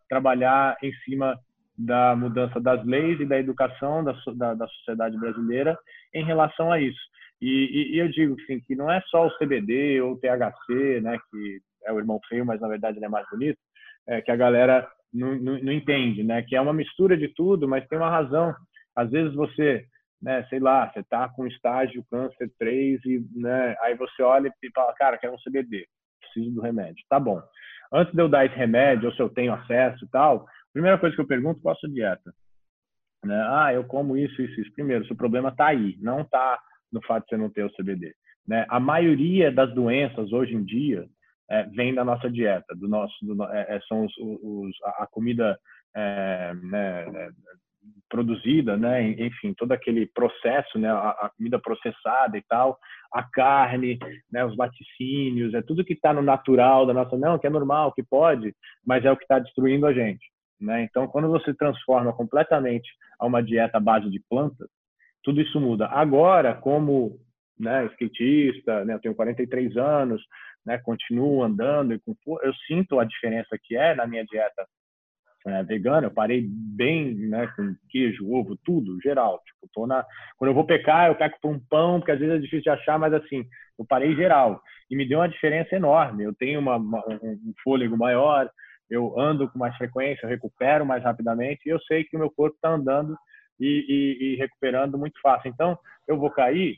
trabalhar 0.09 0.77
em 0.83 0.91
cima 1.05 1.39
da 1.77 2.15
mudança 2.15 2.59
das 2.59 2.83
leis 2.85 3.19
e 3.19 3.25
da 3.25 3.37
educação 3.37 4.03
da, 4.03 4.15
da, 4.35 4.53
da 4.53 4.67
sociedade 4.67 5.17
brasileira 5.17 5.77
em 6.13 6.23
relação 6.23 6.71
a 6.71 6.79
isso. 6.79 6.99
E, 7.41 7.47
e, 7.47 7.95
e 7.95 7.99
eu 7.99 8.07
digo 8.09 8.35
assim, 8.41 8.59
que 8.61 8.75
não 8.75 8.89
é 8.89 9.01
só 9.07 9.27
o 9.27 9.37
CBD 9.37 10.01
ou 10.01 10.13
o 10.13 10.19
THC, 10.19 11.01
né, 11.01 11.17
que 11.29 11.61
é 11.85 11.91
o 11.91 11.99
irmão 11.99 12.19
feio, 12.27 12.45
mas 12.45 12.61
na 12.61 12.67
verdade 12.67 12.97
ele 12.97 13.05
é 13.05 13.09
mais 13.09 13.27
bonito, 13.29 13.59
é, 14.07 14.21
que 14.21 14.31
a 14.31 14.35
galera 14.35 14.87
não, 15.13 15.35
não, 15.35 15.59
não, 15.59 15.71
entende, 15.71 16.23
né, 16.23 16.41
que 16.43 16.55
é 16.55 16.61
uma 16.61 16.73
mistura 16.73 17.17
de 17.17 17.27
tudo, 17.29 17.67
mas 17.67 17.87
tem 17.87 17.97
uma 17.97 18.09
razão. 18.09 18.53
Às 18.95 19.11
vezes 19.11 19.33
você, 19.33 19.85
né, 20.21 20.45
sei 20.49 20.59
lá, 20.59 20.89
você 20.91 21.03
tá 21.03 21.27
com 21.29 21.45
estágio 21.45 22.05
câncer 22.09 22.49
3 22.57 23.03
e, 23.05 23.25
né, 23.35 23.75
aí 23.81 23.95
você 23.95 24.23
olha 24.23 24.51
e 24.63 24.71
fala, 24.71 24.93
cara, 24.93 25.17
quero 25.17 25.33
um 25.33 25.37
CBD, 25.37 25.85
preciso 26.21 26.55
do 26.55 26.61
remédio. 26.61 27.03
Tá 27.09 27.19
bom. 27.19 27.41
Antes 27.93 28.13
de 28.13 28.21
eu 28.21 28.29
dar 28.29 28.45
esse 28.45 28.55
remédio, 28.55 29.09
ou 29.09 29.15
se 29.15 29.21
eu 29.21 29.29
tenho 29.29 29.53
acesso 29.53 30.05
e 30.05 30.09
tal, 30.09 30.45
Primeira 30.75 30.97
coisa 30.97 31.15
que 31.15 31.21
eu 31.21 31.27
pergunto, 31.27 31.61
qual 31.61 31.73
a 31.73 31.77
sua 31.77 31.87
dieta? 31.87 32.33
Né? 33.23 33.41
Ah, 33.47 33.73
eu 33.73 33.85
como 33.85 34.17
isso, 34.17 34.41
isso, 34.41 34.59
isso. 34.59 34.73
Primeiro, 34.73 35.05
se 35.05 35.13
o 35.13 35.15
problema 35.15 35.47
está 35.47 35.67
aí, 35.67 35.95
não 36.01 36.19
está 36.19 36.59
no 36.91 37.01
fato 37.05 37.23
de 37.23 37.29
você 37.29 37.37
não 37.37 37.49
ter 37.49 37.63
o 37.63 37.71
CBD. 37.71 38.13
Né? 38.45 38.65
A 38.67 38.77
maioria 38.77 39.49
das 39.53 39.73
doenças 39.73 40.33
hoje 40.33 40.53
em 40.53 40.65
dia 40.65 41.07
é, 41.49 41.63
vem 41.63 41.93
da 41.93 42.03
nossa 42.03 42.29
dieta, 42.29 42.75
do 42.75 42.89
nosso, 42.89 43.15
do, 43.21 43.41
é, 43.53 43.77
é 43.77 43.79
são 43.87 44.03
os, 44.03 44.13
os, 44.17 44.75
a 44.97 45.07
comida 45.09 45.57
é, 45.95 46.53
né, 46.55 47.05
é, 47.07 47.29
produzida, 48.09 48.75
né, 48.75 49.11
enfim, 49.11 49.53
todo 49.53 49.71
aquele 49.71 50.07
processo, 50.07 50.77
né, 50.77 50.91
a, 50.91 51.11
a, 51.11 51.31
comida 51.37 51.57
processada 51.57 52.37
e 52.37 52.41
tal, 52.49 52.77
a 53.13 53.23
carne, 53.23 53.97
né, 54.29 54.43
os 54.43 54.57
laticínios, 54.57 55.53
é 55.53 55.61
tudo 55.61 55.85
que 55.85 55.93
está 55.93 56.13
no 56.13 56.21
natural 56.21 56.85
da 56.85 56.93
nossa, 56.93 57.17
não, 57.17 57.39
que 57.39 57.47
é 57.47 57.49
normal, 57.49 57.93
que 57.93 58.03
pode, 58.03 58.53
mas 58.85 59.05
é 59.05 59.11
o 59.11 59.15
que 59.15 59.23
está 59.23 59.39
destruindo 59.39 59.85
a 59.85 59.93
gente, 59.93 60.25
né? 60.59 60.83
Então, 60.83 61.07
quando 61.07 61.29
você 61.29 61.53
transforma 61.53 62.13
completamente 62.13 62.89
a 63.19 63.25
uma 63.25 63.41
dieta 63.41 63.77
à 63.77 63.81
base 63.81 64.09
de 64.09 64.21
plantas, 64.29 64.67
tudo 65.23 65.41
isso 65.41 65.59
muda. 65.59 65.87
Agora, 65.87 66.53
como 66.53 67.19
né, 67.59 67.85
skatista, 67.93 68.85
né, 68.85 68.93
eu 68.93 68.99
tenho 68.99 69.15
43 69.15 69.75
anos, 69.77 70.21
né, 70.65 70.77
continuo 70.77 71.43
andando 71.43 71.93
e 71.93 71.99
com, 71.99 72.15
eu 72.41 72.53
sinto 72.67 72.99
a 72.99 73.05
diferença 73.05 73.57
que 73.61 73.75
é 73.75 73.95
na 73.95 74.05
minha 74.05 74.25
dieta 74.25 74.65
é, 75.47 75.63
vegana. 75.63 76.07
Eu 76.07 76.11
parei 76.11 76.45
bem, 76.47 77.13
né, 77.15 77.47
com 77.55 77.75
queijo, 77.89 78.29
ovo, 78.31 78.57
tudo, 78.63 78.99
geral. 79.01 79.41
Tipo, 79.45 79.69
tô 79.73 79.87
na, 79.87 80.05
quando 80.37 80.49
eu 80.49 80.55
vou 80.55 80.65
pecar, 80.65 81.07
eu 81.07 81.15
peco 81.15 81.39
por 81.41 81.51
um 81.51 81.59
pão, 81.59 81.99
porque 81.99 82.11
às 82.11 82.19
vezes 82.19 82.35
é 82.35 82.39
difícil 82.39 82.61
de 82.61 82.69
achar, 82.69 82.99
mas 82.99 83.13
assim, 83.13 83.45
eu 83.77 83.85
parei 83.85 84.15
geral 84.15 84.61
e 84.89 84.95
me 84.95 85.07
deu 85.07 85.19
uma 85.19 85.29
diferença 85.29 85.75
enorme. 85.75 86.23
Eu 86.23 86.33
tenho 86.33 86.59
uma, 86.59 86.77
uma, 86.77 87.03
um 87.21 87.53
fôlego 87.63 87.97
maior, 87.97 88.49
eu 88.89 89.19
ando 89.19 89.49
com 89.49 89.59
mais 89.59 89.75
frequência, 89.77 90.25
eu 90.25 90.29
recupero 90.29 90.85
mais 90.85 91.03
rapidamente 91.03 91.61
e 91.65 91.69
eu 91.69 91.79
sei 91.81 92.03
que 92.03 92.15
o 92.15 92.19
meu 92.19 92.29
corpo 92.29 92.55
está 92.55 92.69
andando 92.69 93.17
e, 93.59 93.67
e, 93.67 94.33
e 94.33 94.35
recuperando 94.35 94.97
muito 94.97 95.19
fácil. 95.21 95.49
Então, 95.49 95.77
eu 96.07 96.17
vou 96.17 96.29
cair, 96.29 96.77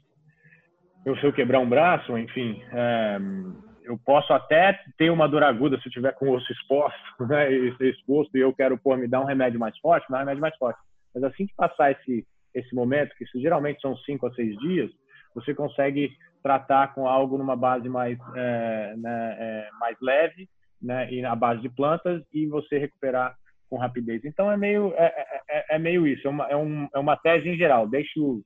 eu 1.06 1.16
se 1.18 1.26
eu 1.26 1.34
quebrar 1.34 1.60
um 1.60 1.70
braço, 1.70 2.18
enfim, 2.18 2.62
é, 2.72 3.18
eu 3.84 3.98
posso 4.06 4.34
até 4.34 4.80
ter 4.98 5.10
uma 5.10 5.28
dor 5.28 5.44
aguda 5.44 5.80
se 5.80 5.88
eu 5.88 5.92
tiver 5.92 6.14
com 6.14 6.28
o 6.28 6.34
osso 6.34 6.52
exposto, 6.52 7.00
né, 7.28 7.52
exposto 7.52 8.38
e 8.38 8.42
eu 8.42 8.54
quero 8.54 8.78
pô, 8.78 8.96
me 8.96 9.08
dar 9.08 9.22
um 9.22 9.26
remédio 9.26 9.60
mais 9.60 9.78
forte, 9.80 10.06
me 10.10 10.14
dar 10.14 10.18
um 10.18 10.22
remédio 10.22 10.42
mais 10.42 10.56
forte. 10.58 10.80
Mas 11.14 11.24
assim 11.24 11.48
que 11.48 11.56
passar 11.56 11.92
esse 11.92 12.26
esse 12.54 12.74
momento, 12.74 13.16
que 13.16 13.24
isso 13.24 13.40
geralmente 13.40 13.80
são 13.82 13.96
cinco 13.98 14.26
a 14.26 14.34
seis 14.34 14.58
dias, 14.58 14.90
você 15.36 15.54
consegue 15.54 16.12
tratar 16.42 16.94
com 16.96 17.08
algo 17.08 17.38
numa 17.38 17.56
base 17.56 17.88
mais 17.88 18.18
é, 18.36 18.96
né, 18.98 19.36
é, 19.40 19.70
mais 19.80 19.96
leve, 20.02 20.50
né, 20.82 21.12
e 21.12 21.22
na 21.22 21.36
base 21.36 21.62
de 21.62 21.70
plantas 21.70 22.24
e 22.34 22.46
você 22.48 22.78
recuperar 22.78 23.36
com 23.70 23.78
rapidez. 23.78 24.24
Então 24.24 24.52
é 24.52 24.58
meio 24.58 24.94
é, 24.96 25.06
é, 25.06 25.42
é, 25.50 25.76
é 25.76 25.80
meio 25.80 26.08
isso, 26.08 26.28
é 26.28 26.30
uma, 26.30 26.48
é, 26.48 26.56
um, 26.56 26.88
é 26.94 27.00
uma 27.00 27.18
tese 27.18 27.50
em 27.50 27.58
geral. 27.58 27.88
Deixe 27.88 28.20
o, 28.20 28.42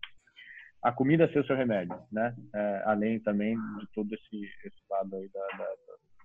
a 0.83 0.91
comida 0.91 1.31
ser 1.31 1.39
o 1.39 1.45
seu 1.45 1.55
remédio, 1.55 1.95
né? 2.11 2.33
É, 2.53 2.83
além 2.85 3.19
também 3.19 3.55
de 3.55 3.87
todo 3.93 4.13
esse, 4.13 4.45
esse 4.65 4.81
lado 4.89 5.15
aí 5.15 5.29
da, 5.33 5.57
da, 5.57 5.65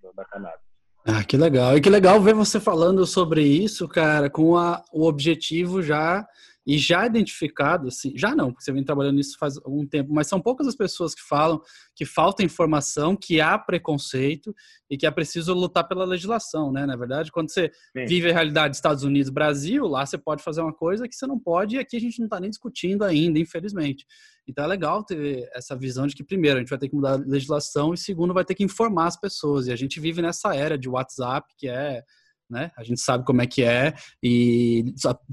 da, 0.03 0.13
da 0.17 0.25
cannabis. 0.25 0.67
Ah, 1.09 1.23
que 1.23 1.37
legal. 1.37 1.77
E 1.77 1.81
que 1.81 1.89
legal 1.89 2.21
ver 2.21 2.35
você 2.35 2.59
falando 2.59 3.07
sobre 3.07 3.43
isso, 3.43 3.89
cara, 3.89 4.29
com 4.29 4.57
a, 4.57 4.83
o 4.93 5.07
objetivo 5.07 5.81
já 5.81 6.27
e 6.67 6.79
já 6.79 7.07
identificado, 7.07 7.87
assim, 7.87 8.13
já 8.17 8.35
não, 8.35 8.51
porque 8.51 8.65
você 8.65 8.73
vem 8.73 8.83
trabalhando 8.83 9.17
nisso 9.17 9.39
faz 9.39 9.57
algum 9.59 9.87
tempo, 9.87 10.13
mas 10.13 10.27
são 10.27 10.41
poucas 10.41 10.67
as 10.67 10.75
pessoas 10.75 11.15
que 11.15 11.23
falam 11.23 11.61
que 11.95 12.05
falta 12.05 12.43
informação, 12.43 13.15
que 13.15 13.41
há 13.41 13.57
preconceito 13.57 14.55
e 14.91 14.99
que 14.99 15.07
é 15.07 15.11
preciso 15.11 15.55
lutar 15.55 15.87
pela 15.87 16.05
legislação, 16.05 16.73
né? 16.73 16.85
Na 16.85 16.97
verdade, 16.97 17.31
quando 17.31 17.51
você 17.51 17.71
Sim. 17.97 18.05
vive 18.07 18.31
a 18.31 18.33
realidade 18.33 18.71
dos 18.71 18.79
Estados 18.79 19.05
Unidos, 19.05 19.31
Brasil, 19.31 19.87
lá 19.87 20.05
você 20.05 20.19
pode 20.19 20.43
fazer 20.43 20.61
uma 20.61 20.73
coisa 20.73 21.07
que 21.07 21.15
você 21.15 21.27
não 21.27 21.39
pode 21.39 21.77
e 21.77 21.79
aqui 21.79 21.97
a 21.97 22.01
gente 22.01 22.19
não 22.19 22.27
está 22.27 22.41
nem 22.41 22.51
discutindo 22.51 23.05
ainda, 23.05 23.39
infelizmente. 23.39 24.05
Então 24.49 24.65
é 24.65 24.67
legal 24.69 25.05
ter 25.05 25.49
essa 25.55 25.77
visão 25.77 26.07
de 26.07 26.15
que, 26.15 26.25
primeiro, 26.25 26.57
a 26.57 26.61
gente 26.61 26.71
vai 26.71 26.79
ter 26.79 26.89
que 26.89 26.95
mudar 26.95 27.13
a 27.13 27.17
legislação 27.17 27.95
e, 27.95 27.99
segundo, 27.99 28.35
vai 28.35 28.45
ter 28.45 28.55
que 28.55 28.65
informar 28.65 29.07
as 29.07 29.17
pessoas. 29.17 29.67
E 29.67 29.73
a 29.73 29.77
gente 29.77 30.01
vive 30.01 30.21
nessa 30.21 30.55
era 30.55 30.77
de 30.77 30.89
WhatsApp, 30.89 31.53
que 31.57 31.69
é 31.69 32.03
né? 32.49 32.71
A 32.77 32.85
gente 32.85 33.01
sabe 33.01 33.25
como 33.25 33.43
é 33.43 33.47
que 33.47 33.63
é 33.63 33.95
e 34.23 34.85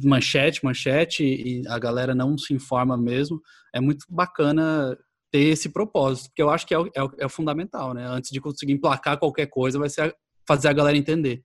manchete, 0.03 0.63
manchete 0.63 1.23
e 1.23 1.67
a 1.67 1.77
galera 1.79 2.15
não 2.15 2.37
se 2.37 2.53
informa 2.53 2.97
mesmo. 2.97 3.41
É 3.73 3.79
muito 3.79 4.05
bacana 4.09 4.97
ter 5.31 5.45
esse 5.45 5.71
propósito, 5.71 6.29
porque 6.29 6.41
eu 6.43 6.49
acho 6.49 6.65
que 6.67 6.73
é 6.73 6.79
o, 6.79 6.89
é 6.95 7.03
o, 7.03 7.11
é 7.21 7.25
o 7.25 7.29
fundamental, 7.29 7.93
né? 7.93 8.05
Antes 8.05 8.29
de 8.31 8.39
conseguir 8.39 8.73
emplacar 8.73 9.17
qualquer 9.17 9.47
coisa, 9.47 9.79
vai 9.79 9.89
ser 9.89 10.01
a, 10.01 10.13
fazer 10.47 10.67
a 10.67 10.73
galera 10.73 10.97
entender. 10.97 11.41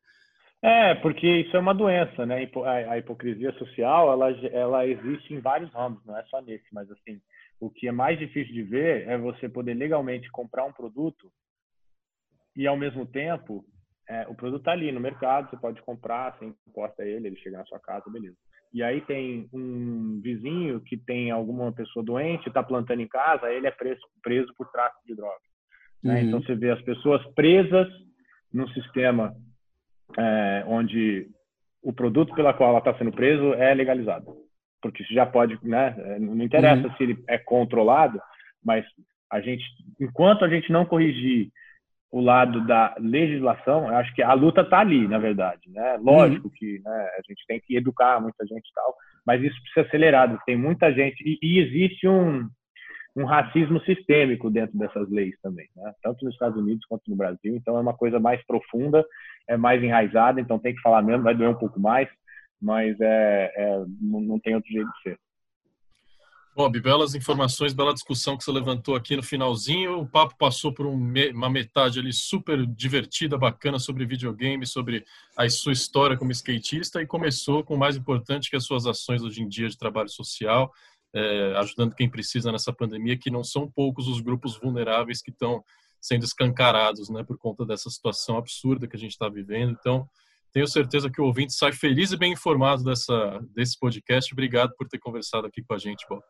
É, 0.63 0.95
porque 0.97 1.27
isso 1.27 1.57
é 1.57 1.61
uma 1.61 1.75
doença, 1.75 2.27
né? 2.27 2.49
A 2.89 2.99
hipocrisia 2.99 3.53
social, 3.53 4.13
ela, 4.13 4.31
ela 4.49 4.87
existe 4.87 5.33
em 5.33 5.41
vários 5.41 5.73
ramos, 5.73 6.05
não 6.05 6.17
é 6.19 6.25
só 6.25 6.43
nesse, 6.43 6.67
mas 6.73 6.91
assim, 6.91 7.21
o 7.61 7.71
que 7.71 7.89
é 7.89 7.93
mais 7.93 8.19
difícil 8.19 8.53
de 8.53 8.63
ver 8.63 9.09
é 9.09 9.17
você 9.17 9.49
poder 9.49 9.75
legalmente 9.75 10.31
comprar 10.31 10.65
um 10.65 10.73
produto 10.73 11.31
e 12.57 12.67
ao 12.67 12.77
mesmo 12.77 13.07
tempo 13.07 13.65
é, 14.09 14.27
o 14.29 14.35
produto 14.35 14.61
está 14.61 14.73
ali 14.73 14.91
no 14.91 15.01
mercado, 15.01 15.51
você 15.51 15.57
pode 15.57 15.83
comprar, 15.83 16.33
você 16.33 16.47
importa 16.67 17.05
ele, 17.05 17.27
ele 17.27 17.37
chega 17.37 17.59
na 17.59 17.67
sua 17.67 17.79
casa, 17.79 18.11
beleza. 18.11 18.37
E 18.73 18.83
aí 18.83 19.01
tem 19.03 19.49
um 19.53 20.21
vizinho 20.23 20.81
que 20.81 20.97
tem 20.97 21.31
alguma 21.31 21.73
pessoa 21.73 22.05
doente, 22.05 22.49
está 22.49 22.63
plantando 22.63 23.01
em 23.01 23.09
casa, 23.09 23.51
ele 23.51 23.67
é 23.67 23.71
preso, 23.71 24.01
preso 24.23 24.53
por 24.57 24.71
tráfico 24.71 25.07
de 25.07 25.15
drogas. 25.15 25.41
Né? 26.03 26.15
Uhum. 26.15 26.29
Então 26.29 26.43
você 26.43 26.55
vê 26.55 26.71
as 26.71 26.81
pessoas 26.83 27.25
presas 27.35 27.89
num 28.53 28.69
sistema 28.69 29.35
é, 30.17 30.65
onde 30.67 31.29
o 31.83 31.93
produto 31.93 32.35
pela 32.35 32.55
qual 32.55 32.71
ela 32.71 32.79
está 32.79 32.97
sendo 32.97 33.13
preso 33.13 33.55
é 33.55 33.75
legalizado, 33.75 34.27
porque 34.83 35.03
isso 35.03 35.13
já 35.13 35.27
pode, 35.27 35.59
né? 35.63 35.95
É, 35.99 36.19
não 36.19 36.43
interessa 36.43 36.89
uhum. 36.89 36.95
se 36.97 37.03
ele 37.03 37.25
é 37.27 37.39
controlado, 37.39 38.21
mas 38.65 38.85
a 39.31 39.41
gente, 39.41 39.65
enquanto 40.01 40.45
a 40.45 40.49
gente 40.49 40.73
não 40.73 40.85
corrigir 40.85 41.51
o 42.11 42.21
lado 42.21 42.67
da 42.67 42.95
legislação, 42.99 43.87
eu 43.87 43.97
acho 43.97 44.15
que 44.15 44.23
a 44.23 44.33
luta 44.33 44.63
está 44.63 44.81
ali, 44.81 45.07
na 45.07 45.19
verdade. 45.19 45.69
Né? 45.69 45.99
Lógico 46.01 46.49
uhum. 46.49 46.53
que 46.55 46.81
né, 46.83 47.09
a 47.19 47.21
gente 47.29 47.45
tem 47.47 47.61
que 47.61 47.77
educar 47.77 48.21
muita 48.21 48.47
gente 48.47 48.67
e 48.69 48.75
tal, 48.75 48.95
mas 49.27 49.43
isso 49.43 49.61
precisa 49.63 49.83
ser 49.83 49.89
acelerado. 49.89 50.39
Tem 50.47 50.57
muita 50.57 50.93
gente 50.93 51.23
e, 51.23 51.39
e 51.43 51.59
existe 51.59 52.09
um, 52.09 52.49
um 53.15 53.25
racismo 53.25 53.79
sistêmico 53.81 54.51
dentro 54.51 54.79
dessas 54.79 55.09
leis 55.11 55.35
também, 55.43 55.69
né? 55.77 55.93
tanto 56.03 56.25
nos 56.25 56.33
Estados 56.33 56.59
Unidos 56.59 56.85
quanto 56.87 57.11
no 57.11 57.17
Brasil. 57.17 57.55
Então 57.57 57.77
é 57.77 57.81
uma 57.81 57.95
coisa 57.95 58.19
mais 58.19 58.45
profunda, 58.47 59.05
é 59.47 59.57
mais 59.59 59.83
enraizada. 59.83 60.41
Então 60.41 60.59
tem 60.59 60.75
que 60.75 60.81
falar 60.81 61.03
mesmo, 61.03 61.25
vai 61.25 61.35
doer 61.35 61.51
um 61.51 61.59
pouco 61.59 61.79
mais, 61.79 62.09
mas 62.61 62.99
é, 63.01 63.53
é 63.55 63.85
não, 64.01 64.21
não 64.21 64.39
tem 64.39 64.55
outro 64.55 64.71
jeito 64.71 64.91
de 64.91 65.03
ser. 65.03 65.19
Bob, 66.59 66.81
belas 66.81 67.15
informações, 67.15 67.73
bela 67.73 67.95
discussão 67.95 68.37
que 68.37 68.43
você 68.43 68.51
levantou 68.51 68.97
aqui 68.97 69.15
no 69.15 69.23
finalzinho. 69.23 70.01
O 70.01 70.09
papo 70.09 70.35
passou 70.37 70.75
por 70.75 70.87
um, 70.87 71.13
uma 71.33 71.49
metade 71.49 72.01
ali 72.01 72.13
super 72.13 72.67
divertida, 72.67 73.39
bacana 73.39 73.79
sobre 73.79 74.05
videogame, 74.05 74.67
sobre 74.67 75.05
a 75.37 75.49
sua 75.49 75.73
história 75.73 76.17
como 76.17 76.33
skatista 76.33 77.01
e 77.01 77.07
começou 77.07 77.63
com 77.63 77.77
o 77.77 77.79
mais 77.79 77.97
importante 77.97 78.51
que 78.51 78.57
as 78.57 78.65
suas 78.65 78.87
ações 78.87 79.23
hoje 79.23 79.41
em 79.41 79.49
dia 79.49 79.69
de 79.69 79.79
trabalho 79.79 80.09
social, 80.09 80.73
é, 81.15 81.55
ajudando 81.59 81.95
quem 81.95 82.11
precisa 82.11 82.51
nessa 82.51 82.73
pandemia, 82.73 83.17
que 83.17 83.31
não 83.31 83.45
são 83.45 83.71
poucos 83.71 84.09
os 84.09 84.21
grupos 84.21 84.59
vulneráveis 84.59 85.23
que 85.23 85.31
estão 85.31 85.63
sendo 86.01 86.25
escancarados, 86.25 87.09
né, 87.09 87.23
por 87.23 87.39
conta 87.39 87.65
dessa 87.65 87.89
situação 87.89 88.37
absurda 88.37 88.89
que 88.89 88.97
a 88.97 88.99
gente 89.01 89.13
está 89.13 89.29
vivendo. 89.29 89.77
Então, 89.79 90.09
tenho 90.53 90.67
certeza 90.67 91.09
que 91.09 91.21
o 91.21 91.25
ouvinte 91.27 91.53
sai 91.53 91.71
feliz 91.71 92.11
e 92.11 92.17
bem 92.17 92.33
informado 92.33 92.83
dessa, 92.83 93.41
desse 93.55 93.79
podcast. 93.79 94.33
Obrigado 94.33 94.75
por 94.77 94.89
ter 94.89 94.99
conversado 94.99 95.47
aqui 95.47 95.63
com 95.63 95.75
a 95.75 95.79
gente, 95.79 96.05
Bob. 96.09 96.21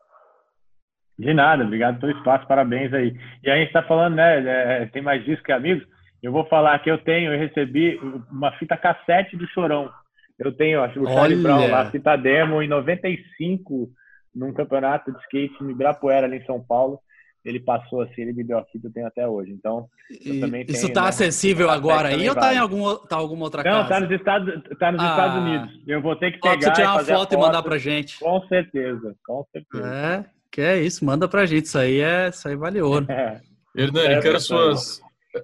De 1.19 1.33
nada, 1.33 1.65
obrigado 1.65 1.99
pelo 1.99 2.13
espaço, 2.13 2.47
parabéns 2.47 2.93
aí. 2.93 3.13
E 3.43 3.49
a 3.49 3.57
gente 3.57 3.67
está 3.67 3.83
falando, 3.83 4.15
né? 4.15 4.83
É, 4.83 4.85
tem 4.85 5.01
mais 5.01 5.23
disco 5.25 5.43
que 5.43 5.51
amigos. 5.51 5.85
Eu 6.23 6.31
vou 6.31 6.45
falar 6.45 6.79
que 6.79 6.89
eu 6.89 6.97
tenho, 6.97 7.33
eu 7.33 7.37
recebi 7.39 7.99
uma 8.31 8.53
fita 8.53 8.77
cassete 8.77 9.35
do 9.35 9.45
Chorão. 9.49 9.91
Eu 10.37 10.53
tenho, 10.53 10.81
acho, 10.81 11.01
o 11.01 11.07
Charlie 11.07 11.41
Brown 11.41 11.69
lá, 11.69 11.91
fita 11.91 12.15
demo 12.15 12.61
em 12.61 12.69
95, 12.69 13.89
num 14.33 14.53
campeonato 14.53 15.11
de 15.11 15.19
skate 15.23 15.61
em 15.61 15.71
Ibirapuera, 15.71 16.25
ali 16.25 16.37
em 16.37 16.45
São 16.45 16.63
Paulo. 16.63 16.97
Ele 17.43 17.59
passou 17.59 18.01
assim, 18.01 18.21
ele 18.21 18.33
me 18.33 18.43
deu 18.43 18.57
a 18.57 18.63
fita, 18.65 18.87
eu 18.87 18.93
tenho 18.93 19.07
até 19.07 19.27
hoje. 19.27 19.51
Então, 19.51 19.87
eu 20.25 20.39
também 20.39 20.65
Isso 20.69 20.87
está 20.87 21.03
né, 21.03 21.09
acessível 21.09 21.69
agora 21.69 22.09
aí 22.09 22.27
ou 22.29 22.33
está 22.33 22.53
em 22.53 22.57
algum, 22.57 22.95
tá 22.95 23.17
alguma 23.17 23.43
outra 23.43 23.63
Não, 23.63 23.71
casa? 23.71 23.77
Não, 23.77 23.83
está 23.83 23.99
nos, 23.99 24.11
Estados, 24.11 24.77
tá 24.77 24.91
nos 24.91 25.01
ah. 25.01 25.09
Estados 25.09 25.37
Unidos. 25.41 25.83
Eu 25.85 26.01
vou 26.01 26.15
ter 26.15 26.31
que 26.31 26.39
pegar. 26.39 26.57
Pode 26.57 26.73
tirar 26.73 26.93
uma 26.93 26.99
foto, 26.99 27.17
foto, 27.17 27.33
e 27.33 27.37
mandar 27.37 27.63
pra 27.63 27.77
gente. 27.77 28.19
Com 28.19 28.41
certeza, 28.47 29.15
com 29.25 29.45
certeza. 29.51 29.87
É. 29.87 30.38
Que 30.51 30.61
é 30.61 30.81
isso, 30.81 31.05
manda 31.05 31.27
pra 31.27 31.45
gente. 31.45 31.65
Isso 31.65 31.77
aí 31.77 31.99
é, 31.99 32.29
isso 32.29 32.47
aí 32.47 32.55
vale 32.55 32.81
ouro. 32.81 33.05
É. 33.11 33.41
Hernani, 33.75 34.15
é, 34.15 34.21
quero 34.21 34.39
suas, 34.39 34.99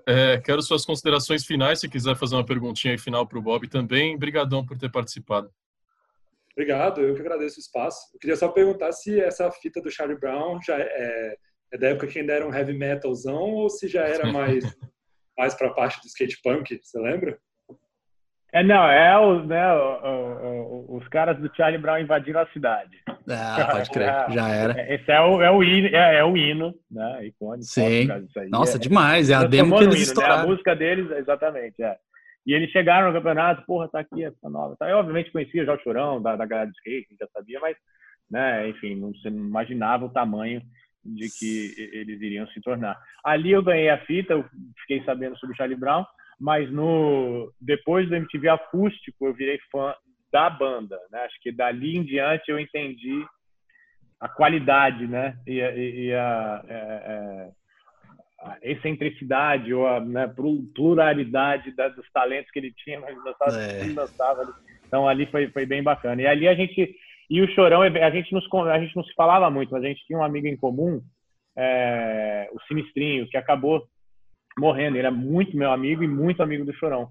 é, 0.08 0.42
quero 0.42 0.62
suas 0.62 0.84
considerações 0.84 1.46
finais. 1.46 1.80
Se 1.80 1.88
quiser 1.88 2.16
fazer 2.16 2.36
uma 2.36 2.46
perguntinha 2.46 2.94
aí 2.94 2.98
final 2.98 3.28
para 3.28 3.38
o 3.38 3.42
Bob 3.42 3.68
também. 3.70 4.16
Obrigadão 4.16 4.66
por 4.66 4.78
ter 4.78 4.92
participado. 4.92 5.50
Obrigado, 6.54 7.02
eu 7.02 7.14
que 7.14 7.22
agradeço 7.22 7.58
o 7.58 7.60
espaço. 7.60 8.00
Eu 8.14 8.20
queria 8.20 8.36
só 8.36 8.48
perguntar 8.48 8.92
se 8.94 9.20
essa 9.20 9.52
fita 9.52 9.82
do 9.82 9.92
Charlie 9.92 10.18
Brown 10.18 10.60
já 10.62 10.80
é, 10.80 11.38
é 11.72 11.78
da 11.78 11.90
época 11.90 12.08
que 12.08 12.20
ainda 12.20 12.34
era 12.34 12.48
um 12.48 12.54
heavy 12.54 12.74
metalzão 12.74 13.42
ou 13.42 13.70
se 13.70 13.88
já 13.88 14.04
era 14.06 14.26
mais, 14.34 14.64
mais 15.38 15.54
para 15.54 15.68
a 15.68 15.74
parte 15.74 16.02
do 16.02 16.08
skate 16.08 16.40
punk, 16.42 16.80
você 16.82 17.00
lembra? 17.00 17.38
É, 18.56 18.64
não, 18.64 18.90
é 18.90 19.20
o, 19.20 19.44
né, 19.44 19.68
os 20.88 21.06
caras 21.10 21.38
do 21.38 21.54
Charlie 21.54 21.78
Brown 21.78 22.00
invadiram 22.00 22.40
a 22.40 22.48
cidade. 22.54 22.98
Ah, 23.30 23.68
pode 23.70 23.90
crer, 23.90 24.08
é, 24.08 24.32
já 24.32 24.48
era. 24.48 24.80
É, 24.80 24.96
esse 24.96 25.12
é 25.12 25.20
o, 25.20 25.42
é 25.42 25.52
o, 25.52 25.62
hino, 25.62 25.88
é, 25.90 26.16
é 26.20 26.24
o 26.24 26.38
hino, 26.38 26.74
né? 26.90 27.26
Icônico. 27.26 27.66
Sim. 27.66 28.08
Nossa, 28.50 28.78
é, 28.78 28.80
demais. 28.80 29.30
É 29.30 29.34
a 29.34 29.44
demo 29.44 29.78
que 29.78 29.84
eles 29.84 30.04
estouraram. 30.04 30.38
Né? 30.38 30.44
A 30.44 30.48
música 30.48 30.74
deles, 30.74 31.12
exatamente, 31.12 31.84
é. 31.84 31.98
E 32.48 32.54
eles 32.54 32.72
chegaram 32.72 33.08
no 33.08 33.14
campeonato, 33.14 33.66
porra, 33.66 33.90
tá 33.90 34.00
aqui 34.00 34.24
essa 34.24 34.50
nova. 34.50 34.78
Tá. 34.80 34.90
Eu, 34.90 35.00
obviamente, 35.00 35.34
conhecia 35.34 35.66
já 35.66 35.74
o 35.74 35.80
Chorão, 35.80 36.22
da, 36.22 36.38
da 36.38 36.46
galera 36.46 36.70
de 36.70 36.78
skate, 36.78 37.18
já 37.20 37.28
sabia, 37.34 37.60
mas, 37.60 37.76
né, 38.32 38.70
enfim, 38.70 38.96
não, 38.96 39.12
você 39.12 39.30
não 39.30 39.48
imaginava 39.48 40.06
o 40.06 40.14
tamanho 40.14 40.62
de 41.04 41.28
que 41.30 41.76
eles 41.92 42.22
iriam 42.22 42.48
se 42.48 42.62
tornar. 42.62 42.98
Ali 43.22 43.52
eu 43.52 43.62
ganhei 43.62 43.90
a 43.90 43.98
fita, 44.06 44.32
eu 44.32 44.46
fiquei 44.80 45.04
sabendo 45.04 45.38
sobre 45.40 45.56
o 45.56 45.58
Charlie 45.58 45.78
Brown, 45.78 46.06
mas 46.40 46.72
no 46.72 47.52
depois 47.60 48.08
do 48.08 48.16
MTV 48.16 48.50
Acústico 48.50 49.28
eu 49.28 49.34
virei 49.34 49.60
fã 49.72 49.94
da 50.32 50.50
banda, 50.50 51.00
né? 51.12 51.20
Acho 51.20 51.40
que 51.42 51.52
dali 51.52 51.98
em 51.98 52.04
diante 52.04 52.50
eu 52.50 52.60
entendi 52.60 53.26
a 54.20 54.28
qualidade, 54.28 55.08
né? 55.08 55.38
E, 55.48 55.60
e, 55.60 56.06
e 56.08 56.14
a, 56.14 56.64
é, 56.68 56.76
é, 56.76 57.50
a, 58.42 58.58
excentricidade 58.62 59.74
ou 59.74 59.88
a 59.88 60.00
né, 60.00 60.34
pluralidade 60.74 61.72
da, 61.72 61.88
dos 61.90 62.10
talentos 62.12 62.52
que 62.52 62.60
ele 62.60 62.74
tinha, 62.74 63.00
mas 63.00 63.16
dançava, 63.24 63.62
é. 63.62 63.84
dançava. 63.90 64.56
Então 64.86 65.08
ali 65.08 65.26
foi, 65.28 65.48
foi 65.50 65.66
bem 65.66 65.82
bacana. 65.82 66.22
E 66.22 66.28
ali 66.28 66.48
a 66.48 66.54
gente 66.54 66.96
e 67.30 67.42
o 67.42 67.48
Chorão, 67.54 67.82
a 67.82 68.10
gente, 68.12 68.32
nos, 68.34 68.48
a 68.54 68.80
gente 68.80 68.96
não 68.96 69.04
se 69.04 69.14
falava 69.14 69.50
muito, 69.50 69.72
mas 69.72 69.84
a 69.84 69.88
gente 69.88 70.06
tinha 70.06 70.20
um 70.20 70.24
amigo 70.24 70.48
em 70.48 70.56
comum, 70.56 71.02
é, 71.58 72.48
o 72.52 72.60
Sinistrinho, 72.68 73.28
que 73.28 73.38
acabou 73.38 73.84
morrendo. 74.58 74.96
Ele 74.96 75.08
era 75.08 75.12
muito 75.12 75.56
meu 75.58 75.72
amigo 75.72 76.04
e 76.04 76.08
muito 76.08 76.42
amigo 76.42 76.66
do 76.66 76.74
Chorão. 76.74 77.10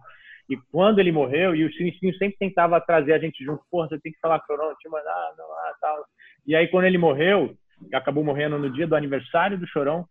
E 0.48 0.56
quando 0.70 0.98
ele 0.98 1.10
morreu, 1.10 1.54
e 1.54 1.64
o 1.64 1.72
Sinistrinho 1.72 2.14
sempre 2.16 2.36
tentava 2.38 2.80
trazer 2.80 3.14
a 3.14 3.18
gente 3.18 3.42
junto, 3.42 3.62
porra, 3.70 3.88
você 3.88 3.98
tem 4.00 4.12
que 4.12 4.20
falar 4.20 4.40
com 4.40 4.52
o 4.52 4.56
Chorão, 4.56 4.74
te 4.78 4.88
mandar, 4.88 5.32
não, 5.38 5.44
ah, 5.44 5.74
tal. 5.80 6.04
E 6.46 6.54
aí 6.54 6.68
quando 6.68 6.84
ele 6.84 6.98
morreu, 6.98 7.56
acabou 7.92 8.22
morrendo 8.22 8.58
no 8.58 8.70
dia 8.70 8.86
do 8.86 8.94
aniversário 8.94 9.58
do 9.58 9.66
Chorão, 9.66 10.06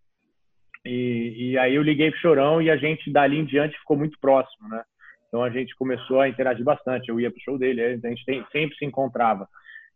e, 0.85 1.51
e 1.51 1.57
aí 1.57 1.75
eu 1.75 1.83
liguei 1.83 2.11
pro 2.11 2.19
Chorão 2.19 2.61
e 2.61 2.69
a 2.69 2.75
gente 2.75 3.11
dali 3.11 3.37
em 3.37 3.45
diante 3.45 3.77
ficou 3.79 3.95
muito 3.95 4.17
próximo, 4.19 4.67
né? 4.67 4.83
Então 5.27 5.41
a 5.43 5.49
gente 5.49 5.75
começou 5.75 6.19
a 6.19 6.27
interagir 6.27 6.63
bastante. 6.63 7.09
Eu 7.09 7.19
ia 7.19 7.31
pro 7.31 7.41
show 7.41 7.57
dele, 7.57 7.81
a 7.81 8.07
gente 8.09 8.25
tem, 8.25 8.45
sempre 8.51 8.75
se 8.77 8.85
encontrava. 8.85 9.47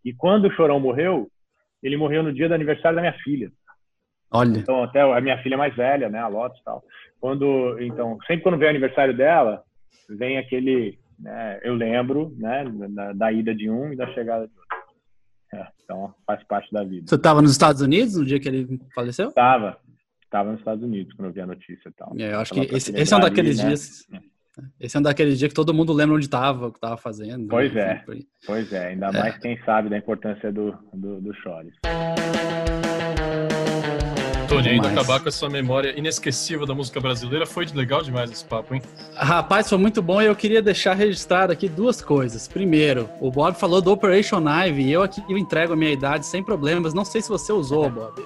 E 0.04 0.14
quando 0.14 0.46
o 0.46 0.52
Chorão 0.52 0.80
morreu, 0.80 1.28
ele 1.84 1.98
morreu 1.98 2.24
no 2.24 2.34
dia 2.34 2.48
do 2.48 2.56
aniversário 2.56 2.96
da 2.96 3.02
minha 3.02 3.18
filha. 3.24 3.52
Olha. 4.32 4.60
Então, 4.60 4.84
até 4.84 5.02
a 5.02 5.22
minha 5.22 5.42
filha 5.42 5.58
mais 5.58 5.76
velha, 5.76 6.10
né, 6.10 6.20
a 6.20 6.28
Lotus 6.28 6.60
e 6.60 6.64
tal. 6.64 6.84
Quando, 7.20 7.78
então, 7.80 8.18
sempre 8.28 8.44
quando 8.44 8.58
vem 8.58 8.68
o 8.68 8.72
aniversário 8.72 9.16
dela, 9.16 9.64
vem 10.10 10.38
aquele, 10.38 11.00
né, 11.20 11.60
eu 11.64 11.74
lembro, 11.74 12.34
né, 12.38 12.66
da, 12.90 13.14
da, 13.14 13.32
ida 13.32 13.56
de 13.56 13.70
um 13.70 13.92
e 13.92 13.96
da 13.96 14.08
chegada 14.14 14.48
de 14.48 14.54
outro. 14.54 14.68
É, 15.54 15.68
então, 15.84 16.14
faz 16.26 16.44
parte 16.44 16.72
da 16.72 16.84
vida. 16.84 17.08
Você 17.08 17.16
estava 17.16 17.42
nos 17.42 17.52
Estados 17.52 17.82
Unidos 17.82 18.18
no 18.18 18.26
dia 18.26 18.40
que 18.40 18.48
ele 18.48 18.80
faleceu? 18.94 19.30
Estava. 19.30 19.78
Estava 20.22 20.52
nos 20.52 20.60
Estados 20.60 20.84
Unidos 20.84 21.14
quando 21.14 21.30
eu 21.30 21.34
vi 21.34 21.42
a 21.42 21.48
notícia 21.48 21.88
e 21.88 21.94
tal. 21.94 22.14
É, 22.20 22.34
eu 22.34 22.40
acho 22.40 22.54
que 22.54 22.60
esse, 22.60 22.96
esse 22.96 23.14
é 23.14 23.18
um 23.18 23.22
daqueles 23.22 23.60
ali, 23.60 23.70
né? 23.70 23.76
dias... 23.76 24.08
Né? 24.10 24.22
Esse 24.80 24.98
é 24.98 25.00
um 25.00 25.04
daqueles 25.04 25.38
dias 25.38 25.50
que 25.50 25.56
todo 25.56 25.74
mundo 25.74 25.94
lembra 25.94 26.16
onde 26.16 26.26
estava, 26.26 26.68
o 26.68 26.72
que 26.72 26.78
estava 26.78 26.98
fazendo. 26.98 27.48
Pois 27.48 27.72
né? 27.74 28.04
é, 28.08 28.24
pois 28.46 28.74
é. 28.74 28.88
Ainda 28.88 29.08
é. 29.08 29.12
mais 29.12 29.38
quem 29.38 29.58
sabe 29.64 29.88
da 29.88 29.98
importância 29.98 30.52
do, 30.52 30.76
do, 30.94 31.22
do 31.22 31.34
Chores. 31.36 31.76
Tony, 34.58 34.70
ainda 34.70 34.90
acabar 34.90 35.20
com 35.20 35.30
essa 35.30 35.48
memória 35.48 35.98
inesquecível 35.98 36.66
da 36.66 36.74
música 36.74 37.00
brasileira, 37.00 37.46
foi 37.46 37.66
legal 37.68 38.02
demais 38.02 38.32
esse 38.32 38.44
papo, 38.44 38.74
hein? 38.74 38.82
Rapaz, 39.16 39.70
foi 39.70 39.78
muito 39.78 40.02
bom 40.02 40.20
e 40.20 40.26
eu 40.26 40.36
queria 40.36 40.62
deixar 40.62 40.96
registrado 40.96 41.54
aqui 41.54 41.70
duas 41.70 42.02
coisas. 42.02 42.48
Primeiro, 42.48 43.08
o 43.22 43.30
Bob 43.30 43.56
falou 43.56 43.82
do 43.82 43.92
Operation 43.92 44.44
Ivy 44.50 44.82
e 44.82 44.92
eu 44.92 45.04
aqui 45.04 45.24
eu 45.30 45.38
entrego 45.38 45.74
a 45.74 45.76
minha 45.76 45.92
idade 45.92 46.26
sem 46.26 46.44
problemas. 46.44 46.94
Não 46.94 47.06
sei 47.06 47.22
se 47.22 47.30
você 47.30 47.54
usou, 47.54 47.90
Bob. 47.90 48.24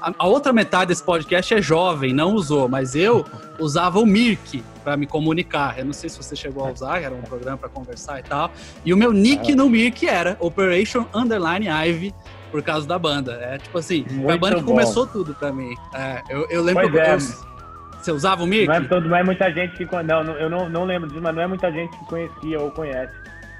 A 0.00 0.26
outra 0.26 0.52
metade 0.52 0.88
desse 0.88 1.02
podcast 1.02 1.52
é 1.52 1.60
jovem, 1.60 2.12
não 2.12 2.34
usou, 2.34 2.68
mas 2.68 2.94
eu 2.94 3.24
usava 3.58 3.98
o 3.98 4.06
Mirk 4.06 4.62
para 4.84 4.96
me 4.96 5.06
comunicar. 5.06 5.76
Eu 5.78 5.84
não 5.86 5.92
sei 5.92 6.08
se 6.08 6.16
você 6.16 6.36
chegou 6.36 6.64
a 6.64 6.70
usar, 6.70 7.02
era 7.02 7.12
um 7.12 7.22
programa 7.22 7.58
para 7.58 7.68
conversar 7.68 8.20
e 8.20 8.22
tal. 8.22 8.52
E 8.84 8.94
o 8.94 8.96
meu 8.96 9.12
nick 9.12 9.52
no 9.54 9.68
Mirk 9.68 10.06
era 10.06 10.36
Operation 10.38 11.06
Underline 11.12 11.66
Ivy 11.66 12.14
por 12.50 12.62
causa 12.62 12.86
da 12.86 12.98
banda. 12.98 13.32
É 13.40 13.58
tipo 13.58 13.76
assim, 13.78 14.04
Muito 14.10 14.30
a 14.30 14.36
banda 14.36 14.56
que 14.56 14.64
começou 14.64 15.06
tudo 15.06 15.34
pra 15.34 15.52
mim. 15.52 15.74
É, 15.94 16.22
eu, 16.28 16.46
eu 16.48 16.62
lembro 16.62 16.90
que 16.90 16.98
é. 16.98 17.16
você 17.18 18.12
usava 18.12 18.42
o 18.42 18.46
Mirk? 18.46 18.66
Não 18.66 18.74
é, 18.74 18.80
todo, 18.82 19.08
não 19.08 19.16
é 19.16 19.22
muita 19.22 19.50
gente 19.52 19.76
que. 19.76 19.84
Não, 20.02 20.22
eu 20.36 20.48
não, 20.48 20.68
não 20.68 20.84
lembro 20.84 21.08
disso, 21.08 21.22
mas 21.22 21.34
não 21.34 21.42
é 21.42 21.46
muita 21.46 21.70
gente 21.72 21.96
que 21.98 22.04
conhecia 22.06 22.60
ou 22.60 22.70
conhece 22.70 23.12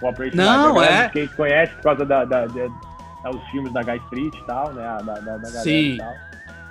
o 0.03 0.09
Operation 0.09 0.37
Não, 0.37 0.83
é. 0.83 1.09
Que 1.09 1.29
conhece 1.29 1.75
por 1.77 1.83
causa 1.83 2.05
da, 2.05 2.25
da, 2.25 2.47
da, 2.47 3.31
dos 3.31 3.43
filmes 3.51 3.73
da 3.73 3.83
Guy 3.83 3.97
Street 4.05 4.35
e 4.35 4.45
tal, 4.45 4.73
né? 4.73 4.99
Da, 5.05 5.15
da, 5.15 5.37
da 5.39 5.47
Sim. 5.47 5.95
E 5.95 5.97
tal. 5.99 6.15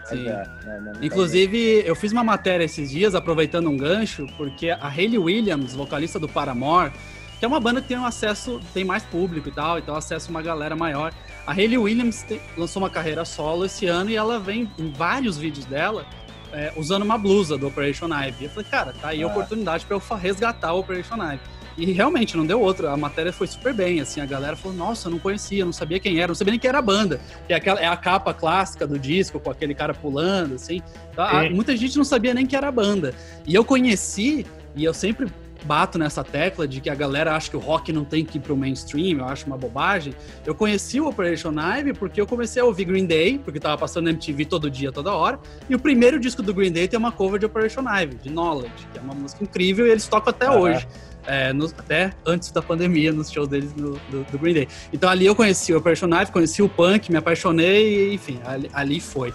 Sim. 0.06 0.28
É, 0.28 0.44
né, 0.80 0.94
Inclusive, 1.02 1.84
eu 1.86 1.96
fiz 1.96 2.12
uma 2.12 2.24
matéria 2.24 2.64
esses 2.64 2.92
dias, 2.92 3.16
aproveitando 3.16 3.70
um 3.70 3.78
gancho, 3.78 4.28
porque 4.38 4.70
a 4.70 4.88
Hayley 4.88 5.18
Williams, 5.18 5.74
vocalista 5.74 6.20
do 6.20 6.30
Paramore, 6.30 6.92
que 7.40 7.44
é 7.44 7.48
uma 7.48 7.60
banda 7.60 7.82
que 7.82 7.88
tem 7.88 7.98
um 7.98 8.06
acesso, 8.06 8.62
tem 8.74 8.84
mais 8.84 9.04
público 9.04 9.50
e 9.50 9.52
tal, 9.52 9.80
então 9.80 9.96
acesso 9.96 10.30
uma 10.30 10.44
galera 10.44 10.76
maior. 10.76 11.12
A 11.46 11.52
Hayley 11.52 11.78
Williams 11.78 12.24
te, 12.24 12.42
lançou 12.58 12.82
uma 12.82 12.90
carreira 12.90 13.24
solo 13.24 13.66
esse 13.66 13.86
ano 13.86 14.10
e 14.10 14.16
ela 14.16 14.40
vem 14.40 14.70
em 14.80 14.92
vários 14.92 15.38
vídeos 15.38 15.66
dela 15.66 16.06
é, 16.52 16.74
usando 16.76 17.04
uma 17.04 17.18
blusa 17.18 17.58
do 17.58 17.68
Operation 17.68 18.08
Ivy. 18.08 18.46
Eu 18.46 18.50
falei, 18.50 18.70
cara, 18.70 18.94
tá 18.94 19.10
aí 19.10 19.24
a 19.24 19.28
ah. 19.28 19.30
oportunidade 19.30 19.86
para 19.86 19.96
eu 19.96 20.18
resgatar 20.18 20.74
o 20.74 20.80
Operation 20.80 21.16
Ivy. 21.16 21.40
E 21.78 21.92
realmente 21.92 22.38
não 22.38 22.46
deu 22.46 22.62
outra. 22.62 22.92
A 22.92 22.98
matéria 22.98 23.34
foi 23.34 23.48
super 23.48 23.74
bem, 23.74 24.00
assim, 24.00 24.22
a 24.22 24.26
galera 24.26 24.56
falou: 24.56 24.78
"Nossa, 24.78 25.08
eu 25.08 25.12
não 25.12 25.20
conhecia, 25.20 25.66
não 25.66 25.74
sabia 25.74 26.00
quem 26.00 26.20
era, 26.20 26.30
não 26.30 26.36
sabia 26.36 26.52
nem 26.52 26.60
quem 26.60 26.70
era 26.70 26.80
a 26.80 26.82
banda". 26.82 27.20
Que 27.48 27.54
é 27.54 27.58
aquela 27.58 27.82
é 27.82 27.88
a 27.88 27.98
capa 27.98 28.34
clássica 28.34 28.88
do 28.88 28.98
disco 28.98 29.42
com 29.42 29.52
aquele 29.52 29.76
cara 29.76 29.94
pulando 29.94 30.56
assim. 30.56 30.82
A, 31.18 31.50
muita 31.50 31.76
gente 31.76 31.98
não 31.98 32.06
sabia 32.06 32.34
nem 32.34 32.46
que 32.46 32.56
era 32.56 32.70
a 32.70 32.72
banda. 32.72 33.14
E 33.46 33.54
eu 33.54 33.66
conheci 33.66 34.46
e 34.74 34.86
eu 34.86 34.94
sempre 34.94 35.28
bato 35.66 35.98
nessa 35.98 36.24
tecla 36.24 36.68
de 36.68 36.80
que 36.80 36.90
a 36.90 36.96
galera 36.96 37.36
acha 37.36 37.50
que 37.50 37.58
o 37.58 37.60
rock 37.60 37.92
não 37.92 38.06
tem 38.06 38.24
que 38.24 38.38
ir 38.38 38.42
pro 38.42 38.56
mainstream, 38.56 39.20
eu 39.20 39.26
acho 39.26 39.46
uma 39.48 39.58
bobagem. 39.58 40.14
Eu 40.46 40.54
conheci 40.54 41.02
o 41.02 41.08
Operation 41.08 41.52
Ivy 41.52 41.94
porque 41.94 42.22
eu 42.22 42.28
comecei 42.28 42.62
a 42.62 42.66
ouvir 42.66 42.86
Green 42.86 43.06
Day, 43.06 43.40
porque 43.40 43.60
tava 43.60 43.78
passando 43.78 44.06
na 44.06 44.12
MTV 44.12 44.46
todo 44.46 44.70
dia, 44.70 44.92
toda 44.92 45.14
hora. 45.14 45.40
E 45.70 45.76
o 45.76 45.80
primeiro 45.80 46.20
disco 46.20 46.42
do 46.42 46.54
Green 46.54 46.72
Day 46.72 46.88
tem 46.88 46.98
uma 46.98 47.12
cover 47.12 47.40
de 47.40 47.46
Operation 47.46 47.82
Ivy, 47.82 48.16
de 48.16 48.30
Knowledge, 48.30 48.88
que 48.94 49.00
é 49.00 49.02
uma 49.02 49.14
música 49.14 49.44
incrível 49.44 49.88
e 49.88 49.90
eles 49.90 50.08
tocam 50.08 50.30
até 50.30 50.50
hoje. 50.50 50.88
É, 51.28 51.52
no, 51.52 51.66
até 51.66 52.14
antes 52.24 52.52
da 52.52 52.62
pandemia, 52.62 53.12
nos 53.12 53.32
shows 53.32 53.48
deles 53.48 53.74
no, 53.74 53.94
do, 54.12 54.24
do, 54.32 54.38
Green 54.38 54.54
Day. 54.54 54.68
Então 54.94 55.10
ali 55.10 55.26
eu 55.26 55.36
conheci 55.36 55.74
o 55.74 55.78
Operation 55.78 56.08
Ivy, 56.08 56.32
conheci 56.32 56.62
o 56.62 56.70
punk, 56.70 57.12
me 57.12 57.18
apaixonei 57.18 58.12
e 58.12 58.14
enfim, 58.14 58.40
ali, 58.46 58.70
ali 58.72 59.00
foi. 59.00 59.34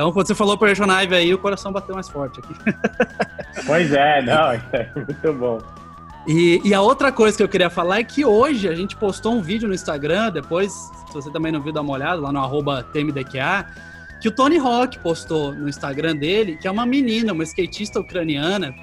Então, 0.00 0.12
quando 0.12 0.28
você 0.28 0.34
falou 0.34 0.54
Operation 0.54 0.90
Ivy 0.90 1.14
aí, 1.14 1.34
o 1.34 1.36
coração 1.36 1.70
bateu 1.70 1.94
mais 1.94 2.08
forte 2.08 2.40
aqui. 2.40 2.54
Pois 3.66 3.92
é, 3.92 4.22
não, 4.22 4.52
é 4.72 4.88
muito 4.94 5.32
bom. 5.34 5.58
E, 6.26 6.60
e, 6.64 6.72
a 6.72 6.80
outra 6.80 7.12
coisa 7.12 7.36
que 7.36 7.42
eu 7.42 7.48
queria 7.48 7.68
falar 7.68 7.98
é 7.98 8.04
que 8.04 8.24
hoje 8.24 8.68
a 8.68 8.74
gente 8.74 8.96
postou 8.96 9.34
um 9.34 9.42
vídeo 9.42 9.68
no 9.68 9.74
Instagram, 9.74 10.30
depois, 10.30 10.72
se 10.72 11.12
você 11.12 11.30
também 11.30 11.52
não 11.52 11.60
viu, 11.60 11.72
dá 11.72 11.82
uma 11.82 11.92
olhada 11.92 12.20
lá 12.20 12.32
no 12.32 12.38
arroba 12.38 12.82
TMDQA, 12.82 13.66
que 14.22 14.28
o 14.28 14.30
Tony 14.30 14.56
Hawk 14.56 15.00
postou 15.00 15.52
no 15.52 15.68
Instagram 15.68 16.16
dele, 16.16 16.56
que 16.56 16.66
é 16.66 16.70
uma 16.70 16.86
menina, 16.86 17.32
uma 17.32 17.42
skatista 17.42 18.00
ucraniana, 18.00 18.74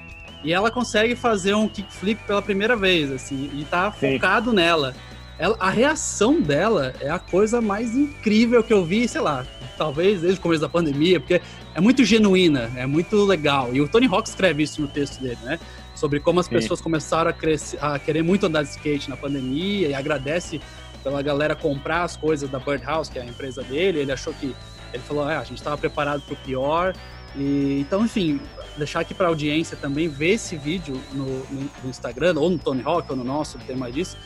e 0.44 0.52
ela 0.52 0.70
consegue 0.70 1.16
fazer 1.16 1.54
um 1.54 1.66
kickflip 1.66 2.22
pela 2.26 2.42
primeira 2.42 2.76
vez, 2.76 3.10
assim, 3.10 3.50
e 3.54 3.64
tá 3.64 3.90
Sim. 3.90 4.12
focado 4.12 4.52
nela. 4.52 4.94
Ela, 5.38 5.56
a 5.60 5.70
reação 5.70 6.40
dela 6.40 6.94
é 7.00 7.08
a 7.08 7.18
coisa 7.18 7.60
mais 7.60 7.96
incrível 7.96 8.62
que 8.62 8.72
eu 8.72 8.84
vi, 8.84 9.06
sei 9.06 9.20
lá, 9.20 9.46
talvez 9.76 10.20
desde 10.20 10.40
o 10.40 10.42
começo 10.42 10.60
da 10.60 10.68
pandemia, 10.68 11.20
porque 11.20 11.40
é 11.74 11.80
muito 11.80 12.04
genuína, 12.04 12.70
é 12.74 12.86
muito 12.86 13.24
legal. 13.24 13.72
E 13.72 13.80
o 13.80 13.88
Tony 13.88 14.06
Hawk 14.06 14.28
escreve 14.28 14.64
isso 14.64 14.82
no 14.82 14.88
texto 14.88 15.20
dele, 15.20 15.38
né? 15.44 15.60
Sobre 15.94 16.18
como 16.18 16.40
as 16.40 16.46
Sim. 16.46 16.56
pessoas 16.56 16.80
começaram 16.80 17.30
a, 17.30 17.32
crescer, 17.32 17.78
a 17.80 17.98
querer 17.98 18.22
muito 18.22 18.46
andar 18.46 18.64
de 18.64 18.70
skate 18.70 19.08
na 19.08 19.16
pandemia 19.16 19.88
e 19.88 19.94
agradece 19.94 20.60
pela 21.04 21.22
galera 21.22 21.54
comprar 21.54 22.02
as 22.02 22.16
coisas 22.16 22.50
da 22.50 22.58
Birdhouse, 22.58 23.10
que 23.10 23.18
é 23.18 23.22
a 23.22 23.24
empresa 23.24 23.62
dele. 23.62 24.00
Ele 24.00 24.12
achou 24.12 24.34
que. 24.34 24.54
Ele 24.92 25.02
falou: 25.02 25.22
ah, 25.24 25.38
a 25.38 25.44
gente 25.44 25.58
estava 25.58 25.78
preparado 25.78 26.20
para 26.22 26.34
o 26.34 26.36
pior. 26.38 26.94
E, 27.36 27.78
então, 27.80 28.04
enfim, 28.04 28.40
deixar 28.76 29.00
aqui 29.00 29.14
para 29.14 29.26
a 29.26 29.28
audiência 29.28 29.76
também 29.76 30.08
ver 30.08 30.30
esse 30.30 30.56
vídeo 30.56 31.00
no, 31.12 31.24
no, 31.24 31.70
no, 31.84 31.90
Instagram, 31.90 32.34
ou 32.36 32.50
no 32.50 32.58
Tony 32.58 32.82
Hawk, 32.84 33.08
ou 33.10 33.16
no 33.16 33.24
nosso, 33.24 33.58
tem 33.58 33.76
mais 33.76 33.94
disso. 33.94 34.16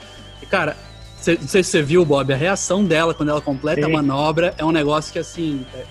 E, 0.41 0.47
cara, 0.47 0.77
cê, 1.23 1.39
não 1.41 1.49
sei 1.49 1.63
se 1.63 1.71
você 1.71 1.83
viu, 1.83 2.05
Bob, 2.05 2.33
a 2.33 2.37
reação 2.37 2.85
dela 2.85 3.15
quando 3.15 3.31
ela 3.31 3.41
completa 3.41 3.83
Sim. 3.83 3.87
a 3.87 3.89
manobra 3.89 4.55
é 4.59 4.65
um 4.65 4.73
negócio 4.73 5.13
que, 5.13 5.19
assim, 5.19 5.65
é, 5.75 5.85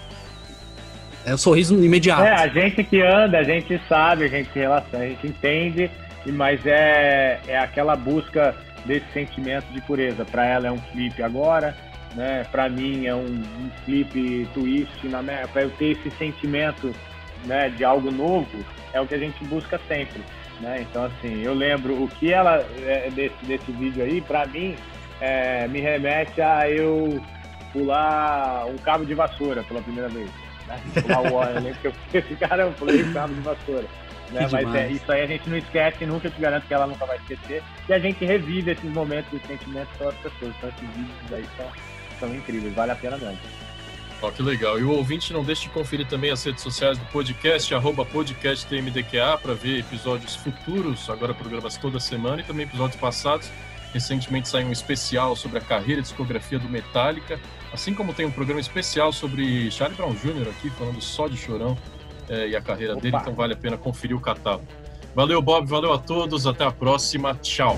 é 1.26 1.32
o 1.32 1.36
um 1.36 1.38
sorriso 1.38 1.84
imediato. 1.84 2.24
É, 2.24 2.34
a 2.34 2.48
gente 2.48 2.84
que 2.84 3.02
anda, 3.02 3.40
a 3.40 3.44
gente 3.44 3.80
sabe, 3.88 4.26
a 4.26 4.28
gente 4.28 4.50
relaciona, 4.54 5.06
a 5.06 5.08
gente 5.08 5.28
entende, 5.28 5.90
mas 6.28 6.66
é, 6.66 7.40
é 7.48 7.58
aquela 7.58 7.96
busca 7.96 8.56
desse 8.86 9.06
sentimento 9.14 9.66
de 9.72 9.82
pureza. 9.82 10.26
Para 10.26 10.46
ela 10.46 10.68
é 10.68 10.72
um 10.72 10.80
flip 10.92 11.22
agora, 11.22 11.76
né? 12.16 12.44
Para 12.52 12.70
mim 12.70 13.06
é 13.06 13.16
um, 13.16 13.26
um 13.26 13.72
flip 13.86 14.48
twist, 14.54 15.08
para 15.54 15.64
eu 15.64 15.70
ter 15.72 15.98
esse 15.98 16.12
sentimento 16.18 16.94
né, 17.46 17.70
de 17.70 17.84
algo 17.84 18.12
novo, 18.12 18.66
é 18.94 19.02
o 19.02 19.08
que 19.08 19.16
a 19.16 19.20
gente 19.20 19.44
busca 19.46 19.80
sempre. 19.88 20.22
Né? 20.60 20.86
Então, 20.90 21.06
assim, 21.06 21.42
eu 21.42 21.54
lembro 21.54 22.04
o 22.04 22.08
que 22.08 22.32
ela, 22.32 22.64
é, 22.84 23.10
desse, 23.10 23.46
desse 23.46 23.72
vídeo 23.72 24.04
aí, 24.04 24.22
para 24.22 24.46
mim, 24.46 24.76
é, 25.22 25.68
me 25.68 25.80
remete 25.80 26.42
a 26.42 26.70
eu 26.70 27.24
pular 27.72 28.66
um 28.66 28.78
cabo 28.78 29.06
de 29.06 29.14
vassoura 29.14 29.64
pela 29.64 29.82
primeira 29.82 30.10
vez. 30.10 30.30
Né? 30.68 30.82
Pular 31.02 31.22
o 31.22 31.34
óleo, 31.36 31.56
eu 31.56 31.62
lembro 31.62 31.80
que 31.80 31.88
eu 31.88 31.94
esse 32.14 32.36
cara, 32.36 32.64
eu 32.64 32.72
pulei 32.74 33.04
um 33.04 33.14
cabo 33.14 33.34
de 33.34 33.42
vassoura. 33.42 33.88
Né? 34.32 34.48
Mas 34.52 34.76
é, 34.76 34.90
isso 34.90 35.12
aí 35.12 35.22
a 35.22 35.28
gente 35.28 35.50
não 35.50 35.58
esquece, 35.58 36.06
nunca 36.06 36.30
te 36.30 36.42
garanto 36.42 36.66
que 36.66 36.74
ela 36.74 36.88
nunca 36.88 37.06
vai 37.06 37.18
esquecer. 37.18 37.64
E 37.88 37.94
a 37.94 38.00
gente 38.00 38.26
revive 38.26 38.72
esses 38.72 38.92
momentos 38.92 39.32
e 39.34 39.48
sentimentos 39.48 39.96
pelas 39.98 40.16
pessoas. 40.16 40.54
Então 40.58 40.70
esses 40.70 40.90
vídeos 40.96 41.34
aí 41.34 41.46
são, 41.58 41.68
são 42.20 42.36
incríveis, 42.36 42.74
vale 42.74 42.92
a 42.92 42.96
pena 42.96 43.18
mesmo. 43.18 43.40
Ó, 44.22 44.30
que 44.30 44.44
legal. 44.44 44.80
E 44.80 44.84
o 44.84 44.92
ouvinte 44.92 45.34
não 45.34 45.44
deixe 45.44 45.64
de 45.64 45.70
conferir 45.70 46.08
também 46.08 46.32
as 46.32 46.44
redes 46.44 46.62
sociais 46.62 46.98
do 46.98 47.06
podcast, 47.06 47.74
arroba 47.74 48.06
podcasttmdqa, 48.06 49.38
para 49.42 49.54
ver 49.54 49.80
episódios 49.80 50.36
futuros, 50.36 51.10
agora 51.10 51.34
programas 51.34 51.76
toda 51.76 52.00
semana, 52.00 52.42
e 52.42 52.44
também 52.44 52.66
episódios 52.66 53.00
passados. 53.00 53.50
Recentemente 53.94 54.48
saiu 54.48 54.68
um 54.68 54.72
especial 54.72 55.36
sobre 55.36 55.58
a 55.58 55.62
carreira 55.62 56.00
e 56.00 56.04
discografia 56.04 56.58
do 56.58 56.70
Metallica, 56.70 57.40
assim 57.74 57.94
como 57.94 58.14
tem 58.14 58.26
um 58.26 58.32
programa 58.32 58.60
especial 58.60 59.12
sobre 59.12 59.70
Charlie 59.70 59.98
Brown 59.98 60.14
Jr. 60.14 60.50
aqui, 60.50 60.70
falando 60.70 61.02
só 61.02 61.28
de 61.28 61.38
Chorão 61.38 61.78
é, 62.30 62.48
e 62.50 62.56
a 62.56 62.62
carreira 62.62 62.94
Opa. 62.94 63.02
dele, 63.02 63.18
então 63.18 63.34
vale 63.34 63.54
a 63.54 63.58
pena 63.58 63.78
conferir 63.78 64.16
o 64.16 64.20
catálogo. 64.20 64.66
Valeu, 65.14 65.42
Bob, 65.42 65.68
valeu 65.68 65.92
a 65.92 65.98
todos, 65.98 66.48
até 66.48 66.64
a 66.64 66.72
próxima, 66.72 67.36
tchau. 67.36 67.78